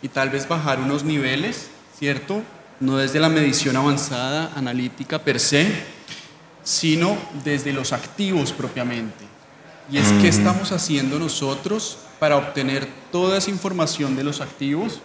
y 0.00 0.08
tal 0.08 0.30
vez 0.30 0.46
bajar 0.46 0.78
unos 0.78 1.02
niveles, 1.02 1.70
¿cierto? 1.98 2.40
No 2.78 2.98
desde 2.98 3.18
la 3.18 3.28
medición 3.28 3.76
avanzada, 3.76 4.52
analítica 4.54 5.18
per 5.18 5.40
se, 5.40 5.66
sino 6.62 7.18
desde 7.42 7.72
los 7.72 7.92
activos 7.92 8.52
propiamente. 8.52 9.24
Y 9.90 9.98
es 9.98 10.06
qué 10.20 10.28
estamos 10.28 10.70
haciendo 10.70 11.18
nosotros 11.18 11.98
para 12.20 12.36
obtener 12.36 12.86
toda 13.10 13.38
esa 13.38 13.50
información 13.50 14.14
de 14.14 14.22
los 14.22 14.40
activos 14.40 15.00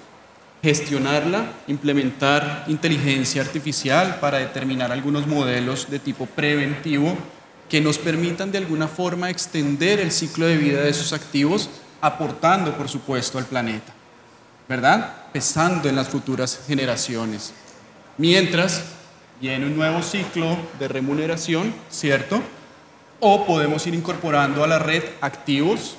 gestionarla, 0.64 1.52
implementar 1.68 2.64
inteligencia 2.68 3.42
artificial 3.42 4.20
para 4.22 4.38
determinar 4.38 4.94
algunos 4.94 5.28
modelos 5.28 5.92
de 5.92 6.00
tipo 6.00 6.26
preventivo 6.26 7.18
que 7.68 7.82
nos 7.82 7.98
permitan 7.98 8.50
de 8.50 8.60
alguna 8.60 8.88
forma 8.88 9.30
extender 9.30 10.00
el 10.00 10.12
ciclo 10.12 10.46
de 10.46 10.56
vida 10.56 10.82
de 10.82 10.90
esos 10.90 11.12
activos, 11.12 11.70
aportando, 12.00 12.78
por 12.78 12.88
supuesto, 12.88 13.38
al 13.38 13.46
planeta, 13.46 13.94
¿verdad? 14.70 15.14
Pesando 15.34 15.90
en 15.90 15.98
las 15.98 16.08
futuras 16.08 16.62
generaciones. 16.66 17.52
Mientras 18.18 18.84
viene 19.42 19.66
un 19.66 19.76
nuevo 19.76 20.02
ciclo 20.02 20.58
de 20.80 20.88
remuneración, 20.88 21.74
¿cierto? 21.90 22.42
O 23.20 23.46
podemos 23.46 23.86
ir 23.86 23.96
incorporando 23.96 24.64
a 24.64 24.68
la 24.68 24.80
red 24.80 25.04
activos, 25.20 25.98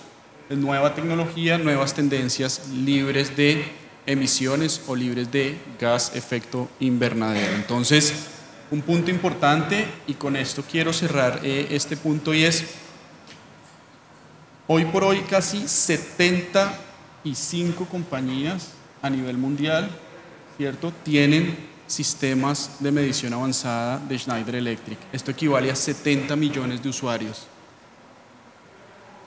nueva 0.48 0.94
tecnología, 0.94 1.58
nuevas 1.58 1.92
tendencias 1.92 2.68
libres 2.68 3.36
de 3.36 3.83
emisiones 4.06 4.82
o 4.86 4.94
libres 4.94 5.32
de 5.32 5.58
gas 5.80 6.12
efecto 6.14 6.68
invernadero. 6.80 7.54
Entonces, 7.54 8.12
un 8.70 8.82
punto 8.82 9.10
importante 9.10 9.86
y 10.06 10.12
con 10.14 10.36
esto 10.36 10.62
quiero 10.68 10.92
cerrar 10.92 11.40
eh, 11.42 11.68
este 11.70 11.96
punto 11.96 12.34
y 12.34 12.44
es, 12.44 12.64
hoy 14.66 14.84
por 14.86 15.04
hoy 15.04 15.20
casi 15.20 15.68
75 15.68 17.86
compañías 17.86 18.70
a 19.02 19.10
nivel 19.10 19.38
mundial, 19.38 19.88
¿cierto? 20.56 20.92
Tienen 21.02 21.72
sistemas 21.86 22.78
de 22.80 22.90
medición 22.90 23.34
avanzada 23.34 23.98
de 23.98 24.18
Schneider 24.18 24.54
Electric. 24.56 24.98
Esto 25.12 25.30
equivale 25.30 25.70
a 25.70 25.76
70 25.76 26.34
millones 26.36 26.82
de 26.82 26.88
usuarios. 26.88 27.46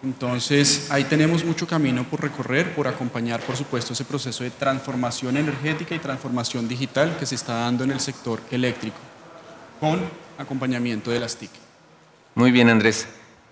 Entonces, 0.07 0.87
ahí 0.89 1.03
tenemos 1.03 1.43
mucho 1.43 1.67
camino 1.67 2.05
por 2.05 2.21
recorrer, 2.21 2.73
por 2.73 2.87
acompañar, 2.87 3.41
por 3.41 3.57
supuesto, 3.57 3.91
ese 3.91 4.05
proceso 4.05 4.41
de 4.45 4.51
transformación 4.51 5.35
energética 5.35 5.93
y 5.95 5.99
transformación 5.99 6.65
digital 6.65 7.17
que 7.19 7.25
se 7.25 7.35
está 7.35 7.55
dando 7.55 7.83
en 7.83 7.91
el 7.91 7.99
sector 7.99 8.39
eléctrico, 8.49 8.95
con 9.81 9.99
acompañamiento 10.37 11.11
de 11.11 11.19
las 11.19 11.35
TIC. 11.35 11.49
Muy 12.35 12.51
bien, 12.51 12.69
Andrés. 12.69 13.05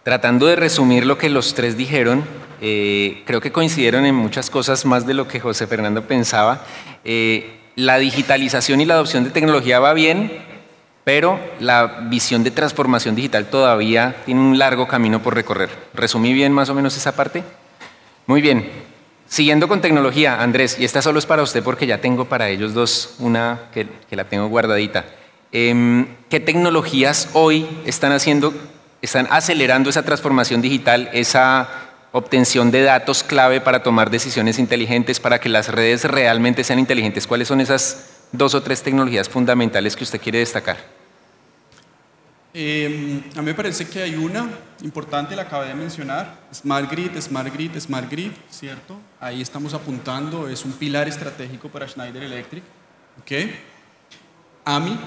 Tratando 0.04 0.46
de 0.46 0.56
resumir 0.56 1.06
lo 1.06 1.18
que 1.18 1.28
los 1.28 1.56
tres 1.56 1.76
dijeron, 1.76 2.24
eh, 2.62 3.24
creo 3.26 3.42
que 3.42 3.52
coincidieron 3.52 4.06
en 4.06 4.16
muchas 4.16 4.50
cosas 4.50 4.86
más 4.86 5.06
de 5.06 5.14
lo 5.14 5.28
que 5.28 5.42
José 5.42 5.68
Fernando 5.68 6.08
pensaba. 6.08 6.64
Eh, 7.04 7.60
la 7.76 7.98
digitalización 7.98 8.80
y 8.80 8.86
la 8.86 8.94
adopción 8.94 9.26
de 9.26 9.32
tecnología 9.32 9.82
va 9.82 9.92
bien, 9.92 10.32
pero 11.06 11.40
la 11.60 11.86
visión 12.10 12.44
de 12.44 12.52
transformación 12.52 13.16
digital 13.16 13.46
todavía 13.46 14.18
tiene 14.26 14.42
un 14.42 14.58
largo 14.58 14.88
camino 14.88 15.22
por 15.22 15.36
recorrer. 15.36 15.70
¿Resumí 15.94 16.34
bien 16.34 16.52
más 16.52 16.68
o 16.70 16.74
menos 16.74 16.98
esa 16.98 17.16
parte? 17.16 17.44
Muy 18.26 18.42
bien. 18.42 18.70
Siguiendo 19.28 19.68
con 19.68 19.82
tecnología, 19.82 20.42
Andrés, 20.42 20.78
y 20.80 20.84
esta 20.84 21.04
solo 21.04 21.20
es 21.20 21.28
para 21.28 21.44
usted 21.44 21.64
porque 21.64 21.86
ya 21.86 22.02
tengo 22.02 22.26
para 22.26 22.50
ellos 22.50 22.74
dos 22.74 23.16
una 23.20 23.70
que, 23.72 23.88
la 24.10 24.24
tengo 24.24 24.48
guardadita. 24.48 25.06
Em, 25.52 26.08
¿Qué 26.28 26.40
tecnologías 26.40 27.30
hoy 27.34 27.68
están 27.86 28.12
haciendo, 28.12 28.54
están 29.04 29.28
acelerando 29.30 29.92
esa 29.92 30.04
transformación 30.04 30.62
digital, 30.62 31.10
esa 31.14 31.70
obtención 32.14 32.72
de 32.72 32.82
datos 32.82 33.22
clave 33.22 33.62
para 33.62 33.84
tomar 33.84 34.10
decisiones 34.10 34.58
inteligentes, 34.58 35.20
para 35.20 35.40
que 35.40 35.50
las 35.50 35.70
redes 35.70 36.04
realmente 36.06 36.64
sean 36.64 36.80
inteligentes? 36.80 37.28
¿Cuáles 37.28 37.48
son 37.48 37.62
esas 37.62 38.10
dos 38.32 38.56
o 38.56 38.64
tres 38.64 38.82
tecnologías 38.82 39.30
fundamentales 39.30 39.96
que 39.96 40.04
usted 40.04 40.20
quiere 40.20 40.40
destacar? 40.40 40.95
Eh, 42.58 43.22
a 43.36 43.40
mí 43.42 43.46
me 43.48 43.54
parece 43.54 43.86
que 43.86 44.02
hay 44.02 44.16
una 44.16 44.50
importante, 44.82 45.36
la 45.36 45.42
acabé 45.42 45.68
de 45.68 45.76
mencionar, 45.76 46.48
Smart 46.54 46.90
Grid, 46.90 47.20
Smart 47.20 47.54
Grid, 47.54 47.78
Smart 47.78 48.10
Grid, 48.10 48.32
¿cierto? 48.50 48.98
Ahí 49.20 49.42
estamos 49.42 49.74
apuntando, 49.74 50.48
es 50.48 50.64
un 50.64 50.72
pilar 50.72 51.06
estratégico 51.10 51.68
para 51.68 51.86
Schneider 51.86 52.24
Electric. 52.24 52.64
¿ok? 53.20 53.32
AMI, 54.64 54.98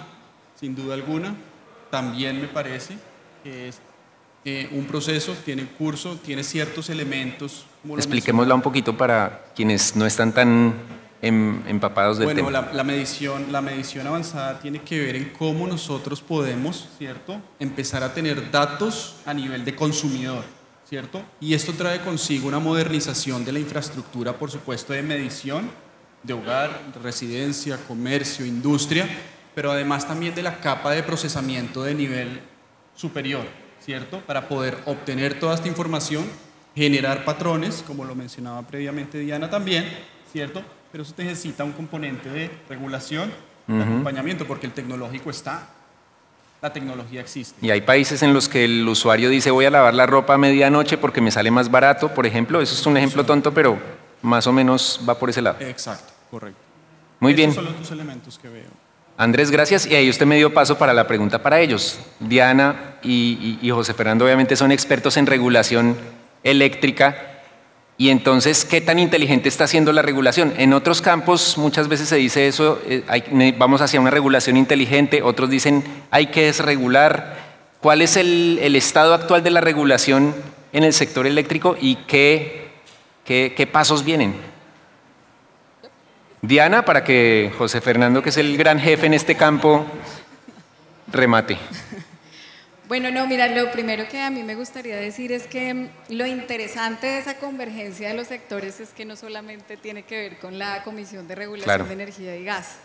sin 0.61 0.75
duda 0.77 0.93
alguna, 0.93 1.35
también 1.91 2.39
me 2.39 2.49
parece 2.49 2.99
que 3.43 3.69
es 3.69 3.81
eh, 4.45 4.69
un 4.73 4.85
proceso, 4.85 5.35
tiene 5.45 5.63
un 5.63 5.69
curso, 5.69 6.17
tiene 6.23 6.45
ciertos 6.45 6.91
elementos. 6.91 7.65
Expliquémosla 7.97 8.55
un 8.55 8.63
poquito 8.63 8.97
para 8.97 9.47
quienes 9.55 9.97
no 9.97 10.05
están 10.05 10.33
tan 10.33 10.49
em, 10.49 10.73
empapados 11.21 12.19
del 12.19 12.29
tema. 12.29 12.43
Bueno, 12.43 12.51
la, 12.51 12.73
la, 12.73 12.85
medición, 12.85 13.47
la 13.51 13.61
medición 13.61 14.07
avanzada 14.07 14.61
tiene 14.61 14.83
que 14.83 15.01
ver 15.01 15.17
en 15.17 15.31
cómo 15.31 15.67
nosotros 15.67 16.21
podemos, 16.21 16.89
¿cierto?, 16.99 17.41
empezar 17.59 18.03
a 18.03 18.15
tener 18.15 18.51
datos 18.51 19.17
a 19.27 19.35
nivel 19.35 19.65
de 19.65 19.75
consumidor, 19.75 20.45
¿cierto? 20.89 21.23
Y 21.41 21.55
esto 21.55 21.73
trae 21.73 22.01
consigo 22.01 22.49
una 22.49 22.61
modernización 22.61 23.45
de 23.45 23.53
la 23.53 23.59
infraestructura, 23.59 24.33
por 24.33 24.51
supuesto, 24.51 24.93
de 24.93 25.03
medición 25.03 25.71
de 26.23 26.33
hogar, 26.33 26.71
residencia, 27.03 27.79
comercio, 27.87 28.45
industria, 28.45 29.09
pero 29.55 29.73
además 29.73 30.07
también 30.07 30.35
de 30.35 30.43
la 30.43 30.61
capa 30.61 30.93
de 30.93 31.03
procesamiento 31.03 31.83
de 31.83 31.95
nivel 31.95 32.41
superior, 32.95 33.45
¿cierto? 33.81 34.21
Para 34.21 34.49
poder 34.49 34.79
obtener 34.87 35.39
toda 35.39 35.55
esta 35.55 35.69
información, 35.69 36.25
generar 36.75 37.25
patrones, 37.25 37.83
como 37.87 38.05
lo 38.05 38.15
mencionaba 38.15 38.63
previamente 38.63 39.19
Diana 39.19 39.51
también, 39.51 39.89
¿cierto? 40.33 40.63
Pero 40.91 41.03
eso 41.03 41.15
necesita 41.19 41.65
un 41.65 41.73
componente 41.73 42.29
de 42.29 42.51
regulación, 42.69 43.31
de 43.67 43.83
acompañamiento, 43.83 44.47
porque 44.47 44.67
el 44.67 44.73
tecnológico 44.73 45.31
está, 45.31 45.69
la 46.63 46.73
tecnología 46.73 47.21
existe. 47.21 47.65
Y 47.65 47.71
hay 47.71 47.83
países 47.83 48.23
en 48.23 48.33
los 48.33 48.49
que 48.49 48.65
el 48.65 48.89
usuario 48.89 49.29
dice 49.29 49.51
voy 49.51 49.67
a 49.67 49.71
lavar 49.71 49.95
la 49.95 50.07
ropa 50.07 50.35
a 50.35 50.39
medianoche 50.39 50.99
porque 50.99 51.21
me 51.21 51.31
sale 51.31 51.51
más 51.51 51.71
barato, 51.71 52.09
por 52.09 52.27
ejemplo, 52.27 52.61
eso 52.61 52.75
es 52.75 52.87
un 52.87 52.97
ejemplo 52.97 53.25
tonto, 53.25 53.53
pero 53.53 53.79
más 54.23 54.47
o 54.47 54.53
menos 54.53 55.01
va 55.09 55.19
por 55.19 55.31
ese 55.31 55.43
lado. 55.43 55.59
Exacto, 55.61 56.13
correcto. 56.31 56.61
Muy 57.21 57.35
bien. 57.35 57.53
Son 57.53 57.65
los 57.65 57.79
dos 57.79 57.91
elementos 57.91 58.39
que 58.39 58.49
veo. 58.49 58.89
Andrés, 59.17 59.51
gracias. 59.51 59.85
Y 59.87 59.97
ahí 59.97 60.09
usted 60.09 60.27
me 60.27 60.37
dio 60.37 60.55
paso 60.55 60.79
para 60.79 60.93
la 60.93 61.07
pregunta 61.09 61.43
para 61.43 61.61
ellos. 61.61 61.99
Diana 62.21 62.99
y, 63.03 63.69
José 63.71 63.93
Fernando 63.93 64.25
obviamente 64.25 64.55
son 64.55 64.71
expertos 64.71 65.17
en 65.17 65.27
regulación 65.27 65.97
eléctrica. 66.45 67.38
Y 68.01 68.11
entonces, 68.11 68.65
¿qué 68.65 68.81
tan 68.81 69.01
inteligente 69.01 69.49
está 69.49 69.65
haciendo 69.65 69.93
la 69.93 70.03
regulación? 70.03 70.55
En 70.57 70.73
otros 70.73 71.03
campos 71.03 71.59
muchas 71.59 71.89
veces 71.89 72.09
se 72.09 72.15
dice 72.15 72.47
eso, 72.47 72.81
eh, 72.87 73.03
vamos 73.59 73.81
hacia 73.81 74.01
una 74.01 74.11
regulación 74.11 74.57
inteligente, 74.57 75.21
otros 75.21 75.51
dicen 75.51 75.83
hay 76.13 76.29
que 76.29 76.45
desregular. 76.45 77.37
¿Cuál 77.81 78.01
es 78.01 78.17
el, 78.17 78.61
estado 78.77 79.15
actual 79.15 79.43
de 79.43 79.51
la 79.51 79.61
regulación 79.61 80.33
en 80.73 80.85
el 80.85 80.93
sector 80.93 81.27
eléctrico 81.27 81.77
y 81.81 81.97
qué, 82.07 82.71
qué 83.25 83.69
pasos 83.71 84.05
vienen? 84.05 84.37
Diana, 86.41 86.85
para 86.85 87.03
que 87.03 87.53
José 87.59 87.81
Fernando, 87.81 88.23
que 88.23 88.29
es 88.29 88.37
el 88.37 88.57
gran 88.57 88.79
jefe 88.79 89.07
en 89.07 89.15
este 89.15 89.35
campo, 89.35 89.85
remate. 91.11 91.59
Bueno, 92.89 93.11
no, 93.11 93.27
mira, 93.27 93.49
lo 93.49 93.71
primero 93.71 94.09
que 94.09 94.19
a 94.19 94.31
mí 94.31 94.43
me 94.43 94.55
gustaría 94.55 94.97
decir 94.97 95.31
es 95.31 95.47
que 95.47 95.75
mm, 95.75 95.89
lo 96.09 96.27
interesante 96.27 97.07
de 97.07 97.19
esa 97.19 97.35
convergencia 97.37 98.09
de 98.09 98.15
los 98.15 98.29
sectores 98.29 98.81
es 98.81 98.89
que 98.95 99.05
no 99.05 99.15
solamente 99.15 99.77
tiene 99.77 100.05
que 100.05 100.17
ver 100.17 100.39
con 100.39 100.59
la 100.59 100.83
Comisión 100.85 101.29
de 101.29 101.35
Regulación 101.35 101.87
de 101.87 101.93
Energía 101.93 102.35
y 102.37 102.45
Gas. 102.45 102.77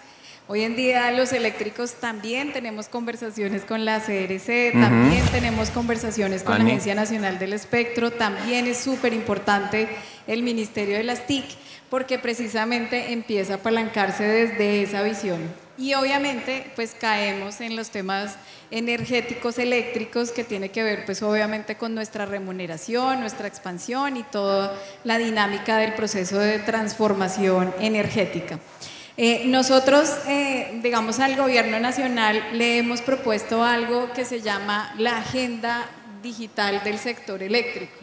Hoy 0.49 0.63
en 0.63 0.75
día 0.75 1.09
los 1.11 1.31
eléctricos 1.31 1.93
también 2.01 2.51
tenemos 2.51 2.89
conversaciones 2.89 3.63
con 3.63 3.85
la 3.85 4.01
CRC, 4.01 4.73
también 4.73 5.25
tenemos 5.31 5.69
conversaciones 5.69 6.43
con 6.43 6.57
la 6.57 6.65
Agencia 6.65 6.95
Nacional 6.95 7.39
del 7.39 7.53
Espectro, 7.53 8.11
también 8.11 8.67
es 8.67 8.79
súper 8.79 9.13
importante 9.13 9.87
el 10.27 10.43
Ministerio 10.43 10.97
de 10.97 11.03
las 11.03 11.25
TIC 11.27 11.45
porque 11.89 12.19
precisamente 12.19 13.13
empieza 13.13 13.53
a 13.53 13.55
apalancarse 13.57 14.25
desde 14.25 14.83
esa 14.83 15.01
visión. 15.01 15.62
Y 15.77 15.95
obviamente 15.95 16.71
pues 16.75 16.95
caemos 16.99 17.59
en 17.59 17.75
los 17.75 17.89
temas 17.89 18.35
energéticos 18.69 19.57
eléctricos 19.57 20.31
que 20.31 20.43
tiene 20.43 20.69
que 20.69 20.83
ver 20.83 21.05
pues 21.05 21.23
obviamente 21.23 21.77
con 21.77 21.95
nuestra 21.95 22.27
remuneración, 22.27 23.19
nuestra 23.19 23.47
expansión 23.47 24.15
y 24.17 24.23
toda 24.23 24.77
la 25.03 25.17
dinámica 25.17 25.77
del 25.77 25.93
proceso 25.93 26.37
de 26.37 26.59
transformación 26.59 27.73
energética. 27.79 28.59
Eh, 29.15 29.43
nosotros, 29.45 30.11
eh, 30.27 30.79
digamos, 30.81 31.19
al 31.19 31.35
gobierno 31.35 31.79
nacional 31.79 32.41
le 32.53 32.79
hemos 32.79 33.01
propuesto 33.01 33.63
algo 33.63 34.11
que 34.13 34.25
se 34.25 34.41
llama 34.41 34.93
la 34.97 35.17
agenda 35.17 35.87
digital 36.23 36.83
del 36.83 36.97
sector 36.97 37.43
eléctrico. 37.43 37.93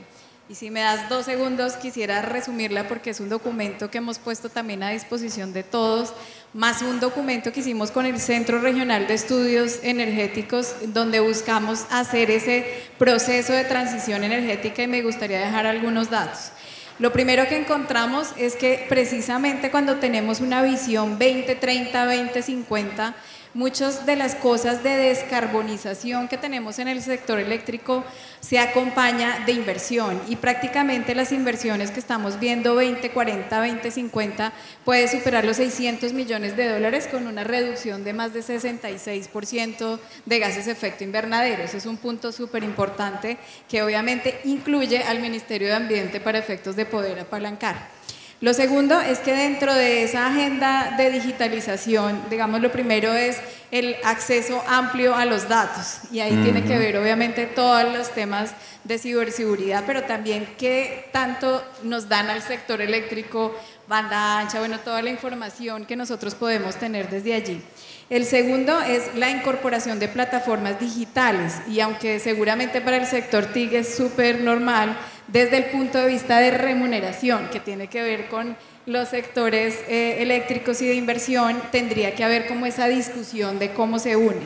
Y 0.49 0.57
si 0.57 0.71
me 0.71 0.81
das 0.81 1.09
dos 1.09 1.27
segundos, 1.27 1.75
quisiera 1.75 2.23
resumirla 2.23 2.89
porque 2.89 3.11
es 3.11 3.21
un 3.21 3.29
documento 3.29 3.89
que 3.89 3.99
hemos 3.99 4.19
puesto 4.19 4.49
también 4.49 4.83
a 4.83 4.91
disposición 4.91 5.53
de 5.53 5.63
todos, 5.63 6.13
más 6.53 6.83
un 6.83 6.99
documento 6.99 7.53
que 7.53 7.61
hicimos 7.61 7.93
con 7.93 8.07
el 8.07 8.19
Centro 8.19 8.61
Regional 8.61 9.07
de 9.07 9.15
Estudios 9.15 9.79
Energéticos, 9.83 10.75
donde 10.89 11.21
buscamos 11.21 11.87
hacer 11.91 12.31
ese 12.31 12.67
proceso 12.99 13.53
de 13.53 13.65
transición 13.65 14.25
energética 14.25 14.83
y 14.83 14.89
me 14.89 15.03
gustaría 15.03 15.39
dejar 15.39 15.67
algunos 15.67 16.11
datos. 16.11 16.51
Lo 16.99 17.13
primero 17.13 17.49
que 17.49 17.57
encontramos 17.57 18.33
es 18.37 18.57
que 18.57 18.85
precisamente 18.89 19.71
cuando 19.71 19.97
tenemos 19.97 20.41
una 20.41 20.61
visión 20.61 21.19
2030, 21.19 22.05
2050, 22.05 23.15
Muchas 23.53 24.07
de 24.07 24.15
las 24.15 24.37
cosas 24.37 24.85
de 24.85 24.91
descarbonización 24.91 26.29
que 26.29 26.39
tenemos 26.39 26.79
en 26.79 26.87
el 26.87 27.03
sector 27.03 27.41
eléctrico 27.41 28.05
se 28.39 28.61
acompaña 28.61 29.43
de 29.45 29.51
inversión 29.51 30.23
y 30.29 30.37
prácticamente 30.37 31.17
las 31.17 31.33
inversiones 31.33 31.91
que 31.91 31.99
estamos 31.99 32.39
viendo 32.39 32.75
2040, 32.75 33.59
2050 33.59 34.53
puede 34.85 35.09
superar 35.09 35.45
los 35.45 35.57
600 35.57 36.13
millones 36.13 36.57
de 36.57 36.69
dólares 36.69 37.09
con 37.09 37.27
una 37.27 37.43
reducción 37.43 38.05
de 38.05 38.13
más 38.13 38.33
de 38.33 38.45
66% 38.45 39.99
de 40.27 40.39
gases 40.39 40.67
de 40.67 40.73
efecto 40.73 41.03
invernadero. 41.03 41.65
Ese 41.65 41.79
es 41.79 41.87
un 41.87 41.97
punto 41.97 42.31
súper 42.31 42.63
importante 42.63 43.37
que 43.69 43.83
obviamente 43.83 44.41
incluye 44.45 45.03
al 45.03 45.19
Ministerio 45.19 45.67
de 45.67 45.75
Ambiente 45.75 46.21
para 46.21 46.39
efectos 46.39 46.77
de 46.77 46.87
poder 46.87 47.19
apalancar. 47.19 48.00
Lo 48.41 48.55
segundo 48.55 48.99
es 48.99 49.19
que 49.19 49.35
dentro 49.35 49.75
de 49.75 50.03
esa 50.03 50.29
agenda 50.29 50.95
de 50.97 51.11
digitalización, 51.11 52.23
digamos, 52.31 52.63
lo 52.63 52.73
primero 52.73 53.13
es 53.13 53.37
el 53.71 53.97
acceso 54.03 54.65
amplio 54.67 55.15
a 55.15 55.27
los 55.27 55.47
datos. 55.47 56.11
Y 56.11 56.21
ahí 56.21 56.35
tiene 56.43 56.65
que 56.65 56.79
ver, 56.79 56.97
obviamente, 56.97 57.45
todos 57.45 57.85
los 57.95 58.11
temas 58.13 58.55
de 58.85 58.99
ciberseguridad, 58.99 59.85
pero 59.87 60.05
también 60.05 60.49
qué 60.57 61.11
tanto 61.13 61.63
nos 61.83 62.09
dan 62.09 62.31
al 62.31 62.41
sector 62.41 62.81
eléctrico, 62.81 63.55
banda 63.87 64.39
ancha, 64.39 64.59
bueno, 64.59 64.79
toda 64.79 65.03
la 65.03 65.11
información 65.11 65.85
que 65.85 65.95
nosotros 65.95 66.35
podemos 66.35 66.77
tener 66.77 67.11
desde 67.11 67.35
allí. 67.35 67.63
El 68.09 68.25
segundo 68.25 68.81
es 68.81 69.15
la 69.17 69.31
incorporación 69.31 69.99
de 69.99 70.09
plataformas 70.09 70.81
digitales 70.81 71.55
y 71.69 71.81
aunque 71.81 72.19
seguramente 72.19 72.81
para 72.81 72.97
el 72.97 73.07
sector 73.07 73.47
TIG 73.47 73.75
es 73.75 73.95
súper 73.95 74.41
normal, 74.41 74.97
desde 75.33 75.59
el 75.59 75.65
punto 75.67 75.99
de 75.99 76.07
vista 76.07 76.39
de 76.39 76.51
remuneración, 76.51 77.49
que 77.51 77.61
tiene 77.61 77.89
que 77.89 78.03
ver 78.03 78.29
con 78.29 78.57
los 78.87 79.09
sectores 79.09 79.79
eh, 79.89 80.17
eléctricos 80.21 80.81
y 80.83 80.89
de 80.89 80.95
inversión, 80.95 81.61
tendría 81.71 82.15
que 82.15 82.25
haber 82.25 82.47
como 82.47 82.67
esa 82.67 82.89
discusión 82.89 83.59
de 83.59 83.73
cómo 83.73 83.99
se 83.99 84.17
une. 84.17 84.41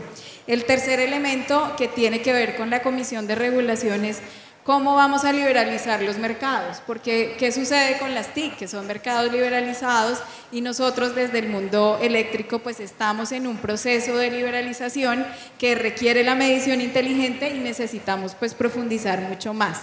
El 0.46 0.64
tercer 0.64 1.00
elemento 1.00 1.74
que 1.76 1.88
tiene 1.88 2.20
que 2.20 2.32
ver 2.32 2.56
con 2.56 2.68
la 2.68 2.82
Comisión 2.82 3.26
de 3.26 3.34
Regulación 3.34 4.04
es 4.04 4.20
cómo 4.64 4.94
vamos 4.94 5.24
a 5.24 5.32
liberalizar 5.32 6.02
los 6.02 6.18
mercados, 6.18 6.82
porque 6.86 7.36
¿qué 7.38 7.52
sucede 7.52 7.98
con 7.98 8.14
las 8.14 8.34
TIC, 8.34 8.56
que 8.56 8.68
son 8.68 8.86
mercados 8.86 9.30
liberalizados 9.30 10.20
y 10.50 10.62
nosotros 10.62 11.14
desde 11.14 11.38
el 11.38 11.48
mundo 11.48 11.98
eléctrico 12.02 12.58
pues 12.58 12.80
estamos 12.80 13.32
en 13.32 13.46
un 13.46 13.58
proceso 13.58 14.16
de 14.16 14.30
liberalización 14.30 15.26
que 15.58 15.74
requiere 15.74 16.24
la 16.24 16.34
medición 16.34 16.80
inteligente 16.80 17.50
y 17.50 17.58
necesitamos 17.58 18.34
pues 18.34 18.54
profundizar 18.54 19.20
mucho 19.20 19.52
más. 19.52 19.82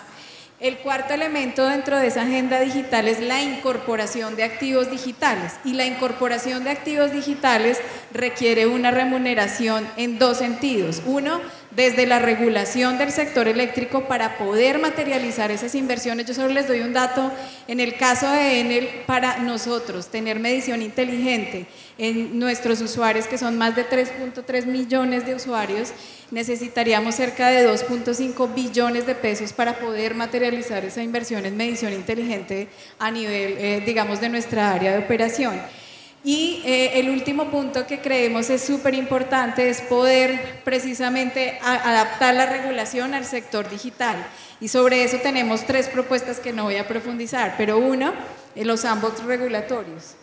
El 0.62 0.78
cuarto 0.78 1.16
elemento 1.16 1.68
dentro 1.68 1.98
de 1.98 2.06
esa 2.06 2.22
agenda 2.22 2.60
digital 2.60 3.08
es 3.08 3.20
la 3.20 3.42
incorporación 3.42 4.36
de 4.36 4.44
activos 4.44 4.92
digitales 4.92 5.54
y 5.66 5.74
la 5.74 5.88
incorporación 5.88 6.64
de 6.64 6.70
activos 6.70 7.12
digitales 7.12 7.80
requiere 8.14 8.68
una 8.68 8.92
remuneración 8.92 9.88
en 9.98 10.20
dos 10.20 10.38
sentidos. 10.38 11.02
Uno, 11.08 11.42
desde 11.72 12.06
la 12.06 12.20
regulación 12.20 13.00
del 13.00 13.12
sector 13.12 13.48
eléctrico 13.48 14.08
para 14.08 14.38
poder 14.38 14.78
materializar 14.78 15.50
esas 15.50 15.74
inversiones. 15.74 16.28
Yo 16.28 16.36
solo 16.36 16.54
les 16.54 16.68
doy 16.68 16.82
un 16.82 16.94
dato. 16.94 17.32
En 17.68 17.80
el 17.80 17.96
caso 17.98 18.30
de 18.30 18.60
Enel, 18.60 18.88
para 19.08 19.38
nosotros 19.40 20.10
tener 20.10 20.40
medición 20.40 20.84
inteligente 20.84 21.66
en 22.02 22.40
nuestros 22.40 22.82
usuarios, 22.82 23.28
que 23.28 23.38
son 23.38 23.60
más 23.60 23.76
de 23.76 23.88
3.3 23.88 24.66
millones 24.66 25.24
de 25.24 25.36
usuarios, 25.36 25.94
necesitaríamos 26.32 27.14
cerca 27.14 27.50
de 27.50 27.70
2.5 27.70 28.56
billones 28.56 29.06
de 29.06 29.14
pesos 29.14 29.54
para 29.54 29.78
poder 29.78 30.16
materializar 30.16 30.84
esa 30.84 31.04
inversión 31.04 31.46
en 31.46 31.56
medición 31.56 31.94
inteligente 31.94 32.70
a 32.98 33.12
nivel, 33.12 33.56
eh, 33.60 33.84
digamos, 33.86 34.20
de 34.20 34.30
nuestra 34.30 34.72
área 34.74 34.94
de 34.94 34.98
operación. 34.98 35.62
Y 36.24 36.64
eh, 36.66 37.00
el 37.00 37.12
último 37.12 37.52
punto 37.52 37.86
que 37.86 38.00
creemos 38.00 38.50
es 38.50 38.64
súper 38.64 38.96
importante 38.96 39.70
es 39.70 39.82
poder 39.82 40.62
precisamente 40.64 41.60
adaptar 41.62 42.34
la 42.34 42.48
regulación 42.48 43.14
al 43.14 43.26
sector 43.26 43.70
digital. 43.70 44.18
Y 44.60 44.70
sobre 44.70 45.04
eso 45.04 45.18
tenemos 45.22 45.68
tres 45.68 45.88
propuestas 45.88 46.40
que 46.40 46.52
no 46.52 46.64
voy 46.64 46.78
a 46.78 46.88
profundizar, 46.88 47.54
pero 47.60 47.78
uno, 47.78 48.12
eh, 48.56 48.66
los 48.66 48.80
sandbox 48.80 49.24
regulatorios. 49.24 50.16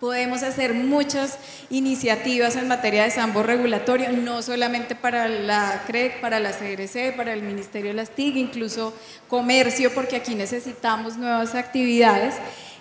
Podemos 0.00 0.42
hacer 0.42 0.72
muchas 0.72 1.36
iniciativas 1.68 2.56
en 2.56 2.68
materia 2.68 3.04
de 3.04 3.10
sambo 3.10 3.42
regulatorio, 3.42 4.10
no 4.12 4.40
solamente 4.40 4.94
para 4.94 5.28
la 5.28 5.82
CREC, 5.86 6.22
para 6.22 6.40
la 6.40 6.52
CRC, 6.52 7.12
para 7.14 7.34
el 7.34 7.42
Ministerio 7.42 7.90
de 7.90 7.96
las 7.96 8.08
TIC, 8.08 8.36
incluso 8.36 8.94
comercio, 9.28 9.92
porque 9.92 10.16
aquí 10.16 10.34
necesitamos 10.34 11.18
nuevas 11.18 11.54
actividades. 11.54 12.34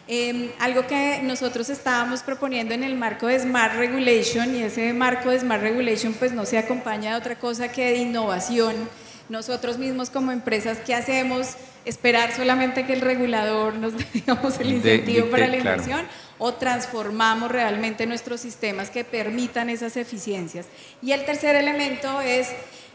Em, 0.07 0.49
algo 0.59 0.87
que 0.87 1.19
nosotros 1.21 1.69
estábamos 1.69 2.23
proponiendo 2.23 2.73
en 2.73 2.83
el 2.83 2.95
marco 2.95 3.27
de 3.27 3.37
Smart 3.37 3.75
Regulation 3.75 4.55
y 4.55 4.63
ese 4.63 4.93
marco 4.93 5.29
de 5.29 5.39
Smart 5.41 5.61
Regulation 5.61 6.13
pues 6.13 6.31
no 6.31 6.45
se 6.45 6.57
acompaña 6.57 7.11
de 7.11 7.17
otra 7.17 7.37
cosa 7.37 7.69
que 7.69 7.91
de 7.91 7.97
innovación. 7.97 8.75
Nosotros 9.27 9.77
mismos 9.77 10.09
como 10.09 10.31
empresas, 10.31 10.79
¿qué 10.85 10.95
hacemos? 10.95 11.49
¿Esperar 11.85 12.33
solamente 12.35 12.85
que 12.85 12.93
el 12.93 13.01
regulador 13.01 13.75
nos 13.75 13.93
dé 13.97 14.05
el 14.61 14.71
incentivo 14.71 15.27
para 15.27 15.47
la 15.47 15.57
inversión? 15.57 16.07
¿O 16.39 16.53
transformamos 16.55 17.51
realmente 17.51 18.07
nuestros 18.07 18.41
sistemas 18.41 18.89
que 18.89 19.03
permitan 19.03 19.69
esas 19.69 19.95
eficiencias? 19.97 20.65
Y 21.01 21.11
el 21.11 21.25
tercer 21.25 21.55
elemento 21.55 22.21
es... 22.21 22.49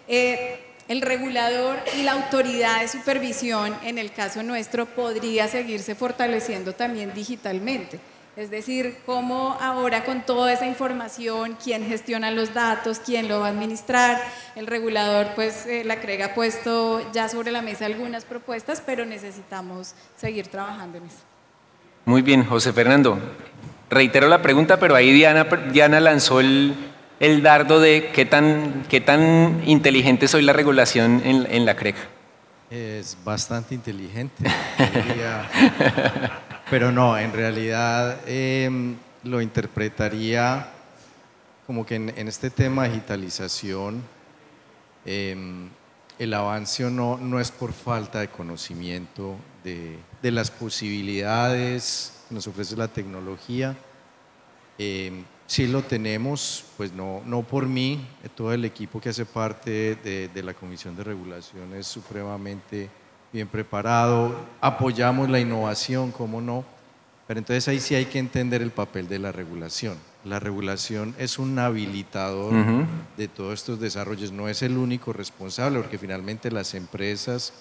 Eh, 0.09 0.61
el 0.87 1.01
regulador 1.01 1.79
y 1.99 2.03
la 2.03 2.13
autoridad 2.13 2.83
de 2.83 2.89
supervisión, 2.89 3.75
en 3.85 3.97
el 3.97 4.13
caso 4.13 4.43
nuestro, 4.43 4.85
podría 4.87 5.49
seguirse 5.49 5.95
fortaleciendo 5.95 6.75
también 6.75 7.15
digitalmente. 7.15 7.99
Es 8.37 8.51
decir, 8.51 8.99
cómo 9.07 9.57
ahora 9.61 10.05
con 10.05 10.27
toda 10.27 10.53
esa 10.53 10.67
información, 10.67 11.57
quién 11.63 11.87
gestiona 11.87 12.33
los 12.33 12.53
datos, 12.53 12.99
quién 12.99 13.29
lo 13.29 13.41
va 13.41 13.47
a 13.47 13.51
administrar, 13.51 14.21
el 14.57 14.67
regulador, 14.67 15.29
pues 15.37 15.67
eh, 15.67 15.85
la 15.85 16.01
CREG 16.01 16.23
ha 16.23 16.35
puesto 16.35 17.13
ya 17.13 17.29
sobre 17.29 17.53
la 17.53 17.63
mesa 17.63 17.87
algunas 17.87 18.25
propuestas, 18.25 18.83
pero 18.85 19.07
necesitamos 19.07 19.95
seguir 20.17 20.49
trabajando 20.49 20.99
en 20.99 21.05
eso. 21.05 21.34
Muy 22.07 22.21
bien, 22.21 22.45
José 22.45 22.73
Fernando. 22.73 23.19
Reitero 23.89 24.29
la 24.29 24.43
pregunta, 24.43 24.79
pero 24.79 24.95
ahí 24.95 25.13
Diana, 25.13 25.45
Diana 25.73 26.01
lanzó 26.01 26.41
el, 26.41 26.75
dardo 27.43 27.81
de 27.81 28.11
qué 28.13 28.27
tan, 28.27 28.85
qué 28.91 29.01
tan 29.01 29.63
inteligente 29.65 30.29
soy 30.29 30.43
la 30.43 30.53
regulación 30.53 31.23
en, 31.25 31.47
en 31.51 31.65
la 31.65 31.77
CREC. 31.77 31.97
Es 32.71 33.17
bastante 33.25 33.75
inteligente, 33.75 34.45
pero 36.71 36.91
no, 36.93 37.17
en 37.17 37.33
realidad 37.33 38.19
em, 38.27 38.97
lo 39.23 39.41
interpretaría 39.41 40.69
como 41.67 41.87
que 41.87 41.95
en, 41.95 42.29
este 42.29 42.51
tema 42.51 42.83
de 42.83 42.89
digitalización 42.91 44.03
em, 45.07 45.69
el 46.19 46.35
avance 46.35 46.83
no, 46.91 47.17
no 47.17 47.41
es 47.41 47.51
por 47.51 47.73
falta 47.73 48.21
de 48.21 48.29
conocimiento 48.29 49.37
de, 49.65 49.99
de 50.23 50.31
las 50.31 50.51
posibilidades 50.51 52.13
que 52.29 52.35
nos 52.35 52.47
ofrece 52.47 52.77
la 52.77 52.89
tecnología, 52.89 53.77
em, 54.79 55.25
Sí 55.47 55.67
lo 55.67 55.83
tenemos, 55.83 56.65
pues 56.77 56.93
no, 56.93 57.23
no 57.27 57.43
por 57.43 57.67
mí, 57.67 58.07
eh, 58.23 58.29
todo 58.35 58.53
el 58.55 58.65
equipo 58.65 59.01
que 59.01 59.11
hace 59.11 59.27
parte 59.27 59.97
de, 59.97 60.43
la 60.43 60.55
Comisión 60.55 60.97
de 60.97 61.05
Regulación 61.05 61.75
es 61.75 61.87
supremamente 61.87 62.89
bien 63.31 63.47
preparado, 63.47 64.35
apoyamos 64.61 65.29
la 65.29 65.41
innovación, 65.41 66.13
cómo 66.13 66.41
no, 66.41 66.65
pero 67.27 67.39
entonces 67.39 67.69
ahí 67.69 67.79
sí 67.79 67.95
hay 67.95 68.07
que 68.07 68.19
entender 68.19 68.63
el 68.63 68.71
papel 68.71 69.07
de 69.07 69.19
la 69.19 69.33
regulación. 69.33 69.99
La 70.25 70.41
regulación 70.41 71.15
es 71.19 71.39
un 71.39 71.59
habilitador 71.59 72.55
de 73.19 73.29
todos 73.29 73.55
estos 73.55 73.79
desarrollos, 73.79 74.33
no 74.33 74.49
es 74.49 74.63
el 74.63 74.79
único 74.79 75.13
responsable, 75.13 75.79
porque 75.79 75.99
finalmente 75.99 76.51
las 76.51 76.73
empresas 76.75 77.53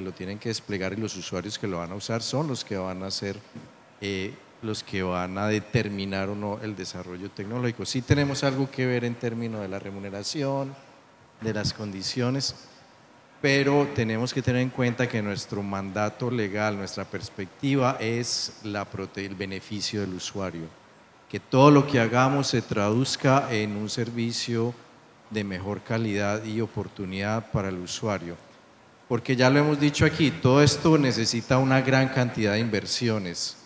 que 0.00 0.06
lo 0.06 0.12
tienen 0.12 0.38
que 0.38 0.48
desplegar 0.48 0.94
y 0.94 0.96
los 0.96 1.14
usuarios 1.14 1.58
que 1.58 1.66
lo 1.66 1.78
van 1.78 1.92
a 1.92 1.94
usar 1.94 2.22
son 2.22 2.48
los 2.48 2.64
que 2.64 2.76
van 2.76 3.02
a 3.02 3.08
hacer 3.08 3.36
eh, 4.00 4.32
los 4.62 4.82
que 4.82 5.02
van 5.02 5.36
a 5.36 5.46
determinar 5.46 6.30
o 6.30 6.34
no 6.34 6.58
el 6.62 6.74
desarrollo 6.74 7.30
tecnológico. 7.30 7.84
Sí 7.84 8.00
tenemos 8.00 8.42
algo 8.42 8.70
que 8.70 8.86
ver 8.86 9.04
en 9.04 9.14
términos 9.14 9.60
de 9.60 9.68
la 9.68 9.78
remuneración, 9.78 10.74
de 11.42 11.52
las 11.52 11.74
condiciones, 11.74 12.54
pero 13.42 13.88
tenemos 13.94 14.32
que 14.32 14.40
tener 14.40 14.62
en 14.62 14.70
cuenta 14.70 15.06
que 15.06 15.20
nuestro 15.20 15.62
mandato 15.62 16.30
legal, 16.30 16.78
nuestra 16.78 17.04
perspectiva 17.04 17.98
es 18.00 18.60
la, 18.64 18.86
el 19.16 19.34
beneficio 19.34 20.00
del 20.00 20.14
usuario, 20.14 20.66
que 21.28 21.40
todo 21.40 21.70
lo 21.70 21.86
que 21.86 22.00
hagamos 22.00 22.46
se 22.46 22.62
traduzca 22.62 23.52
en 23.52 23.76
un 23.76 23.90
servicio 23.90 24.74
de 25.28 25.44
mejor 25.44 25.82
calidad 25.82 26.42
y 26.44 26.62
oportunidad 26.62 27.50
para 27.52 27.68
el 27.68 27.76
usuario. 27.78 28.49
Porque 29.10 29.36
ya 29.36 29.50
lo 29.50 29.58
hemos 29.58 29.78
dicho 29.78 30.06
aquí, 30.06 30.30
todo 30.30 30.62
esto 30.62 30.96
necesita 30.96 31.58
una 31.58 31.82
gran 31.82 32.08
cantidad 32.08 32.54
de 32.54 32.60
inversiones 32.60 33.58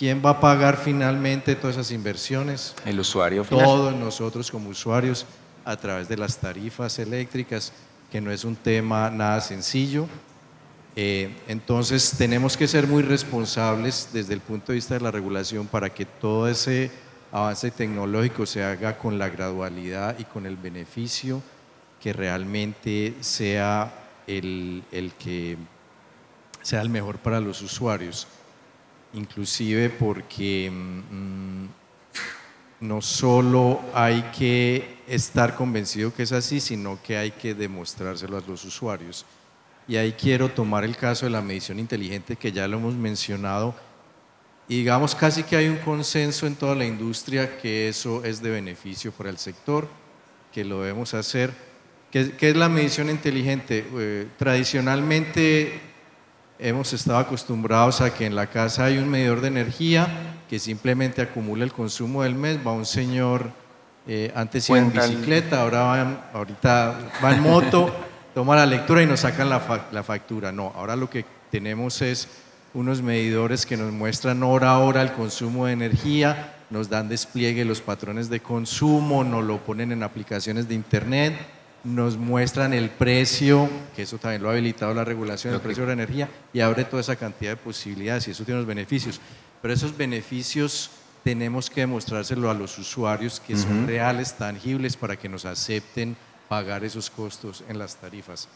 ¿Quién 0.00 0.22
va 0.24 0.30
a 0.30 0.40
pagar 0.40 0.78
finalmente 0.78 1.54
todas 1.54 1.76
esas 1.76 1.90
inversiones? 1.90 2.74
El 2.86 3.00
usuario 3.00 3.44
final. 3.44 3.66
Todos 3.66 3.94
nosotros 3.94 4.50
como 4.50 4.70
usuarios 4.70 5.26
a 5.62 5.76
través 5.76 6.08
de 6.08 6.16
las 6.16 6.38
tarifas 6.38 6.98
eléctricas, 6.98 7.70
que 8.10 8.18
no 8.18 8.30
es 8.30 8.44
un 8.44 8.56
tema 8.56 9.10
nada 9.10 9.42
sencillo. 9.42 10.06
Eh, 10.96 11.36
entonces 11.48 12.14
tenemos 12.16 12.56
que 12.56 12.66
ser 12.66 12.86
muy 12.86 13.02
responsables 13.02 14.08
desde 14.10 14.32
el 14.32 14.40
punto 14.40 14.72
de 14.72 14.76
vista 14.76 14.94
de 14.94 15.00
la 15.00 15.10
regulación 15.10 15.66
para 15.66 15.90
que 15.90 16.06
todo 16.06 16.48
ese 16.48 16.90
avance 17.30 17.70
tecnológico 17.70 18.46
se 18.46 18.64
haga 18.64 18.96
con 18.96 19.18
la 19.18 19.28
gradualidad 19.28 20.18
y 20.18 20.24
con 20.24 20.46
el 20.46 20.56
beneficio 20.56 21.42
que 22.00 22.14
realmente 22.14 23.14
sea 23.20 23.99
el, 24.38 24.82
el 24.92 25.12
que 25.14 25.56
sea 26.62 26.82
el 26.82 26.90
mejor 26.90 27.18
para 27.18 27.40
los 27.40 27.62
usuarios 27.62 28.26
inclusive 29.14 29.90
porque 29.90 30.70
mm, 30.70 31.66
no 32.80 33.02
solo 33.02 33.80
hay 33.94 34.22
que 34.36 34.98
estar 35.06 35.54
convencido 35.54 36.14
que 36.14 36.22
es 36.22 36.32
así, 36.32 36.60
sino 36.60 36.98
que 37.02 37.16
hay 37.16 37.30
que 37.32 37.54
demostrárselo 37.54 38.36
a 38.38 38.42
los 38.46 38.64
usuarios. 38.64 39.26
Y 39.88 39.96
ahí 39.96 40.12
quiero 40.12 40.50
tomar 40.50 40.84
el 40.84 40.96
caso 40.96 41.26
de 41.26 41.30
la 41.30 41.42
medición 41.42 41.78
inteligente 41.78 42.36
que 42.36 42.52
ya 42.52 42.68
lo 42.68 42.76
hemos 42.78 42.94
mencionado. 42.94 43.74
Y 44.68 44.78
digamos 44.78 45.16
casi 45.16 45.42
que 45.42 45.56
hay 45.56 45.68
un 45.68 45.78
consenso 45.78 46.46
en 46.46 46.54
toda 46.54 46.76
la 46.76 46.86
industria 46.86 47.58
que 47.58 47.88
eso 47.88 48.24
es 48.24 48.40
de 48.40 48.50
beneficio 48.50 49.10
para 49.10 49.30
el 49.30 49.38
sector, 49.38 49.88
que 50.52 50.64
lo 50.64 50.82
debemos 50.82 51.12
hacer. 51.12 51.52
¿Qué, 52.10 52.34
es 52.40 52.56
la 52.56 52.68
medición 52.68 53.08
inteligente? 53.08 53.86
Eh, 53.96 54.26
tradicionalmente 54.36 55.80
hemos 56.58 56.92
estado 56.92 57.18
acostumbrados 57.18 58.00
a 58.00 58.12
que 58.12 58.26
en 58.26 58.34
la 58.34 58.48
casa 58.48 58.86
hay 58.86 58.98
un 58.98 59.08
medidor 59.08 59.40
de 59.40 59.46
energía 59.46 60.08
que 60.48 60.58
simplemente 60.58 61.22
acumula 61.22 61.62
el 61.62 61.72
consumo 61.72 62.24
del 62.24 62.34
mes, 62.34 62.58
va 62.66 62.72
un 62.72 62.84
señor, 62.84 63.52
eh, 64.08 64.32
antes 64.34 64.68
iba 64.68 64.78
en 64.78 64.92
bicicleta, 64.92 65.62
ahora 65.62 65.82
va 65.82 66.30
ahorita 66.34 67.12
va 67.22 67.32
en 67.32 67.42
moto, 67.42 67.94
toma 68.34 68.56
la 68.56 68.66
lectura 68.66 69.04
y 69.04 69.06
nos 69.06 69.20
sacan 69.20 69.48
la, 69.48 69.86
la 69.92 70.02
factura. 70.02 70.50
No, 70.50 70.72
ahora 70.74 70.96
lo 70.96 71.08
que 71.08 71.24
tenemos 71.48 72.02
es 72.02 72.26
unos 72.74 73.02
medidores 73.02 73.64
que 73.64 73.76
nos 73.76 73.92
muestran 73.92 74.42
hora 74.42 74.72
a 74.72 74.78
hora 74.78 75.02
el 75.02 75.12
consumo 75.12 75.66
de 75.66 75.74
energía, 75.74 76.56
nos 76.70 76.88
dan 76.88 77.08
despliegue 77.08 77.64
los 77.64 77.80
patrones 77.80 78.28
de 78.28 78.40
consumo, 78.40 79.22
nos 79.22 79.44
lo 79.44 79.58
ponen 79.58 79.92
en 79.92 80.02
aplicaciones 80.02 80.66
de 80.66 80.74
internet 80.74 81.59
nos 81.84 82.16
muestran 82.16 82.72
el 82.72 82.90
precio, 82.90 83.68
que 83.96 84.02
eso 84.02 84.18
también 84.18 84.42
lo 84.42 84.48
ha 84.48 84.52
habilitado 84.52 84.92
la 84.94 85.04
regulación 85.04 85.52
del 85.52 85.62
precio 85.62 85.82
de 85.82 85.88
la 85.88 85.92
energía, 85.94 86.28
y 86.52 86.60
abre 86.60 86.84
toda 86.84 87.00
esa 87.00 87.16
cantidad 87.16 87.52
de 87.52 87.56
posibilidades 87.56 88.28
y 88.28 88.32
eso 88.32 88.44
tiene 88.44 88.58
unos 88.58 88.68
beneficios. 88.68 89.20
Pero 89.62 89.74
esos 89.74 89.96
beneficios 89.96 90.90
tenemos 91.22 91.68
que 91.68 91.82
demostrárselo 91.82 92.50
a 92.50 92.54
los 92.54 92.78
usuarios 92.78 93.40
que 93.40 93.56
son 93.56 93.86
reales, 93.86 94.34
tangibles, 94.34 94.96
para 94.96 95.16
que 95.16 95.28
nos 95.28 95.44
acepten 95.44 96.16
pagar 96.48 96.84
esos 96.84 97.10
costos 97.10 97.62
en 97.68 97.78
las 97.78 97.96
tarifas. 97.96 98.48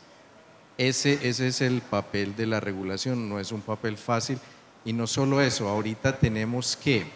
Ese, 0.77 1.18
ese 1.22 1.47
es 1.47 1.61
el 1.61 1.83
papel 1.83 2.35
de 2.35 2.47
la 2.47 2.61
regulación, 2.61 3.29
no 3.29 3.39
es 3.39 3.53
un 3.53 3.61
papel 3.61 3.97
fácil. 3.97 4.39
Y 4.85 4.93
no 4.93 5.07
solo 5.07 5.41
eso, 5.41 5.68
ahorita 5.68 6.18
tenemos 6.18 6.77
que 6.77 7.07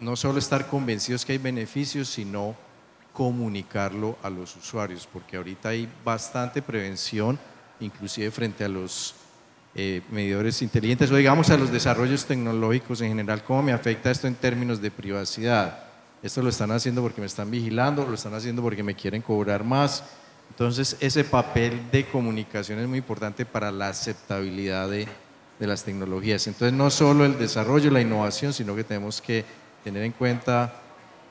no 0.00 0.16
solo 0.16 0.38
estar 0.38 0.66
convencidos 0.66 1.24
que 1.24 1.32
hay 1.32 1.38
beneficios, 1.38 2.08
sino 2.08 2.54
comunicarlo 3.12 4.16
a 4.22 4.30
los 4.30 4.56
usuarios, 4.56 5.08
porque 5.12 5.36
ahorita 5.36 5.70
hay 5.70 5.88
bastante 6.04 6.62
prevención, 6.62 7.38
inclusive 7.80 8.30
frente 8.30 8.64
a 8.64 8.68
los 8.68 9.14
eh, 9.74 10.02
medidores 10.10 10.60
inteligentes 10.62 11.10
o 11.10 11.16
digamos 11.16 11.50
a 11.50 11.56
los 11.56 11.72
desarrollos 11.72 12.26
tecnológicos 12.26 13.00
en 13.00 13.08
general, 13.08 13.42
cómo 13.42 13.62
me 13.62 13.72
afecta 13.72 14.10
esto 14.10 14.26
en 14.26 14.34
términos 14.34 14.80
de 14.80 14.90
privacidad. 14.90 15.84
Esto 16.22 16.42
lo 16.42 16.50
están 16.50 16.70
haciendo 16.70 17.02
porque 17.02 17.20
me 17.20 17.26
están 17.26 17.50
vigilando, 17.50 18.06
lo 18.06 18.14
están 18.14 18.34
haciendo 18.34 18.62
porque 18.62 18.82
me 18.82 18.94
quieren 18.94 19.22
cobrar 19.22 19.64
más. 19.64 20.04
Entonces, 20.50 20.96
ese 21.00 21.24
papel 21.24 21.90
de 21.90 22.06
comunicación 22.06 22.78
es 22.78 22.86
muy 22.86 22.98
importante 22.98 23.44
para 23.44 23.72
la 23.72 23.88
aceptabilidad 23.88 24.88
de, 24.88 25.08
de 25.58 25.66
las 25.66 25.82
tecnologías. 25.82 26.46
Entonces, 26.46 26.72
no 26.76 26.90
solo 26.90 27.24
el 27.24 27.38
desarrollo, 27.38 27.90
la 27.90 28.00
innovación, 28.00 28.52
sino 28.52 28.76
que 28.76 28.84
tenemos 28.84 29.20
que 29.20 29.44
tener 29.82 30.02
en 30.02 30.12
cuenta 30.12 30.81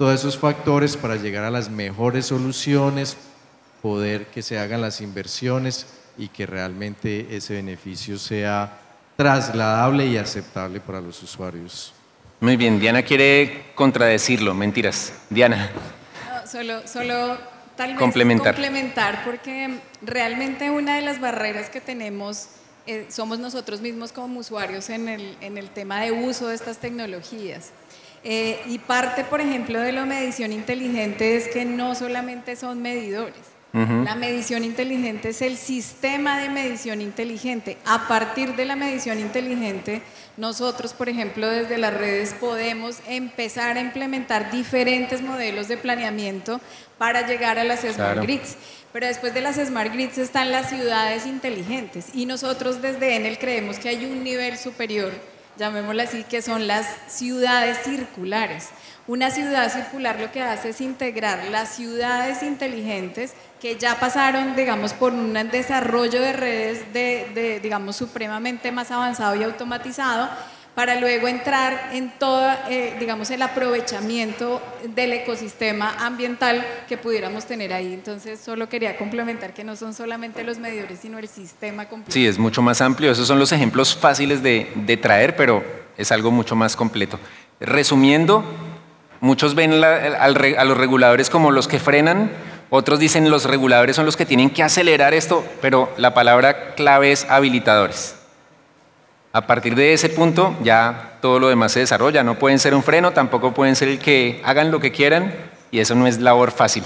todos 0.02 0.20
esos 0.20 0.36
factores 0.36 0.98
para 0.98 1.16
llegar 1.16 1.44
a 1.44 1.52
las 1.52 1.70
mejores 1.70 2.26
soluciones, 2.26 3.18
poder 3.84 4.26
que 4.26 4.42
se 4.42 4.58
hagan 4.58 4.82
las 4.82 5.00
inversiones 5.00 5.86
y 6.18 6.30
que 6.30 6.48
realmente 6.48 7.28
ese 7.30 7.54
beneficio 7.54 8.18
sea 8.18 8.80
trasladable 9.16 10.08
y 10.08 10.18
aceptable 10.18 10.80
para 10.80 11.02
los 11.02 11.22
usuarios. 11.22 11.94
Muy 12.40 12.58
bien, 12.58 12.80
Diana 12.80 13.04
quiere 13.04 13.66
contradecirlo, 13.76 14.56
mentiras. 14.56 15.14
Diana. 15.30 15.70
solo, 16.52 16.82
solo 16.88 17.38
tal 17.76 17.92
vez 17.92 18.00
complementar. 18.00 18.56
complementar, 18.56 19.24
porque 19.24 19.82
realmente 20.02 20.72
una 20.72 20.96
de 20.96 21.04
las 21.04 21.22
barreras 21.22 21.70
que 21.70 21.80
tenemos 21.80 22.48
eh, 22.88 23.06
somos 23.12 23.38
nosotros 23.38 23.82
mismos 23.82 24.12
como 24.12 24.40
usuarios 24.40 24.90
en 24.90 25.08
el, 25.08 25.38
en 25.42 25.60
el 25.60 25.70
tema 25.70 26.02
de 26.02 26.12
uso 26.12 26.48
de 26.48 26.56
estas 26.56 26.80
tecnologías. 26.80 27.70
Eh, 28.24 28.62
y 28.68 28.78
parte, 28.80 29.24
por 29.24 29.42
ejemplo, 29.42 29.80
de 29.80 29.92
la 29.92 30.06
medición 30.06 30.52
inteligente 30.52 31.36
es 31.36 31.48
que 31.48 31.66
no 31.66 31.96
solamente 31.96 32.56
son 32.56 32.82
medidores, 32.82 33.52
la 33.74 34.16
medición 34.16 34.66
inteligente 34.66 35.30
es 35.30 35.42
el 35.42 35.56
sistema 35.56 36.38
de 36.42 36.50
medición 36.50 37.00
inteligente. 37.00 37.78
A 37.86 38.06
partir 38.10 38.54
de 38.58 38.66
la 38.66 38.76
medición 38.76 39.18
inteligente, 39.18 40.02
nosotros, 40.36 40.94
por 40.94 41.08
ejemplo, 41.08 41.50
desde 41.50 41.78
las 41.78 41.94
redes 41.94 42.34
podemos 42.34 42.98
empezar 43.08 43.78
a 43.78 43.82
implementar 43.82 44.52
diferentes 44.52 45.22
modelos 45.22 45.70
de 45.70 45.78
planeamiento 45.78 46.60
para 46.98 47.26
llegar 47.26 47.60
a 47.60 47.64
las 47.64 47.82
Smart 47.82 48.22
Grids. 48.22 48.58
Pero 48.92 49.08
después 49.08 49.34
de 49.34 49.40
las 49.40 49.56
Smart 49.56 49.94
Grids 49.94 50.18
están 50.18 50.52
las 50.52 50.68
ciudades 50.68 51.26
inteligentes 51.26 52.08
y 52.14 52.26
nosotros 52.26 52.82
desde 52.82 53.16
Enel 53.16 53.38
creemos 53.38 53.80
que 53.80 53.88
hay 53.88 54.06
un 54.06 54.22
nivel 54.22 54.58
superior, 54.58 55.14
llamémoslo 55.62 56.02
así, 56.02 56.24
que 56.24 56.42
son 56.42 56.68
las 56.68 56.88
ciudades 57.08 57.78
circulares. 57.84 58.70
Una 59.08 59.30
ciudad 59.30 59.72
circular 59.72 60.20
lo 60.20 60.32
que 60.32 60.42
hace 60.42 60.70
es 60.70 60.82
integrar 60.82 61.46
las 61.52 61.70
ciudades 61.70 62.42
inteligentes 62.42 63.34
que 63.60 63.78
ya 63.78 64.00
pasaron, 64.00 64.56
digamos, 64.56 64.94
por 64.94 65.14
un 65.14 65.34
desarrollo 65.52 66.20
de 66.20 66.34
redes, 66.34 66.94
de, 66.94 67.60
digamos, 67.62 67.96
supremamente 67.96 68.72
más 68.72 68.90
avanzado 68.90 69.36
y 69.36 69.44
automatizado, 69.44 70.30
para 70.76 71.00
luego 71.00 71.28
entrar 71.28 71.90
en 71.94 72.12
todo, 72.18 72.50
eh, 72.70 72.96
digamos, 73.00 73.30
el 73.30 73.42
aprovechamiento 73.42 74.62
del 74.96 75.14
ecosistema 75.14 75.96
ambiental 76.00 76.66
que 76.88 76.98
pudiéramos 76.98 77.46
tener 77.46 77.74
ahí. 77.74 77.94
Entonces, 77.94 78.40
solo 78.40 78.70
quería 78.70 78.98
complementar 78.98 79.54
que 79.54 79.64
no 79.64 79.76
son 79.76 79.94
solamente 79.94 80.44
los 80.44 80.60
medidores, 80.60 81.00
sino 81.02 81.20
el 81.20 81.28
sistema 81.28 81.90
completo. 81.90 82.14
Sí, 82.14 82.26
es 82.26 82.40
mucho 82.40 82.62
más 82.62 82.80
amplio. 82.82 83.12
Esos 83.12 83.28
son 83.28 83.38
los 83.38 83.52
ejemplos 83.52 83.96
fáciles 83.96 84.42
de, 84.42 84.72
de 84.76 84.98
traer, 84.98 85.36
pero 85.36 85.64
es 85.98 86.12
algo 86.12 86.32
mucho 86.32 86.56
más 86.56 86.76
completo. 86.76 87.20
Resumiendo, 87.60 88.44
muchos 89.20 89.56
ven 89.56 89.84
a 89.84 90.28
los 90.66 90.78
reguladores 90.78 91.30
como 91.30 91.52
los 91.52 91.68
que 91.68 91.80
frenan, 91.80 92.32
otros 92.70 93.00
dicen 93.00 93.30
los 93.30 93.44
reguladores 93.44 93.98
son 93.98 94.06
los 94.06 94.16
que 94.16 94.26
tienen 94.26 94.50
que 94.50 94.64
acelerar 94.64 95.14
esto, 95.14 95.46
pero 95.60 95.94
la 95.98 96.14
palabra 96.14 96.74
clave 96.76 97.12
es 97.12 97.26
habilitadores. 97.30 98.16
A 99.34 99.48
partir 99.48 99.76
de 99.76 99.94
ese 99.94 100.10
punto 100.10 100.56
ya 100.62 101.18
todo 101.22 101.40
lo 101.40 101.48
demás 101.48 101.72
se 101.72 101.80
desarrolla. 101.80 102.24
No 102.24 102.38
pueden 102.38 102.60
ser 102.60 102.76
un 102.76 102.84
freno, 102.84 103.12
tampoco 103.12 103.54
pueden 103.54 103.76
ser 103.76 103.88
el 103.88 104.00
que 104.00 104.42
hagan 104.44 104.72
lo 104.72 104.80
que 104.80 104.92
quieran 104.92 105.34
y 105.72 105.80
eso 105.80 105.96
no 105.96 106.08
es 106.08 106.20
labor 106.20 106.52
fácil. 106.52 106.84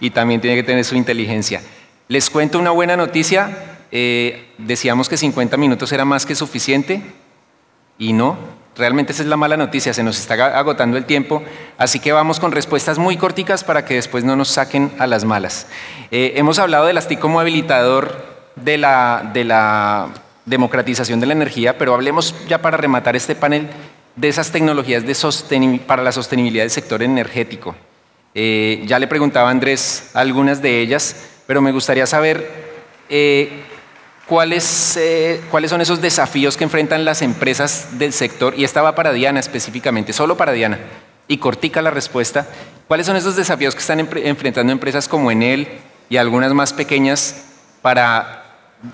Y 0.00 0.10
también 0.10 0.40
tiene 0.40 0.56
que 0.56 0.62
tener 0.62 0.84
su 0.84 0.94
inteligencia. 0.94 1.62
Les 2.08 2.28
cuento 2.28 2.58
una 2.58 2.70
buena 2.70 2.96
noticia. 2.96 3.78
Eh, 3.90 4.52
decíamos 4.58 5.08
que 5.08 5.16
50 5.16 5.56
minutos 5.56 5.90
era 5.92 6.04
más 6.04 6.26
que 6.26 6.34
suficiente 6.34 7.02
y 7.98 8.12
no. 8.12 8.36
Realmente 8.76 9.12
esa 9.12 9.22
es 9.22 9.28
la 9.28 9.38
mala 9.38 9.56
noticia, 9.56 9.94
se 9.94 10.02
nos 10.02 10.18
está 10.18 10.34
agotando 10.58 10.98
el 10.98 11.06
tiempo, 11.06 11.42
así 11.78 11.98
que 11.98 12.12
vamos 12.12 12.38
con 12.38 12.52
respuestas 12.52 12.98
muy 12.98 13.16
corticas 13.16 13.64
para 13.64 13.86
que 13.86 13.94
después 13.94 14.22
no 14.22 14.36
nos 14.36 14.48
saquen 14.48 14.92
a 14.98 15.06
las 15.06 15.24
malas. 15.24 15.66
Eh, 16.10 16.34
hemos 16.36 16.58
hablado 16.58 16.84
del 16.84 16.98
ASTI 16.98 17.16
como 17.16 17.40
habilitador 17.40 18.22
de 18.54 18.76
la, 18.76 19.30
de 19.32 19.44
la 19.44 20.10
democratización 20.46 21.20
de 21.20 21.26
la 21.26 21.32
energía, 21.32 21.76
pero 21.76 21.94
hablemos 21.94 22.34
ya 22.48 22.62
para 22.62 22.76
rematar 22.76 23.16
este 23.16 23.34
panel 23.34 23.68
de 24.16 24.28
esas 24.28 24.50
tecnologías 24.50 25.04
para 25.86 26.02
la 26.02 26.12
sostenibilidad 26.12 26.64
del 26.64 26.70
sector 26.70 27.02
energético. 27.02 27.76
Eh, 28.34 28.82
ya 28.86 28.98
le 28.98 29.06
preguntaba 29.06 29.48
a 29.48 29.50
Andrés 29.50 30.10
algunas 30.14 30.62
de 30.62 30.80
ellas, 30.80 31.16
pero 31.46 31.60
me 31.60 31.72
gustaría 31.72 32.06
saber 32.06 32.66
eh, 33.08 33.64
¿Cuáles, 34.26 34.96
eh, 34.96 35.40
¿Cuáles 35.52 35.70
son 35.70 35.80
esos 35.80 36.00
desafíos 36.00 36.56
que 36.56 36.64
enfrentan 36.64 37.04
las 37.04 37.22
empresas 37.22 37.90
del 37.92 38.12
sector? 38.12 38.54
Y 38.58 38.64
esta 38.64 38.82
va 38.82 38.96
para 38.96 39.12
Diana 39.12 39.38
específicamente, 39.38 40.12
solo 40.12 40.36
para 40.36 40.50
Diana. 40.50 40.80
Y 41.28 41.38
cortica 41.38 41.80
la 41.80 41.92
respuesta. 41.92 42.44
¿Cuáles 42.88 43.06
son 43.06 43.14
esos 43.14 43.36
desafíos 43.36 43.74
que 43.76 43.80
están 43.80 44.00
enfrentando 44.00 44.72
empresas 44.72 45.06
como 45.06 45.30
Enel 45.30 45.68
y 46.08 46.16
algunas 46.16 46.52
más 46.54 46.72
pequeñas 46.72 47.44
para 47.82 48.45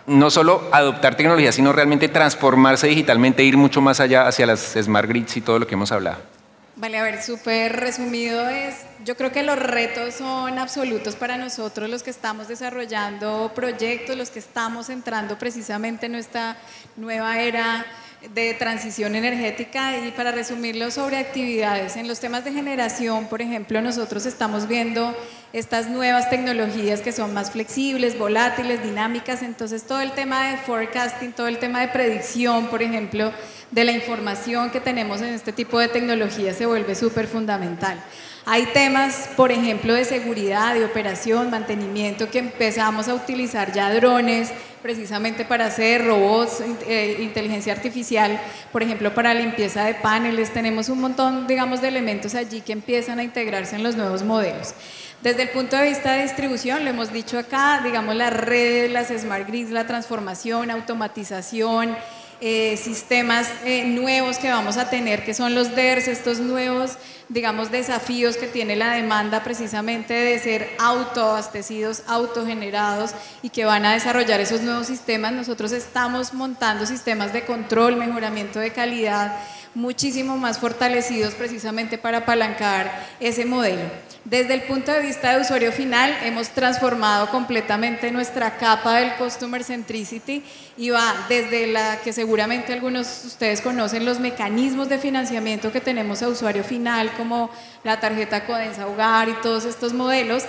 no 0.06 0.30
solo 0.30 0.68
adoptar 0.72 1.16
tecnología, 1.16 1.52
sino 1.52 1.72
realmente 1.72 2.08
transformarse 2.08 2.86
digitalmente, 2.86 3.42
e 3.42 3.46
ir 3.46 3.56
mucho 3.56 3.80
más 3.80 4.00
allá 4.00 4.26
hacia 4.26 4.46
las 4.46 4.74
smart 4.80 5.08
grids 5.08 5.36
y 5.36 5.40
todo 5.40 5.58
lo 5.58 5.66
que 5.66 5.74
hemos 5.74 5.92
hablado? 5.92 6.18
Vale, 6.74 6.98
a 6.98 7.02
ver, 7.02 7.22
súper 7.22 7.76
resumido 7.76 8.48
es, 8.48 8.74
yo 9.04 9.14
creo 9.16 9.30
que 9.30 9.42
los 9.42 9.58
retos 9.58 10.14
son 10.14 10.58
absolutos 10.58 11.14
para 11.16 11.36
nosotros, 11.36 11.88
los 11.88 12.02
que 12.02 12.10
estamos 12.10 12.48
desarrollando 12.48 13.52
proyectos, 13.54 14.16
los 14.16 14.30
que 14.30 14.38
estamos 14.38 14.88
entrando 14.88 15.38
precisamente 15.38 16.06
en 16.06 16.12
nuestra 16.12 16.56
nueva 16.96 17.38
era 17.40 17.84
de 18.34 18.54
transición 18.54 19.14
energética 19.16 19.98
y 19.98 20.12
para 20.12 20.32
resumirlo 20.32 20.90
sobre 20.90 21.18
actividades. 21.18 21.96
En 21.96 22.08
los 22.08 22.20
temas 22.20 22.44
de 22.44 22.52
generación, 22.52 23.26
por 23.26 23.42
ejemplo, 23.42 23.82
nosotros 23.82 24.26
estamos 24.26 24.66
viendo 24.66 25.14
estas 25.52 25.90
nuevas 25.90 26.30
tecnologías 26.30 27.00
que 27.00 27.12
son 27.12 27.34
más 27.34 27.50
flexibles, 27.50 28.18
volátiles, 28.18 28.82
dinámicas, 28.82 29.42
entonces 29.42 29.82
todo 29.84 30.00
el 30.00 30.12
tema 30.12 30.50
de 30.50 30.56
forecasting, 30.56 31.32
todo 31.32 31.46
el 31.46 31.58
tema 31.58 31.80
de 31.80 31.88
predicción, 31.88 32.68
por 32.68 32.82
ejemplo, 32.82 33.32
de 33.70 33.84
la 33.84 33.92
información 33.92 34.70
que 34.70 34.80
tenemos 34.80 35.20
en 35.20 35.28
este 35.28 35.52
tipo 35.52 35.78
de 35.78 35.88
tecnología 35.88 36.54
se 36.54 36.66
vuelve 36.66 36.94
súper 36.94 37.26
fundamental. 37.26 38.02
Hay 38.44 38.66
temas, 38.66 39.30
por 39.36 39.52
ejemplo, 39.52 39.94
de 39.94 40.04
seguridad, 40.04 40.74
de 40.74 40.84
operación, 40.84 41.50
mantenimiento, 41.50 42.28
que 42.28 42.40
empezamos 42.40 43.06
a 43.06 43.14
utilizar 43.14 43.72
ya 43.72 43.94
drones 43.94 44.50
precisamente 44.82 45.44
para 45.44 45.66
hacer 45.66 46.04
robots, 46.04 46.60
eh, 46.88 47.18
inteligencia 47.20 47.72
artificial, 47.72 48.40
por 48.72 48.82
ejemplo, 48.82 49.14
para 49.14 49.32
limpieza 49.32 49.84
de 49.84 49.94
paneles. 49.94 50.52
Tenemos 50.52 50.88
un 50.88 51.00
montón, 51.00 51.46
digamos, 51.46 51.80
de 51.80 51.88
elementos 51.88 52.34
allí 52.34 52.62
que 52.62 52.72
empiezan 52.72 53.20
a 53.20 53.22
integrarse 53.22 53.76
en 53.76 53.84
los 53.84 53.94
nuevos 53.94 54.24
modelos. 54.24 54.74
Desde 55.22 55.42
el 55.42 55.50
punto 55.50 55.76
de 55.76 55.88
vista 55.88 56.14
de 56.14 56.24
distribución, 56.24 56.82
lo 56.82 56.90
hemos 56.90 57.12
dicho 57.12 57.38
acá, 57.38 57.80
digamos, 57.84 58.16
las 58.16 58.32
redes, 58.32 58.90
las 58.90 59.06
smart 59.06 59.46
grids, 59.46 59.70
la 59.70 59.86
transformación, 59.86 60.68
automatización, 60.72 61.96
eh, 62.40 62.76
sistemas 62.76 63.48
eh, 63.64 63.84
nuevos 63.84 64.38
que 64.38 64.50
vamos 64.50 64.76
a 64.76 64.90
tener, 64.90 65.24
que 65.24 65.32
son 65.32 65.54
los 65.54 65.76
DERS, 65.76 66.08
estos 66.08 66.40
nuevos, 66.40 66.98
digamos, 67.32 67.70
desafíos 67.70 68.36
que 68.36 68.46
tiene 68.46 68.76
la 68.76 68.92
demanda 68.92 69.42
precisamente 69.42 70.12
de 70.12 70.38
ser 70.38 70.70
autoabastecidos, 70.78 72.02
autogenerados 72.06 73.12
y 73.40 73.48
que 73.48 73.64
van 73.64 73.86
a 73.86 73.94
desarrollar 73.94 74.40
esos 74.40 74.60
nuevos 74.60 74.86
sistemas. 74.86 75.32
Nosotros 75.32 75.72
estamos 75.72 76.34
montando 76.34 76.84
sistemas 76.84 77.32
de 77.32 77.44
control, 77.44 77.96
mejoramiento 77.96 78.60
de 78.60 78.72
calidad, 78.72 79.38
muchísimo 79.74 80.36
más 80.36 80.58
fortalecidos 80.58 81.32
precisamente 81.34 81.96
para 81.96 82.18
apalancar 82.18 83.08
ese 83.18 83.46
modelo. 83.46 84.11
Desde 84.24 84.54
el 84.54 84.62
punto 84.62 84.92
de 84.92 85.00
vista 85.00 85.34
de 85.34 85.40
usuario 85.40 85.72
final, 85.72 86.16
hemos 86.22 86.50
transformado 86.50 87.28
completamente 87.30 88.12
nuestra 88.12 88.56
capa 88.56 88.98
del 88.98 89.14
Customer 89.14 89.64
Centricity 89.64 90.44
y 90.76 90.90
va 90.90 91.26
desde 91.28 91.66
la 91.66 91.96
que 92.02 92.12
seguramente 92.12 92.72
algunos 92.72 93.22
de 93.22 93.28
ustedes 93.28 93.60
conocen, 93.60 94.04
los 94.04 94.20
mecanismos 94.20 94.88
de 94.88 94.98
financiamiento 94.98 95.72
que 95.72 95.80
tenemos 95.80 96.22
a 96.22 96.28
usuario 96.28 96.62
final, 96.62 97.12
como 97.16 97.50
la 97.82 97.98
tarjeta 97.98 98.46
Codensa 98.46 98.86
Hogar 98.86 99.28
y 99.28 99.34
todos 99.42 99.64
estos 99.64 99.92
modelos, 99.92 100.44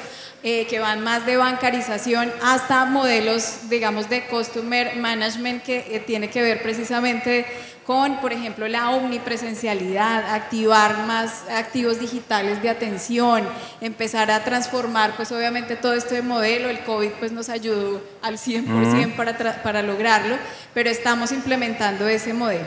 eh, 0.46 0.68
que 0.68 0.80
van 0.80 1.02
más 1.02 1.26
de 1.26 1.38
bancarización 1.38 2.30
hasta 2.41 2.84
modelos, 2.84 3.70
digamos, 3.70 4.10
de 4.10 4.26
Customer 4.26 4.96
Management 4.98 5.64
que 5.64 5.78
eh, 5.89 6.04
tiene 6.06 6.30
que 6.30 6.41
ver 6.41 6.62
precisamente 6.62 7.46
con, 7.86 8.20
por 8.20 8.34
ejemplo, 8.34 8.68
la 8.68 8.89
omnipresencialidad, 8.91 10.34
activar 10.36 11.06
más 11.06 11.46
activos 11.50 12.00
digitales 12.00 12.62
de 12.62 12.70
atención, 12.70 13.48
empezar 13.80 14.32
a 14.32 14.44
transformar, 14.44 15.16
pues 15.16 15.32
obviamente 15.32 15.78
todo 15.78 15.94
este 15.94 16.22
modelo, 16.22 16.70
el 16.70 16.80
COVID 16.80 17.12
pues 17.20 17.32
nos 17.32 17.48
ayudó 17.48 18.02
al 18.22 18.38
100% 18.38 19.16
para, 19.16 19.64
para 19.64 19.82
lograrlo, 19.82 20.38
pero 20.74 20.89
estamos 20.89 21.32
implementando 21.32 22.08
ese 22.08 22.34
modelo. 22.34 22.66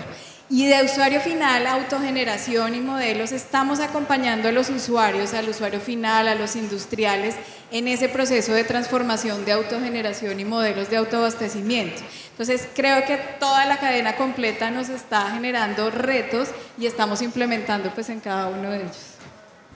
Y 0.48 0.68
de 0.68 0.84
usuario 0.84 1.20
final, 1.20 1.66
autogeneración 1.66 2.76
y 2.76 2.80
modelos, 2.80 3.32
estamos 3.32 3.80
acompañando 3.80 4.48
a 4.48 4.52
los 4.52 4.70
usuarios, 4.70 5.34
al 5.34 5.48
usuario 5.48 5.80
final, 5.80 6.28
a 6.28 6.36
los 6.36 6.54
industriales, 6.54 7.34
en 7.72 7.88
ese 7.88 8.08
proceso 8.08 8.52
de 8.52 8.62
transformación 8.62 9.44
de 9.44 9.50
autogeneración 9.50 10.38
y 10.38 10.44
modelos 10.44 10.88
de 10.88 10.98
autoabastecimiento. 10.98 12.00
Entonces, 12.30 12.68
creo 12.76 13.04
que 13.04 13.16
toda 13.40 13.66
la 13.66 13.78
cadena 13.78 14.14
completa 14.14 14.70
nos 14.70 14.88
está 14.88 15.30
generando 15.32 15.90
retos 15.90 16.50
y 16.78 16.86
estamos 16.86 17.22
implementando 17.22 17.90
pues 17.90 18.08
en 18.08 18.20
cada 18.20 18.46
uno 18.46 18.70
de 18.70 18.82
ellos. 18.82 19.14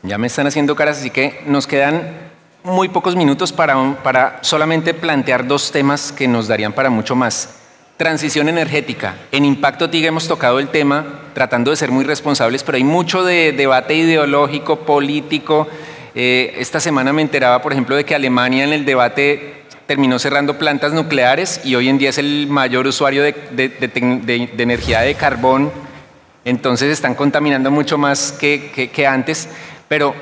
Ya 0.04 0.18
me 0.18 0.28
están 0.28 0.46
haciendo 0.46 0.76
caras, 0.76 0.98
así 0.98 1.10
que 1.10 1.42
nos 1.46 1.66
quedan 1.66 2.30
muy 2.62 2.88
pocos 2.88 3.16
minutos 3.16 3.52
para, 3.52 4.00
para 4.04 4.38
solamente 4.42 4.94
plantear 4.94 5.48
dos 5.48 5.72
temas 5.72 6.12
que 6.12 6.28
nos 6.28 6.46
darían 6.46 6.72
para 6.72 6.90
mucho 6.90 7.16
más. 7.16 7.59
Transición 8.00 8.48
energética. 8.48 9.14
En 9.30 9.44
Impacto 9.44 9.90
TIG 9.90 10.06
hemos 10.06 10.26
tocado 10.26 10.58
el 10.58 10.68
tema 10.68 11.20
tratando 11.34 11.70
de 11.70 11.76
ser 11.76 11.90
muy 11.90 12.02
responsables, 12.02 12.62
pero 12.62 12.76
hay 12.76 12.82
mucho 12.82 13.24
de 13.24 13.52
debate 13.52 13.92
ideológico, 13.92 14.86
político. 14.86 15.68
Eh, 16.14 16.54
esta 16.56 16.80
semana 16.80 17.12
me 17.12 17.20
enteraba, 17.20 17.60
por 17.60 17.72
ejemplo, 17.72 17.94
de 17.94 18.06
que 18.06 18.14
Alemania 18.14 18.64
en 18.64 18.72
el 18.72 18.86
debate 18.86 19.64
terminó 19.86 20.18
cerrando 20.18 20.56
plantas 20.56 20.94
nucleares 20.94 21.60
y 21.62 21.74
hoy 21.74 21.90
en 21.90 21.98
día 21.98 22.08
es 22.08 22.16
el 22.16 22.46
mayor 22.48 22.86
usuario 22.86 23.22
de, 23.22 23.34
energía 24.56 25.02
de 25.02 25.14
carbón. 25.14 25.70
Entonces 26.46 26.90
están 26.90 27.14
contaminando 27.14 27.70
mucho 27.70 27.98
más 27.98 28.32
que, 28.32 28.70
que, 28.74 28.88
que 28.88 29.06
antes, 29.06 29.46
pero 29.88 30.14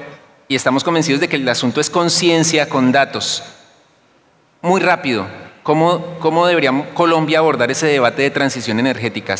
y 0.48 0.56
estamos 0.56 0.82
convencidos 0.82 1.20
de 1.20 1.28
que 1.28 1.36
el 1.36 1.48
asunto 1.48 1.80
es 1.80 1.90
conciencia 1.90 2.68
con 2.68 2.90
datos. 2.90 3.44
Muy 4.62 4.80
rápido, 4.80 5.28
¿Cómo, 5.68 6.16
¿Cómo, 6.18 6.46
debería 6.46 6.72
Colombia 6.94 7.40
abordar 7.40 7.70
ese 7.70 7.88
debate 7.88 8.22
de 8.22 8.30
transición 8.30 8.80
energética? 8.80 9.34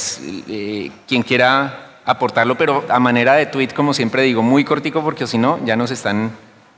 Eh, 0.47 0.91
quien 1.07 1.23
quiera 1.23 2.03
aportarlo, 2.05 2.55
pero 2.55 2.85
a 2.91 3.01
manera 3.01 3.33
de 3.33 3.47
tweet, 3.47 3.69
como 3.69 3.95
siempre 3.95 4.25
digo, 4.25 4.43
muy 4.43 4.63
cortico, 4.63 5.03
porque 5.03 5.27
si 5.27 5.39
no, 5.39 5.59
ya 5.65 5.75
nos 5.75 5.91
están, 5.91 6.31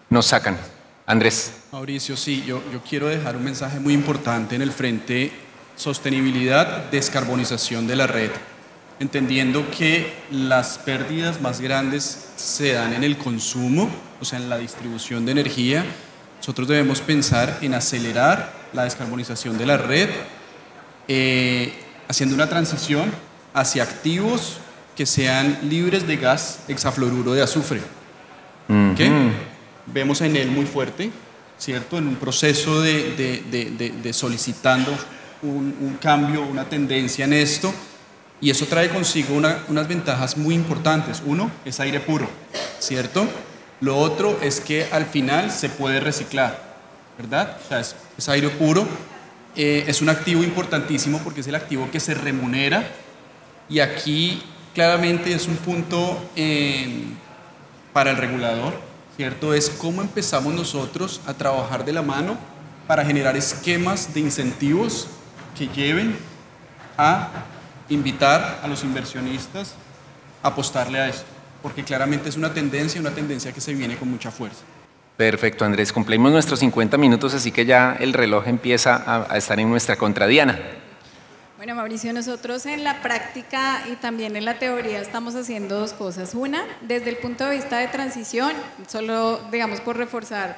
nos 0.08 0.26
sacan. 0.26 0.56
Andrés. 1.04 1.62
Mauricio, 1.72 2.16
sí, 2.16 2.44
yo, 2.46 2.62
yo 2.72 2.80
quiero 2.88 3.08
dejar 3.08 3.34
un 3.34 3.42
mensaje 3.42 3.80
muy 3.80 3.92
importante 3.92 4.54
en 4.54 4.62
el 4.62 4.70
frente 4.70 5.32
sostenibilidad, 5.74 6.88
descarbonización 6.92 7.88
de 7.88 7.96
la 7.96 8.06
red, 8.06 8.30
entendiendo 9.00 9.68
que 9.76 10.14
las 10.30 10.78
pérdidas 10.78 11.40
más 11.40 11.60
grandes 11.60 12.28
se 12.36 12.74
dan 12.74 12.92
en 12.92 13.02
el 13.02 13.18
consumo, 13.18 13.90
o 14.20 14.24
sea, 14.24 14.38
en 14.38 14.48
la 14.48 14.58
distribución 14.58 15.26
de 15.26 15.32
energía. 15.32 15.84
Nosotros 16.38 16.68
debemos 16.68 17.00
pensar 17.00 17.58
en 17.62 17.74
acelerar 17.74 18.59
la 18.72 18.84
descarbonización 18.84 19.58
de 19.58 19.66
la 19.66 19.76
red, 19.76 20.08
eh, 21.08 21.72
haciendo 22.08 22.34
una 22.34 22.48
transición 22.48 23.10
hacia 23.54 23.82
activos 23.82 24.58
que 24.96 25.06
sean 25.06 25.58
libres 25.62 26.06
de 26.06 26.16
gas 26.16 26.60
hexafluoruro 26.68 27.32
de 27.32 27.42
azufre. 27.42 27.80
Vemos 29.86 30.20
en 30.20 30.36
él 30.36 30.50
muy 30.50 30.66
fuerte, 30.66 31.10
¿cierto? 31.58 31.98
En 31.98 32.06
un 32.06 32.16
proceso 32.16 32.80
de, 32.80 34.10
solicitando 34.12 34.96
un, 35.42 35.98
cambio, 36.00 36.42
una 36.42 36.64
tendencia 36.64 37.24
en 37.24 37.32
esto, 37.32 37.72
y 38.40 38.50
eso 38.50 38.66
trae 38.66 38.88
consigo 38.88 39.34
unas 39.34 39.88
ventajas 39.88 40.36
muy 40.36 40.54
importantes. 40.54 41.22
Uno 41.26 41.50
es 41.64 41.80
aire 41.80 42.00
puro, 42.00 42.28
¿cierto? 42.78 43.26
Lo 43.80 43.96
otro 43.98 44.38
es 44.42 44.60
que 44.60 44.86
al 44.92 45.06
final 45.06 45.50
se 45.50 45.68
puede 45.70 46.00
reciclar. 46.00 46.69
¿Verdad? 47.20 47.58
O 47.64 47.68
sea, 47.68 47.80
es, 47.80 48.28
aire 48.28 48.48
puro. 48.48 48.86
Eh, 49.56 49.84
es 49.86 50.00
un 50.00 50.08
activo 50.08 50.42
importantísimo 50.42 51.18
porque 51.18 51.40
es 51.40 51.46
el 51.48 51.54
activo 51.54 51.90
que 51.90 52.00
se 52.00 52.14
remunera 52.14 52.84
y 53.68 53.80
aquí 53.80 54.42
claramente 54.74 55.34
es 55.34 55.48
un 55.48 55.56
punto 55.56 56.30
eh, 56.36 57.04
para 57.92 58.12
el 58.12 58.16
regulador, 58.16 58.74
¿cierto? 59.16 59.52
Es 59.52 59.68
cómo 59.68 60.02
empezamos 60.02 60.54
nosotros 60.54 61.20
a 61.26 61.34
trabajar 61.34 61.84
de 61.84 61.92
la 61.92 62.02
mano 62.02 62.38
para 62.86 63.04
generar 63.04 63.36
esquemas 63.36 64.14
de 64.14 64.20
incentivos 64.20 65.08
que 65.58 65.68
lleven 65.68 66.16
a 66.96 67.28
invitar 67.88 68.60
a 68.62 68.68
los 68.68 68.84
inversionistas 68.84 69.74
a 70.42 70.48
apostarle 70.48 71.00
a 71.00 71.08
esto, 71.08 71.26
porque 71.60 71.84
claramente 71.84 72.28
es 72.28 72.36
una 72.36 72.54
tendencia, 72.54 73.00
una 73.00 73.10
tendencia 73.10 73.52
que 73.52 73.60
se 73.60 73.74
viene 73.74 73.96
con 73.96 74.08
mucha 74.08 74.30
fuerza. 74.30 74.62
Perfecto, 75.20 75.66
Andrés. 75.66 75.92
Cumplimos 75.92 76.32
nuestros 76.32 76.60
50 76.60 76.96
minutos, 76.96 77.34
así 77.34 77.52
que 77.52 77.66
ya 77.66 77.94
el 78.00 78.14
reloj 78.14 78.48
empieza 78.48 79.26
a, 79.28 79.36
estar 79.36 79.60
en 79.60 79.68
nuestra 79.68 79.96
contradiana. 79.96 80.58
Bueno, 81.58 81.74
Mauricio, 81.74 82.14
nosotros 82.14 82.64
en 82.64 82.84
la 82.84 83.02
práctica 83.02 83.82
y 83.92 83.96
también 83.96 84.34
en 84.34 84.46
la 84.46 84.58
teoría 84.58 84.98
estamos 84.98 85.34
haciendo 85.34 85.78
dos 85.78 85.92
cosas. 85.92 86.34
Una, 86.34 86.64
desde 86.80 87.10
el 87.10 87.18
punto 87.18 87.44
de 87.44 87.56
vista 87.56 87.76
de 87.76 87.88
transición, 87.88 88.52
solo 88.88 89.38
digamos 89.52 89.82
por 89.82 89.98
reforzar 89.98 90.56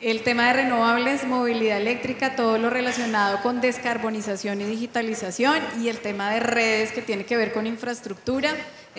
el 0.00 0.22
tema 0.22 0.46
de 0.46 0.52
renovables, 0.52 1.26
movilidad 1.26 1.78
eléctrica, 1.78 2.36
todo 2.36 2.58
lo 2.58 2.70
relacionado 2.70 3.42
con 3.42 3.60
descarbonización 3.60 4.60
y 4.60 4.66
digitalización 4.66 5.58
y 5.80 5.88
el 5.88 5.98
tema 5.98 6.30
de 6.30 6.38
redes 6.38 6.92
que 6.92 7.02
tiene 7.02 7.24
que 7.24 7.36
ver 7.36 7.52
con 7.52 7.66
infraestructura, 7.66 8.50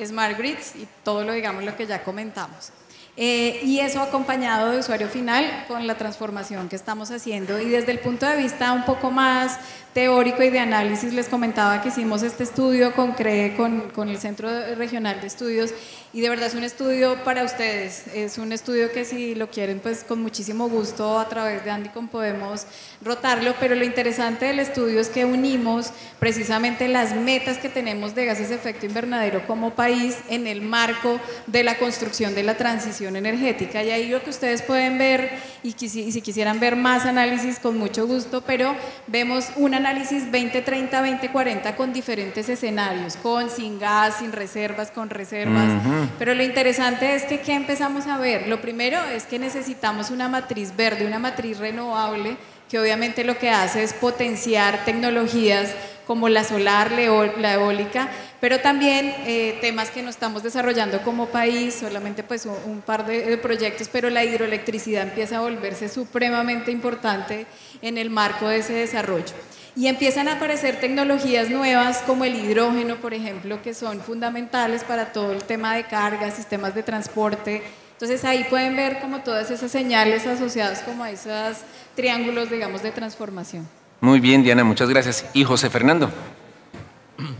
smart 0.06 0.38
grids 0.38 0.76
y 0.76 0.86
todo 1.06 1.24
lo 1.24 1.32
digamos 1.32 1.64
lo 1.64 1.78
que 1.78 1.88
ya 1.88 2.04
comentamos. 2.04 2.74
Eh, 3.20 3.62
y 3.64 3.80
eso 3.80 4.00
acompañado 4.00 4.70
de 4.70 4.78
usuario 4.78 5.08
final 5.08 5.66
con 5.68 5.88
la 5.88 5.98
transformación 5.98 6.70
que 6.70 6.76
estamos 6.76 7.10
haciendo. 7.10 7.60
Y 7.60 7.68
desde 7.68 7.92
el 7.92 8.00
punto 8.00 8.28
de 8.28 8.38
vista 8.38 8.72
un 8.74 8.86
poco 8.86 9.10
más 9.10 9.58
teórico 9.96 10.44
y 10.44 10.52
de 10.52 10.60
análisis, 10.60 11.12
les 11.14 11.28
comentaba 11.28 11.82
que 11.82 11.90
hicimos 11.90 12.22
este 12.22 12.44
estudio 12.44 12.94
con 12.94 13.14
con, 13.58 13.90
con 13.90 14.10
el 14.10 14.20
Centro 14.20 14.48
Regional 14.76 15.20
de 15.20 15.26
Estudios, 15.26 15.72
y 16.18 16.22
de 16.22 16.30
verdad 16.30 16.48
es 16.48 16.56
un 16.56 16.64
estudio 16.64 17.24
para 17.24 17.44
ustedes. 17.44 18.06
Es 18.14 18.40
un 18.40 18.52
estudio 18.52 18.92
que 18.92 19.06
si 19.06 19.36
lo 19.36 19.52
quieren, 19.52 19.80
pues 19.80 20.04
con 20.04 20.20
muchísimo 20.20 20.68
gusto 20.68 21.20
a 21.20 21.30
través 21.30 21.64
de 21.64 21.70
Andicom 21.70 22.08
podemos 22.08 22.66
rotarlo, 23.04 23.54
pero 23.60 23.76
lo 23.76 23.86
interesante 23.86 24.46
del 24.46 24.58
estudio 24.58 25.00
es 25.00 25.10
que 25.10 25.26
unimos 25.26 25.92
precisamente 26.18 26.88
las 26.88 27.16
metas 27.16 27.60
que 27.60 27.70
tenemos 27.70 28.16
de 28.16 28.26
gases 28.26 28.50
de 28.50 28.56
efecto 28.56 28.88
invernadero 28.88 29.46
como 29.46 29.76
país 29.76 30.18
en 30.28 30.48
el 30.48 30.64
marco 30.64 31.20
de 31.46 31.64
la 31.64 31.78
construcción 31.78 32.34
de 32.34 32.42
la 32.42 32.58
transición 32.58 33.16
energética. 33.16 33.84
Y 33.84 33.92
ahí 33.92 34.10
lo 34.10 34.24
que 34.24 34.32
ustedes 34.32 34.64
pueden 34.64 34.98
ver, 34.98 35.30
y, 35.62 35.74
si 35.74 36.22
quisieran 36.24 36.60
ver 36.60 36.76
más 36.76 37.06
análisis, 37.06 37.60
con 37.60 37.78
mucho 37.78 38.08
gusto, 38.08 38.42
pero 38.42 38.76
vemos 39.06 39.52
un 39.56 39.76
análisis 39.76 39.88
análisis 39.88 40.26
2030, 40.26 41.00
2040 41.00 41.76
con 41.76 41.94
diferentes 41.94 42.50
escenarios, 42.50 43.16
con, 43.16 43.50
sin 43.50 43.80
gas, 43.80 44.18
sin 44.20 44.32
reservas, 44.32 44.92
con 44.92 45.10
reservas. 45.10 46.07
Pero 46.20 46.34
lo 46.34 46.44
interesante 46.44 47.16
es 47.16 47.24
que 47.24 47.40
¿qué 47.42 47.54
empezamos 47.54 48.08
a 48.08 48.18
ver? 48.18 48.48
Lo 48.48 48.62
primero 48.62 49.00
es 49.14 49.26
que 49.26 49.40
necesitamos 49.40 50.10
una 50.12 50.28
matriz 50.28 50.76
verde, 50.76 51.06
una 51.06 51.20
matriz 51.20 51.58
renovable, 51.60 52.38
que 52.70 52.80
obviamente 52.80 53.24
lo 53.24 53.38
que 53.38 53.50
hace 53.50 53.84
es 53.84 53.94
potenciar 53.94 54.84
tecnologías 54.84 55.74
como 56.06 56.30
la 56.30 56.44
solar, 56.44 56.92
la 56.92 57.54
eólica, 57.54 58.10
pero 58.40 58.60
también 58.62 59.14
eh, 59.26 59.58
temas 59.60 59.90
que 59.90 60.02
no 60.02 60.10
estamos 60.10 60.42
desarrollando 60.42 61.02
como 61.02 61.28
país, 61.28 61.76
solamente 61.76 62.24
pues 62.24 62.46
un, 62.46 62.82
par 62.82 63.06
de, 63.06 63.38
proyectos, 63.38 63.90
pero 63.92 64.10
la 64.10 64.24
hidroelectricidad 64.24 65.04
empieza 65.04 65.38
a 65.38 65.42
volverse 65.42 65.90
supremamente 65.90 66.72
importante 66.72 67.46
en 67.82 67.98
el 67.98 68.10
marco 68.10 68.48
de 68.48 68.60
ese 68.60 68.74
desarrollo. 68.74 69.34
Y 69.78 69.86
empiezan 69.86 70.28
a 70.28 70.34
aparecer 70.34 70.80
tecnologías 70.80 71.52
nuevas 71.52 72.00
como 72.00 72.26
el 72.26 72.34
hidrógeno, 72.34 72.96
por 72.96 73.14
ejemplo, 73.14 73.62
que 73.62 73.76
son 73.76 74.02
fundamentales 74.02 74.84
para 74.84 75.14
todo 75.14 75.32
el 75.32 75.44
tema 75.44 75.76
de 75.76 75.84
carga, 75.84 76.32
sistemas 76.32 76.74
de 76.74 76.82
transporte. 76.82 77.62
Entonces 77.92 78.26
ahí 78.26 78.44
pueden 78.50 78.76
ver 78.76 79.00
como 79.00 79.20
todas 79.20 79.52
esas 79.52 79.70
señales 79.70 80.26
asociadas 80.26 80.80
como 80.80 81.04
a 81.04 81.12
esos 81.12 81.58
triángulos, 81.96 82.50
digamos, 82.50 82.82
de 82.82 82.90
transformación. 82.90 83.70
Muy 84.02 84.20
bien, 84.20 84.42
Diana, 84.42 84.64
muchas 84.64 84.90
gracias. 84.90 85.26
Y 85.34 85.44
José 85.44 85.70
Fernando, 85.70 86.10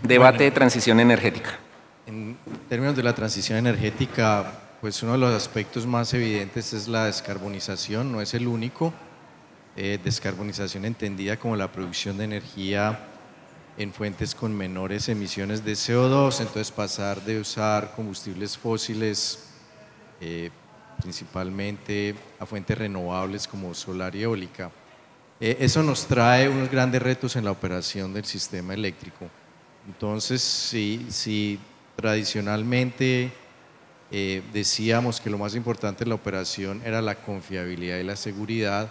debate 0.04 0.44
de 0.44 0.52
transición 0.52 1.00
energética. 1.00 1.58
En 2.06 2.38
términos 2.70 2.96
de 2.96 3.02
la 3.02 3.16
transición 3.16 3.58
energética, 3.58 4.60
pues 4.80 5.02
uno 5.02 5.14
de 5.14 5.18
los 5.18 5.34
aspectos 5.34 5.88
más 5.88 6.14
evidentes 6.14 6.72
es 6.74 6.88
la 6.88 7.06
descarbonización, 7.06 8.12
no 8.12 8.22
es 8.22 8.36
el 8.36 8.46
único. 8.48 8.94
Eh, 9.80 10.00
descarbonización 10.04 10.86
entendida 10.86 11.38
como 11.38 11.56
la 11.56 11.72
producción 11.72 12.18
de 12.18 12.24
energía 12.24 13.00
en 13.78 13.94
fuentes 13.94 14.34
con 14.34 14.52
menores 14.58 15.08
emisiones 15.08 15.64
de 15.64 15.74
CO2, 15.74 16.40
entonces 16.40 16.72
pasar 16.72 17.22
de 17.22 17.40
usar 17.40 17.94
combustibles 17.96 18.58
fósiles 18.58 19.52
eh, 20.20 20.50
principalmente 21.00 22.16
a 22.40 22.48
fuentes 22.48 22.76
renovables 22.76 23.48
como 23.48 23.72
solar 23.76 24.16
y 24.16 24.24
eólica. 24.24 24.72
Eh, 25.40 25.58
eso 25.60 25.84
nos 25.84 26.08
trae 26.08 26.50
unos 26.50 26.72
grandes 26.72 27.00
retos 27.00 27.36
en 27.36 27.46
la 27.46 27.52
operación 27.52 28.12
del 28.16 28.26
sistema 28.26 28.74
eléctrico. 28.74 29.30
Entonces, 29.86 30.42
si, 30.42 31.06
si 31.12 31.60
tradicionalmente 31.96 33.32
decíamos 34.10 35.22
que 35.22 35.30
lo 35.30 35.38
más 35.38 35.54
importante 35.54 36.04
en 36.04 36.10
la 36.10 36.16
operación 36.16 36.82
era 36.84 37.00
la 37.00 37.14
confiabilidad 37.14 38.00
y 38.00 38.04
la 38.04 38.16
seguridad, 38.16 38.90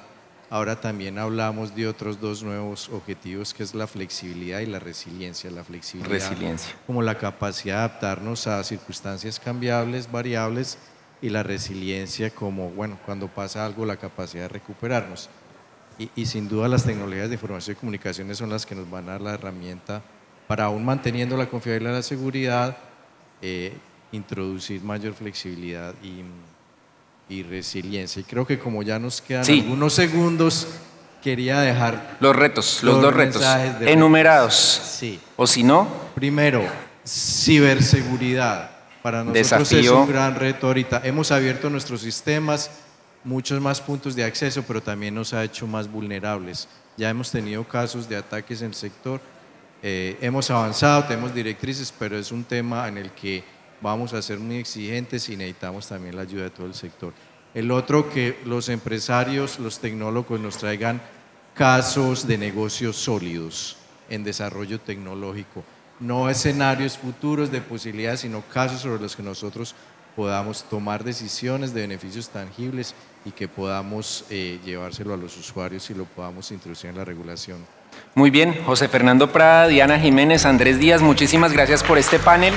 Ahora 0.49 0.81
también 0.81 1.19
hablamos 1.19 1.75
de 1.75 1.89
otros 1.89 2.21
dos 2.21 2.43
nuevos 2.43 2.89
objetivos, 2.89 3.53
que 3.53 3.63
es 3.65 3.75
la 3.75 3.87
flexibilidad 3.87 4.61
y 4.61 4.67
la 4.67 4.79
resiliencia. 4.79 5.51
La 5.51 5.65
flexibilidad 5.65 6.13
resiliencia. 6.13 6.75
como 6.87 7.03
la 7.03 7.19
capacidad 7.19 7.75
de 7.75 7.81
adaptarnos 7.81 8.47
a 8.47 8.63
circunstancias 8.63 9.41
cambiables, 9.41 10.11
variables, 10.11 10.79
y 11.23 11.31
la 11.31 11.43
resiliencia 11.43 12.31
como, 12.31 12.71
bueno, 12.71 12.99
cuando 13.05 13.29
pasa 13.29 13.65
algo, 13.65 13.87
la 13.87 13.97
capacidad 13.97 14.43
de 14.43 14.49
recuperarnos. 14.49 15.29
Y, 16.15 16.27
sin 16.27 16.47
duda 16.47 16.69
las 16.69 16.85
tecnologías 16.85 17.29
de 17.29 17.37
información 17.37 17.75
y 17.75 17.81
comunicaciones 17.81 18.37
son 18.37 18.51
las 18.51 18.67
que 18.67 18.75
nos 18.75 18.91
van 18.91 19.09
a 19.09 19.13
dar 19.13 19.23
la 19.23 19.33
herramienta 19.33 20.03
para, 20.47 20.65
aún 20.65 20.85
manteniendo 20.85 21.39
la 21.39 21.49
confiabilidad 21.49 21.93
y 21.93 21.95
la 21.95 22.03
seguridad, 22.03 22.77
eh, 23.41 23.73
introducir 24.13 24.83
mayor 24.83 25.15
flexibilidad 25.15 25.95
y 26.03 26.23
y 27.29 27.43
resiliencia. 27.43 28.21
Y 28.21 28.25
creo 28.25 28.47
que 28.47 28.59
como 28.59 28.83
ya 28.83 28.99
nos 28.99 29.21
quedan 29.21 29.45
algunos 29.49 29.95
segundos, 29.95 30.67
quería 31.23 31.61
dejar 31.61 32.17
los 32.21 32.37
retos, 32.37 32.83
los 32.83 33.01
dos 33.03 33.13
retos 33.13 33.43
enumerados. 33.81 34.55
Sí. 34.55 35.19
O 35.37 35.47
si 35.47 35.63
no, 35.63 35.89
primero, 36.15 36.63
ciberseguridad. 37.07 38.71
Para 39.03 39.23
nosotros 39.23 39.71
es 39.73 39.89
un 39.89 40.09
gran 40.09 40.35
reto 40.35 40.67
ahorita. 40.67 41.01
Hemos 41.05 41.31
abierto 41.31 41.71
nuestros 41.71 42.01
sistemas, 42.01 42.71
muchos 43.23 43.61
más 43.61 43.81
puntos 43.81 44.17
de 44.17 44.25
acceso, 44.25 44.65
pero 44.67 44.83
también 44.83 45.15
nos 45.15 45.33
ha 45.33 45.45
hecho 45.45 45.67
más 45.67 45.91
vulnerables. 45.91 46.69
Ya 46.97 47.11
hemos 47.11 47.31
tenido 47.31 47.63
casos 47.63 48.09
de 48.09 48.17
ataques 48.17 48.63
en 48.63 48.69
el 48.69 48.75
sector. 48.75 49.21
Eh, 49.83 50.17
hemos 50.21 50.51
avanzado, 50.51 51.05
tenemos 51.05 51.33
directrices, 51.35 51.93
pero 51.97 52.19
es 52.19 52.33
un 52.33 52.43
tema 52.43 52.89
en 52.89 52.99
el 52.99 53.11
que 53.13 53.45
vamos 53.81 54.13
a 54.13 54.23
ser 54.23 54.39
muy 54.39 54.57
exigentes 54.57 55.29
y 55.29 55.37
necesitamos 55.37 55.87
también 55.89 56.17
la 56.17 56.23
ayuda 56.23 56.45
de 56.45 56.51
todo 56.51 56.67
el 56.67 56.75
sector. 56.75 57.13
El 57.55 57.71
otro, 57.71 58.11
que 58.11 58.39
los 58.45 58.69
empresarios, 58.69 59.59
los 59.59 59.79
tecnólogos 59.79 60.41
nos 60.41 60.59
traigan 60.59 61.01
casos 61.55 62.27
de 62.27 62.37
negocios 62.37 62.97
sólidos 62.97 63.79
en 64.11 64.25
desarrollo 64.25 64.79
tecnológico. 64.79 65.65
No 65.99 66.29
escenarios 66.29 66.99
futuros 66.99 67.51
de 67.51 67.63
posibilidades, 67.63 68.21
sino 68.21 68.43
casos 68.53 68.83
sobre 68.83 69.01
los 69.01 69.17
que 69.17 69.23
nosotros 69.23 69.75
podamos 70.15 70.65
tomar 70.65 71.05
decisiones 71.05 71.73
de 71.73 71.83
beneficios 71.83 72.29
tangibles 72.29 72.95
y 73.25 73.31
que 73.31 73.49
podamos 73.49 74.25
eh, 74.31 74.59
llevárselo 74.65 75.15
a 75.15 75.17
los 75.17 75.37
usuarios 75.37 75.89
y 75.91 75.95
lo 75.95 76.05
podamos 76.05 76.51
introducir 76.51 76.91
en 76.91 76.97
la 76.97 77.05
regulación. 77.05 77.59
Muy 78.15 78.31
bien, 78.31 78.63
José 78.65 78.89
Fernando 78.89 79.31
Prada, 79.31 79.69
Diana 79.69 79.99
Jiménez, 79.99 80.47
Andrés 80.47 80.79
Díaz, 80.79 81.03
muchísimas 81.03 81.53
gracias 81.53 81.83
por 81.83 81.99
este 81.99 82.19
panel. 82.19 82.55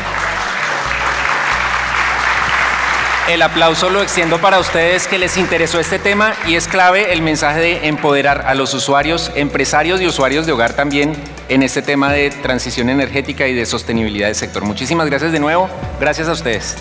El 3.29 3.43
aplauso 3.43 3.91
lo 3.91 4.01
extiendo 4.01 4.41
para 4.41 4.57
ustedes 4.57 5.07
que 5.07 5.19
les 5.19 5.37
interesó 5.37 5.79
este 5.79 5.99
tema 5.99 6.33
y 6.47 6.55
es 6.55 6.67
clave 6.67 7.13
el 7.13 7.21
mensaje 7.21 7.59
de 7.59 7.87
empoderar 7.87 8.45
a 8.47 8.55
los 8.55 8.73
usuarios, 8.73 9.31
empresarios 9.35 10.01
y 10.01 10.07
usuarios 10.07 10.47
de 10.47 10.51
hogar 10.51 10.73
también 10.73 11.13
en 11.47 11.61
este 11.61 11.83
tema 11.83 12.11
de 12.11 12.31
transición 12.31 12.89
energética 12.89 13.47
y 13.47 13.53
de 13.53 13.67
sostenibilidad 13.67 14.25
del 14.25 14.35
sector. 14.35 14.63
Muchísimas 14.65 15.05
gracias 15.05 15.31
de 15.31 15.39
nuevo. 15.39 15.69
Gracias 15.99 16.27
a 16.27 16.31
ustedes. 16.31 16.75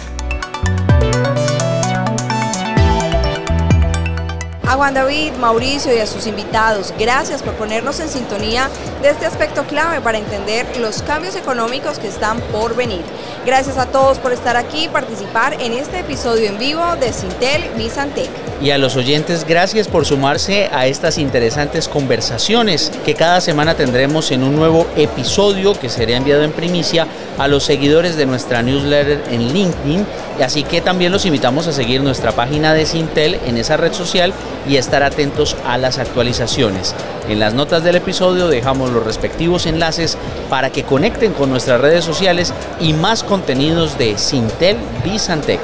A 4.69 4.75
Juan 4.75 4.93
David, 4.93 5.33
Mauricio 5.41 5.97
y 5.97 5.99
a 5.99 6.07
sus 6.07 6.27
invitados, 6.27 6.93
gracias 6.99 7.43
por 7.43 7.55
ponernos 7.55 8.01
en 8.01 8.11
sintonía 8.11 8.69
de 9.01 9.09
este 9.09 9.25
aspecto 9.25 9.64
clave 9.64 10.03
para 10.03 10.19
entender 10.19 10.66
los 10.79 11.01
cambios 11.01 11.37
económicos 11.37 11.99
que 11.99 12.07
están 12.07 12.39
por 12.53 12.77
venir. 12.77 13.01
Gracias 13.47 13.79
a 13.79 13.87
todos 13.87 14.19
por 14.19 14.31
estar 14.31 14.59
aquí 14.59 14.85
y 14.85 14.89
participar 14.89 15.55
en 15.59 15.73
este 15.73 16.01
episodio 16.01 16.51
en 16.51 16.59
vivo 16.59 16.85
de 17.01 17.14
Sintel 17.14 17.64
Visantec. 17.79 18.29
Y 18.61 18.71
a 18.71 18.77
los 18.77 18.97
oyentes, 18.97 19.47
gracias 19.47 19.89
por 19.89 20.05
sumarse 20.05 20.69
a 20.71 20.87
estas 20.87 21.16
interesantes 21.16 21.89
conversaciones 21.89 22.93
que 23.07 23.14
cada 23.14 23.41
semana 23.41 23.75
tendremos 23.75 24.31
en 24.33 24.43
un 24.43 24.55
nuevo 24.55 24.87
episodio 24.97 25.79
que 25.79 25.89
será 25.89 26.16
enviado 26.16 26.43
en 26.43 26.53
primicia 26.53 27.07
a 27.39 27.49
los 27.49 27.64
seguidores 27.64 28.16
de 28.16 28.27
nuestra 28.27 28.61
newsletter 28.61 29.23
en 29.31 29.51
LinkedIn. 29.51 30.05
Así 30.45 30.64
que 30.64 30.81
también 30.81 31.12
los 31.12 31.25
invitamos 31.25 31.69
a 31.69 31.73
seguir 31.73 32.03
nuestra 32.03 32.33
página 32.33 32.75
de 32.75 32.85
Sintel 32.85 33.39
en 33.47 33.57
esa 33.57 33.77
red 33.77 33.93
social 33.93 34.35
y 34.69 34.77
estar 34.77 35.03
atentos 35.03 35.57
a 35.66 35.79
las 35.79 35.99
actualizaciones. 35.99 36.95
En 37.29 37.41
las 37.41 37.55
notas 37.55 37.83
del 37.83 37.97
episodio 37.97 38.49
dejamos 38.49 38.91
los 38.91 39.05
respectivos 39.05 39.66
enlaces 39.66 40.16
para 40.51 40.71
que 40.71 40.85
conecten 40.85 41.33
con 41.33 41.51
nuestras 41.51 41.81
redes 41.81 42.05
sociales 42.05 42.53
y 42.81 42.93
más 42.93 43.23
contenidos 43.23 43.99
de 43.99 44.19
Sintel 44.19 44.77
Bizantec. 45.05 45.61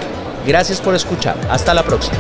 Gracias 0.46 0.80
por 0.80 0.94
escuchar. 0.94 1.36
Hasta 1.50 1.74
la 1.74 1.82
próxima. 1.82 2.18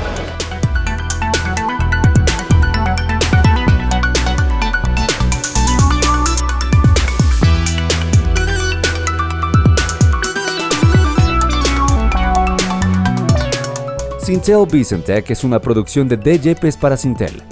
Sintel 14.24 14.64
Vicentec 14.64 15.30
es 15.32 15.44
una 15.44 15.60
producción 15.60 16.08
de 16.08 16.16
DJPs 16.16 16.78
para 16.78 16.96
Sintel. 16.96 17.42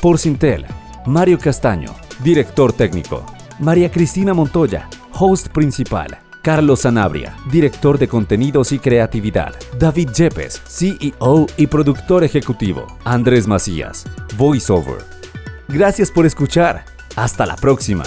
Por 0.00 0.18
Sintel, 0.18 0.66
Mario 1.06 1.38
Castaño, 1.38 1.94
director 2.18 2.72
técnico. 2.72 3.24
María 3.60 3.88
Cristina 3.92 4.34
Montoya, 4.34 4.88
host 5.12 5.46
principal. 5.50 6.18
Carlos 6.42 6.80
Sanabria, 6.80 7.36
director 7.48 7.96
de 7.96 8.08
contenidos 8.08 8.72
y 8.72 8.80
creatividad. 8.80 9.54
David 9.78 10.10
Yepes, 10.10 10.60
CEO 10.66 11.46
y 11.56 11.68
productor 11.68 12.24
ejecutivo. 12.24 12.88
Andrés 13.04 13.46
Macías, 13.46 14.04
voiceover. 14.36 15.04
Gracias 15.68 16.10
por 16.10 16.26
escuchar. 16.26 16.86
Hasta 17.14 17.46
la 17.46 17.54
próxima. 17.54 18.02